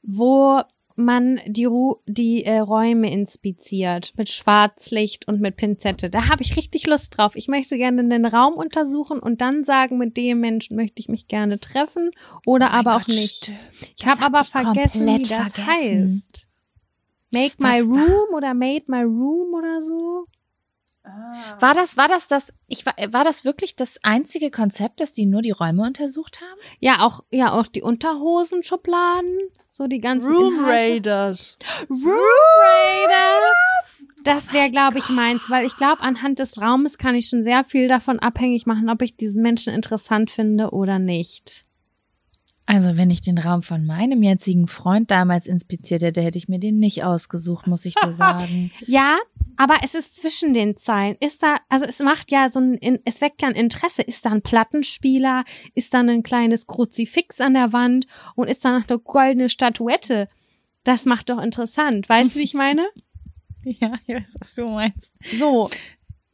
[0.03, 0.61] wo
[0.95, 6.09] man die, Ru die äh, Räume inspiziert mit Schwarzlicht und mit Pinzette.
[6.09, 7.35] Da habe ich richtig Lust drauf.
[7.35, 11.27] Ich möchte gerne den Raum untersuchen und dann sagen, mit dem Menschen möchte ich mich
[11.27, 12.11] gerne treffen
[12.45, 13.51] oder aber auch nicht.
[13.97, 15.65] Ich habe aber vergessen, wie das vergessen.
[15.67, 16.47] heißt.
[17.31, 20.25] Make my Was war- room oder made my room oder so.
[21.09, 21.57] Ah.
[21.59, 25.25] War das, war das das, ich war, war das wirklich das einzige Konzept, dass die
[25.25, 26.59] nur die Räume untersucht haben?
[26.79, 30.85] Ja, auch, ja, auch die Unterhosenschubladen, so die ganzen Room Inhalte.
[30.85, 31.57] Raiders.
[31.89, 32.19] Room
[32.61, 34.05] Raiders.
[34.23, 37.63] Das wäre, glaube ich, meins, weil ich glaube, anhand des Raumes kann ich schon sehr
[37.63, 41.68] viel davon abhängig machen, ob ich diesen Menschen interessant finde oder nicht.
[42.69, 46.59] Also, wenn ich den Raum von meinem jetzigen Freund damals inspiziert hätte, hätte ich mir
[46.59, 48.69] den nicht ausgesucht, muss ich dir sagen.
[48.85, 49.17] Ja,
[49.57, 51.17] aber es ist zwischen den Zeilen.
[51.19, 54.03] Ist da, also es macht ja so ein, es weckt ja ein Interesse.
[54.03, 55.45] Ist da ein Plattenspieler?
[55.73, 58.05] Ist da ein kleines Kruzifix an der Wand?
[58.35, 60.27] Und ist da noch eine goldene Statuette?
[60.83, 62.07] Das macht doch interessant.
[62.07, 62.87] Weißt du, wie ich meine?
[63.63, 65.11] ja, ich weiß, was du meinst.
[65.39, 65.71] So.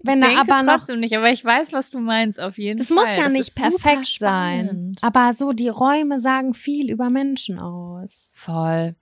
[0.05, 2.77] Wenn ich denke aber noch trotzdem nicht, aber ich weiß, was du meinst, auf jeden
[2.77, 2.97] Das Fall.
[2.97, 4.95] muss ja nicht ist super perfekt sein.
[5.01, 8.31] Aber so die Räume sagen viel über Menschen aus.
[8.33, 8.95] Voll.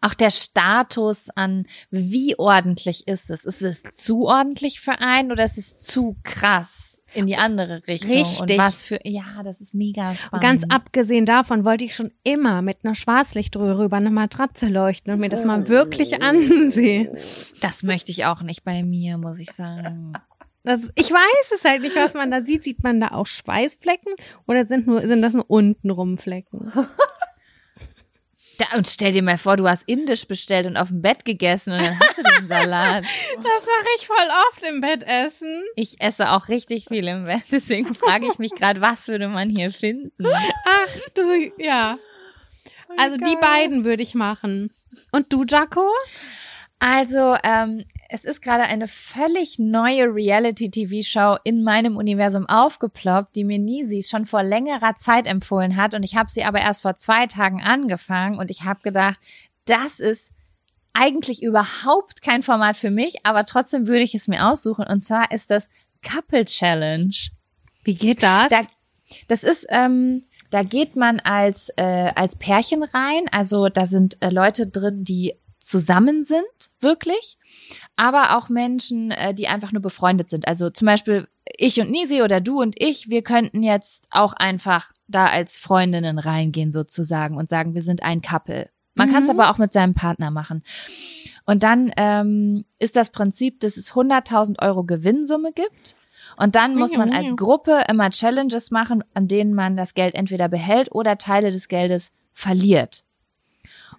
[0.00, 3.44] Auch der Status an, wie ordentlich ist es?
[3.44, 8.10] Ist es zu ordentlich für einen oder ist es zu krass in die andere Richtung?
[8.10, 8.58] Und Richtig.
[8.58, 10.42] was für, ja, das ist mega Und spannend.
[10.42, 15.20] ganz abgesehen davon wollte ich schon immer mit einer Schwarzlichtröhre über eine Matratze leuchten und
[15.20, 17.16] mir das mal wirklich ansehen.
[17.60, 20.12] Das möchte ich auch nicht bei mir, muss ich sagen.
[20.64, 22.64] Das, ich weiß es halt nicht, was man da sieht.
[22.64, 24.14] Sieht man da auch Schweißflecken
[24.46, 26.72] oder sind nur sind das nur untenrum Flecken?
[28.58, 31.72] Da, und stell dir mal vor, du hast Indisch bestellt und auf dem Bett gegessen
[31.72, 33.04] und dann hast du den Salat.
[33.36, 35.62] Das mache ich voll oft im Bett essen.
[35.76, 39.50] Ich esse auch richtig viel im Bett, deswegen frage ich mich gerade, was würde man
[39.50, 40.26] hier finden?
[40.26, 41.98] Ach du, ja.
[42.96, 44.70] Also die beiden würde ich machen.
[45.10, 45.90] Und du, Jaco?
[46.78, 53.58] Also, ähm, es ist gerade eine völlig neue Reality-TV-Show in meinem Universum aufgeploppt, die mir
[53.58, 55.94] Nisi schon vor längerer Zeit empfohlen hat.
[55.94, 59.18] Und ich habe sie aber erst vor zwei Tagen angefangen und ich habe gedacht,
[59.64, 60.30] das ist
[60.92, 64.84] eigentlich überhaupt kein Format für mich, aber trotzdem würde ich es mir aussuchen.
[64.88, 65.68] Und zwar ist das
[66.02, 67.14] Couple Challenge.
[67.82, 68.48] Wie geht das?
[68.48, 68.60] Da,
[69.26, 73.24] das ist, ähm, da geht man als, äh, als Pärchen rein.
[73.32, 75.34] Also da sind äh, Leute drin, die
[75.64, 77.38] zusammen sind, wirklich.
[77.96, 80.46] Aber auch Menschen, äh, die einfach nur befreundet sind.
[80.46, 81.26] Also zum Beispiel
[81.56, 86.18] ich und Nisi oder du und ich, wir könnten jetzt auch einfach da als Freundinnen
[86.18, 88.70] reingehen sozusagen und sagen, wir sind ein Couple.
[88.94, 89.40] Man kann es Mhm.
[89.40, 90.62] aber auch mit seinem Partner machen.
[91.46, 95.96] Und dann ähm, ist das Prinzip, dass es 100.000 Euro Gewinnsumme gibt.
[96.36, 100.48] Und dann muss man als Gruppe immer Challenges machen, an denen man das Geld entweder
[100.48, 103.04] behält oder Teile des Geldes verliert.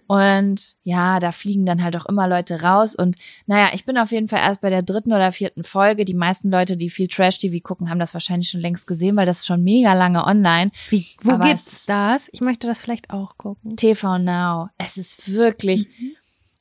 [0.06, 2.94] Und ja, da fliegen dann halt auch immer Leute raus.
[2.94, 3.16] Und
[3.46, 6.04] naja, ich bin auf jeden Fall erst bei der dritten oder vierten Folge.
[6.04, 9.38] Die meisten Leute, die viel Trash-TV gucken, haben das wahrscheinlich schon längst gesehen, weil das
[9.38, 10.70] ist schon mega lange online.
[10.90, 12.28] Wie, wo Aber gibt's es- das?
[12.32, 13.76] Ich möchte das vielleicht auch gucken.
[13.76, 14.68] TV Now.
[14.78, 15.88] Es ist wirklich,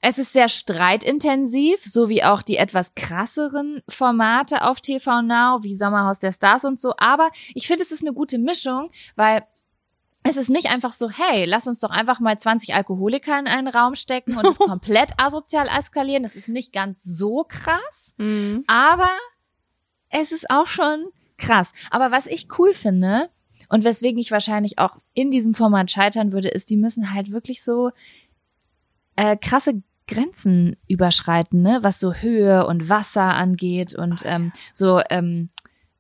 [0.02, 5.78] es ist sehr streitintensiv, so wie auch die etwas krasseren Formate auf TV Now, wie
[5.78, 6.94] Sommerhaus der Stars und so.
[6.98, 9.44] Aber ich finde, es ist eine gute Mischung, weil
[10.28, 13.68] es ist nicht einfach so, hey, lass uns doch einfach mal 20 Alkoholiker in einen
[13.68, 16.24] Raum stecken und es komplett asozial eskalieren.
[16.24, 18.14] Das ist nicht ganz so krass.
[18.18, 18.64] Mhm.
[18.66, 19.12] Aber
[20.10, 21.06] es ist auch schon
[21.38, 21.72] krass.
[21.92, 23.30] Aber was ich cool finde
[23.70, 27.64] und weswegen ich wahrscheinlich auch in diesem Format scheitern würde, ist, die müssen halt wirklich
[27.64, 27.92] so
[29.16, 31.80] äh, krasse Grenzen überschreiten, ne?
[31.84, 35.50] was so Höhe und Wasser angeht und ähm, so ähm,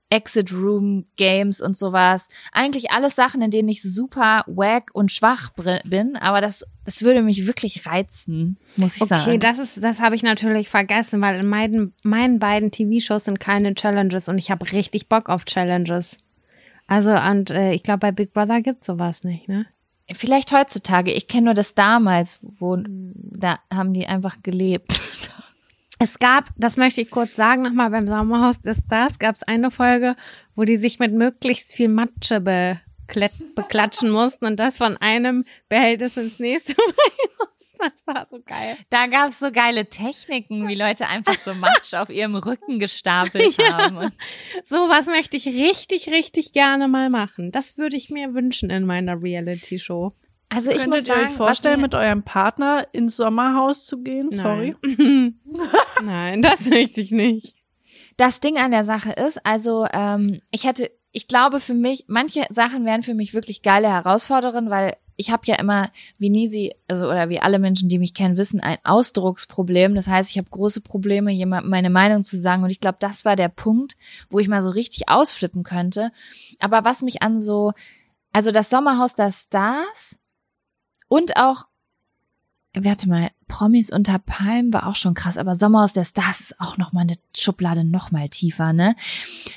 [0.10, 2.28] Exit Room Games und sowas.
[2.52, 5.52] Eigentlich alles Sachen, in denen ich super wack und schwach
[5.84, 9.40] bin, aber das, das würde mich wirklich reizen, muss ich Okay, sagen.
[9.40, 13.74] das ist, das habe ich natürlich vergessen, weil in meinen, meinen beiden TV-Shows sind keine
[13.74, 16.18] Challenges und ich habe richtig Bock auf Challenges.
[16.88, 19.66] Also und äh, ich glaube bei Big Brother gibt's sowas nicht, ne?
[20.14, 21.12] Vielleicht heutzutage.
[21.12, 25.02] Ich kenne nur das damals, wo da haben die einfach gelebt.
[26.06, 29.72] Es gab, das möchte ich kurz sagen, nochmal beim Sommerhaus des Stars gab es eine
[29.72, 30.16] Folge,
[30.56, 36.16] wo die sich mit möglichst viel Matsche beklet- beklatschen mussten und das von einem Behältnis
[36.16, 37.50] ins nächste bringen.
[37.80, 38.78] Das war so geil.
[38.92, 43.58] Da gab es so geile Techniken, wie Leute einfach so Matsch auf ihrem Rücken gestapelt
[43.72, 43.98] haben.
[43.98, 44.14] Und
[44.64, 47.52] Sowas möchte ich richtig, richtig gerne mal machen.
[47.52, 50.12] Das würde ich mir wünschen in meiner Reality-Show.
[50.50, 54.30] Also ich muss Könntet ihr sagen, euch vorstellen, mit eurem Partner ins Sommerhaus zu gehen?
[54.32, 54.76] Sorry.
[54.82, 55.40] Nein.
[56.04, 57.56] Nein, das möchte ich nicht.
[58.18, 62.46] das Ding an der Sache ist, also ähm, ich hätte, ich glaube für mich, manche
[62.50, 67.08] Sachen wären für mich wirklich geile Herausforderungen, weil ich habe ja immer, wie Nisi, also
[67.08, 69.96] oder wie alle Menschen, die mich kennen, wissen, ein Ausdrucksproblem.
[69.96, 72.64] Das heißt, ich habe große Probleme, jemandem meine Meinung zu sagen.
[72.64, 73.96] Und ich glaube, das war der Punkt,
[74.30, 76.12] wo ich mal so richtig ausflippen könnte.
[76.60, 77.72] Aber was mich an so,
[78.34, 80.18] also das Sommerhaus der Stars
[81.08, 81.66] und auch
[82.78, 86.78] Warte mal, Promis unter Palmen war auch schon krass, aber Sommerhaus der Stars ist auch
[86.78, 88.96] noch mal eine Schublade noch mal tiefer, ne?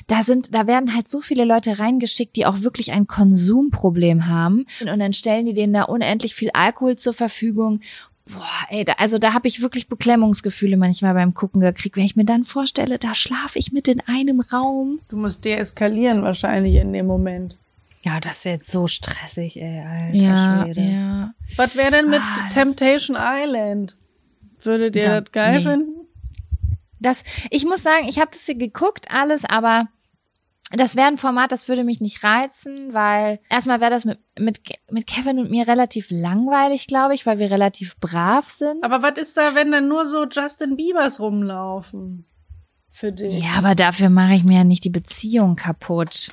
[0.07, 4.65] Da sind, da werden halt so viele Leute reingeschickt, die auch wirklich ein Konsumproblem haben
[4.79, 7.81] und dann stellen die denen da unendlich viel Alkohol zur Verfügung.
[8.25, 12.15] Boah, ey, da, also da habe ich wirklich Beklemmungsgefühle manchmal beim Gucken gekriegt, wenn ich
[12.15, 14.99] mir dann vorstelle, da schlafe ich mit in einem Raum.
[15.09, 17.57] Du musst deeskalieren wahrscheinlich in dem Moment.
[18.03, 20.81] Ja, das wäre jetzt so stressig, ey, alter Ja, Schwede.
[20.81, 21.33] ja.
[21.57, 22.49] Was wäre denn mit Ah.
[22.49, 23.97] Temptation Island?
[24.61, 25.63] Würdet ihr Da- das geil nee.
[25.69, 25.95] finden?
[27.01, 29.87] Das, ich muss sagen, ich habe das hier geguckt, alles, aber
[30.71, 34.59] das wäre ein Format, das würde mich nicht reizen, weil erstmal wäre das mit, mit,
[34.91, 38.83] mit Kevin und mir relativ langweilig, glaube ich, weil wir relativ brav sind.
[38.83, 42.25] Aber was ist da, wenn dann nur so Justin Biebers rumlaufen?
[42.91, 43.41] für dich.
[43.43, 46.31] Ja, aber dafür mache ich mir ja nicht die Beziehung kaputt.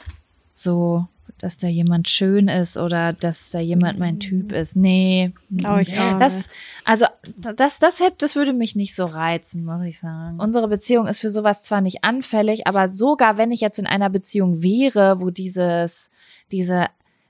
[0.54, 1.06] So,
[1.38, 4.74] dass da jemand schön ist oder dass da jemand mein Typ ist.
[4.76, 5.32] Nee.
[5.50, 6.48] Glaube ich auch Das,
[6.84, 7.06] also,
[7.36, 10.38] das, das hätte, das würde mich nicht so reizen, muss ich sagen.
[10.40, 14.08] Unsere Beziehung ist für sowas zwar nicht anfällig, aber sogar wenn ich jetzt in einer
[14.08, 16.10] Beziehung wäre, wo dieses,
[16.52, 16.86] diese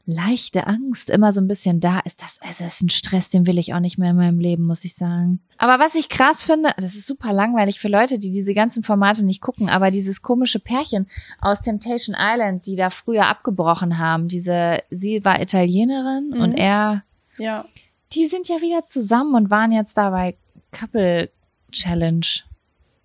[0.08, 3.58] leichte Angst immer so ein bisschen da ist, das, also ist ein Stress, den will
[3.58, 5.40] ich auch nicht mehr in meinem Leben, muss ich sagen.
[5.58, 9.24] Aber was ich krass finde, das ist super langweilig für Leute, die diese ganzen Formate
[9.24, 11.08] nicht gucken, aber dieses komische Pärchen
[11.40, 16.40] aus Temptation Island, die da früher abgebrochen haben, diese, sie war Italienerin Mhm.
[16.40, 17.02] und er,
[17.36, 17.64] Ja.
[18.12, 20.36] die sind ja wieder zusammen und waren jetzt da bei
[20.70, 21.30] Couple
[21.72, 22.26] Challenge.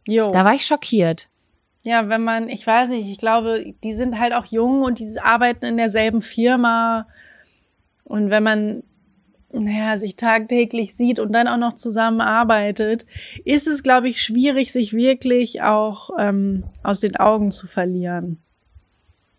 [0.07, 0.29] Jo.
[0.31, 1.29] Da war ich schockiert.
[1.83, 5.19] Ja, wenn man, ich weiß nicht, ich glaube, die sind halt auch jung und die
[5.19, 7.07] arbeiten in derselben Firma.
[8.03, 8.83] Und wenn man,
[9.51, 13.05] naja, sich tagtäglich sieht und dann auch noch zusammenarbeitet,
[13.45, 18.37] ist es, glaube ich, schwierig, sich wirklich auch ähm, aus den Augen zu verlieren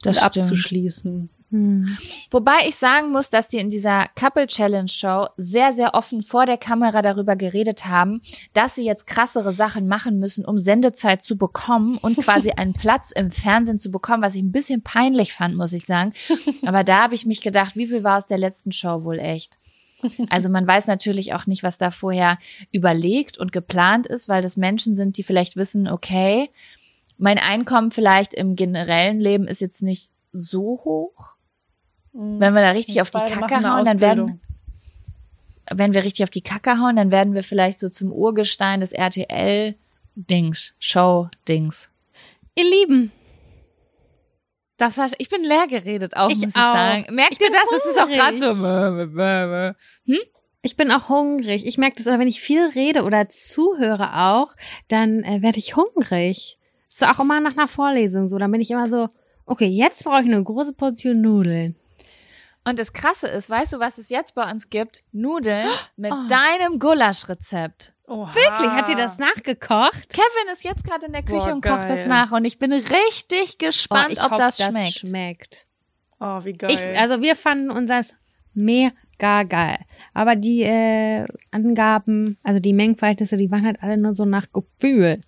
[0.02, 0.36] Das und stimmt.
[0.44, 1.30] abzuschließen.
[1.52, 1.98] Hm.
[2.30, 6.46] Wobei ich sagen muss, dass die in dieser Couple Challenge Show sehr, sehr offen vor
[6.46, 8.22] der Kamera darüber geredet haben,
[8.54, 13.12] dass sie jetzt krassere Sachen machen müssen, um Sendezeit zu bekommen und quasi einen Platz
[13.12, 16.12] im Fernsehen zu bekommen, was ich ein bisschen peinlich fand, muss ich sagen.
[16.64, 19.58] Aber da habe ich mich gedacht, wie viel war aus der letzten Show wohl echt?
[20.30, 22.38] Also man weiß natürlich auch nicht, was da vorher
[22.72, 26.50] überlegt und geplant ist, weil das Menschen sind, die vielleicht wissen, okay,
[27.18, 31.31] mein Einkommen vielleicht im generellen Leben ist jetzt nicht so hoch.
[32.12, 34.40] Wenn wir da richtig auf die Kacke hauen, dann werden,
[35.70, 38.92] wenn wir richtig auf die Kacke hauen, dann werden wir vielleicht so zum Urgestein des
[38.92, 41.88] RTL-Dings, Show-Dings.
[42.54, 43.12] Ihr Lieben,
[44.76, 46.74] Das war, ich bin leer geredet auch, Ich muss ich auch.
[46.74, 47.06] sagen.
[47.14, 47.64] Merkt Ich ihr das?
[47.78, 48.48] Es ist auch gerade so.
[48.50, 48.60] hungrig.
[48.60, 49.72] mö, mö,
[50.06, 50.18] mö.
[50.62, 51.64] ich bin auch hungrig.
[51.64, 54.54] Ich merke das aber, wenn ich viel rede oder zuhöre auch,
[54.88, 56.58] dann äh, werde ich hungrig.
[56.88, 58.36] Das ist auch immer nach einer Vorlesung so.
[58.38, 59.08] Dann bin ich immer so,
[59.46, 61.76] okay, jetzt brauche ich eine große Portion Nudeln.
[62.64, 65.02] Und das Krasse ist, weißt du, was es jetzt bei uns gibt?
[65.12, 66.26] Nudeln mit Oh.
[66.28, 67.92] deinem Gulaschrezept.
[68.06, 68.32] Oha.
[68.34, 68.70] Wirklich?
[68.70, 70.08] Habt ihr das nachgekocht?
[70.10, 72.72] Kevin ist jetzt gerade in der Küche Boah, und kocht das nach und ich bin
[72.72, 75.08] richtig gespannt, Oh, ich ob hoffe, das das schmeckt.
[75.08, 75.66] schmeckt.
[76.20, 76.70] Oh, wie geil.
[76.70, 78.14] Ich, also wir fanden unseres
[78.54, 79.78] mega geil.
[80.14, 85.20] Aber die äh, Angaben, also die Mengenverhältnisse, die waren halt alle nur so nach Gefühl.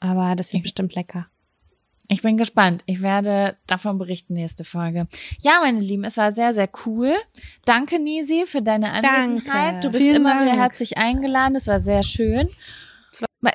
[0.00, 1.26] Aber das wird bestimmt lecker.
[2.08, 2.82] Ich bin gespannt.
[2.86, 5.08] Ich werde davon berichten nächste Folge.
[5.40, 7.14] Ja, meine Lieben, es war sehr, sehr cool.
[7.64, 9.46] Danke, Nisi, für deine Anwesenheit.
[9.74, 9.80] Danke.
[9.80, 10.60] Du bist Vielen immer wieder Dank.
[10.60, 11.56] herzlich eingeladen.
[11.56, 12.48] Es war sehr schön.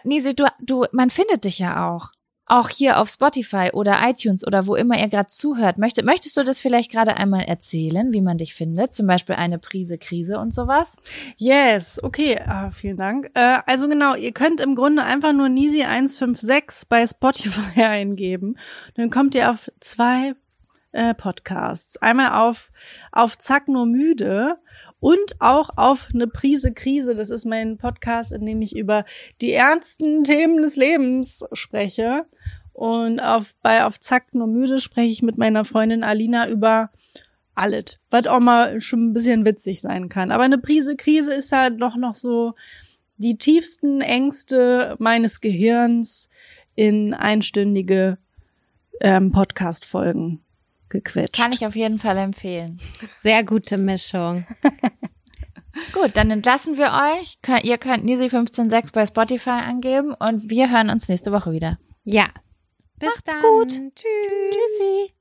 [0.04, 2.12] Nisi, du, du, man findet dich ja auch.
[2.52, 5.78] Auch hier auf Spotify oder iTunes oder wo immer ihr gerade zuhört.
[5.78, 8.94] Möchte, möchtest du das vielleicht gerade einmal erzählen, wie man dich findet?
[8.94, 10.92] Zum Beispiel eine Prise Krise und sowas?
[11.38, 13.32] Yes, okay, ah, vielen Dank.
[13.36, 18.58] Äh, also genau, ihr könnt im Grunde einfach nur Nisi156 bei Spotify eingeben.
[18.96, 20.34] Dann kommt ihr auf zwei
[20.92, 21.98] äh, Podcasts.
[21.98, 22.72] Einmal auf,
[23.12, 24.58] auf Zack nur müde
[25.00, 27.16] und auch auf eine Prise Krise.
[27.16, 29.06] Das ist mein Podcast, in dem ich über
[29.42, 32.26] die ernsten Themen des Lebens spreche.
[32.74, 36.92] Und auf, bei auf Zack nur müde spreche ich mit meiner Freundin Alina über
[37.54, 40.32] alles, was auch mal schon ein bisschen witzig sein kann.
[40.32, 42.54] Aber eine Prise Krise ist halt doch noch so
[43.18, 46.30] die tiefsten Ängste meines Gehirns
[46.76, 48.18] in einstündige
[49.02, 50.42] ähm, Podcast-Folgen
[50.92, 51.36] gequetscht.
[51.36, 52.80] Kann ich auf jeden Fall empfehlen.
[53.24, 54.46] Sehr gute Mischung.
[55.94, 57.38] Gut, dann entlassen wir euch.
[57.64, 61.80] Ihr könnt Nisi156 bei Spotify angeben und wir hören uns nächste Woche wieder.
[62.04, 62.30] Ja.
[63.00, 63.42] Bis dann.
[63.42, 63.70] gut.
[63.70, 64.06] Tschüss.
[64.52, 65.14] Tschüssi.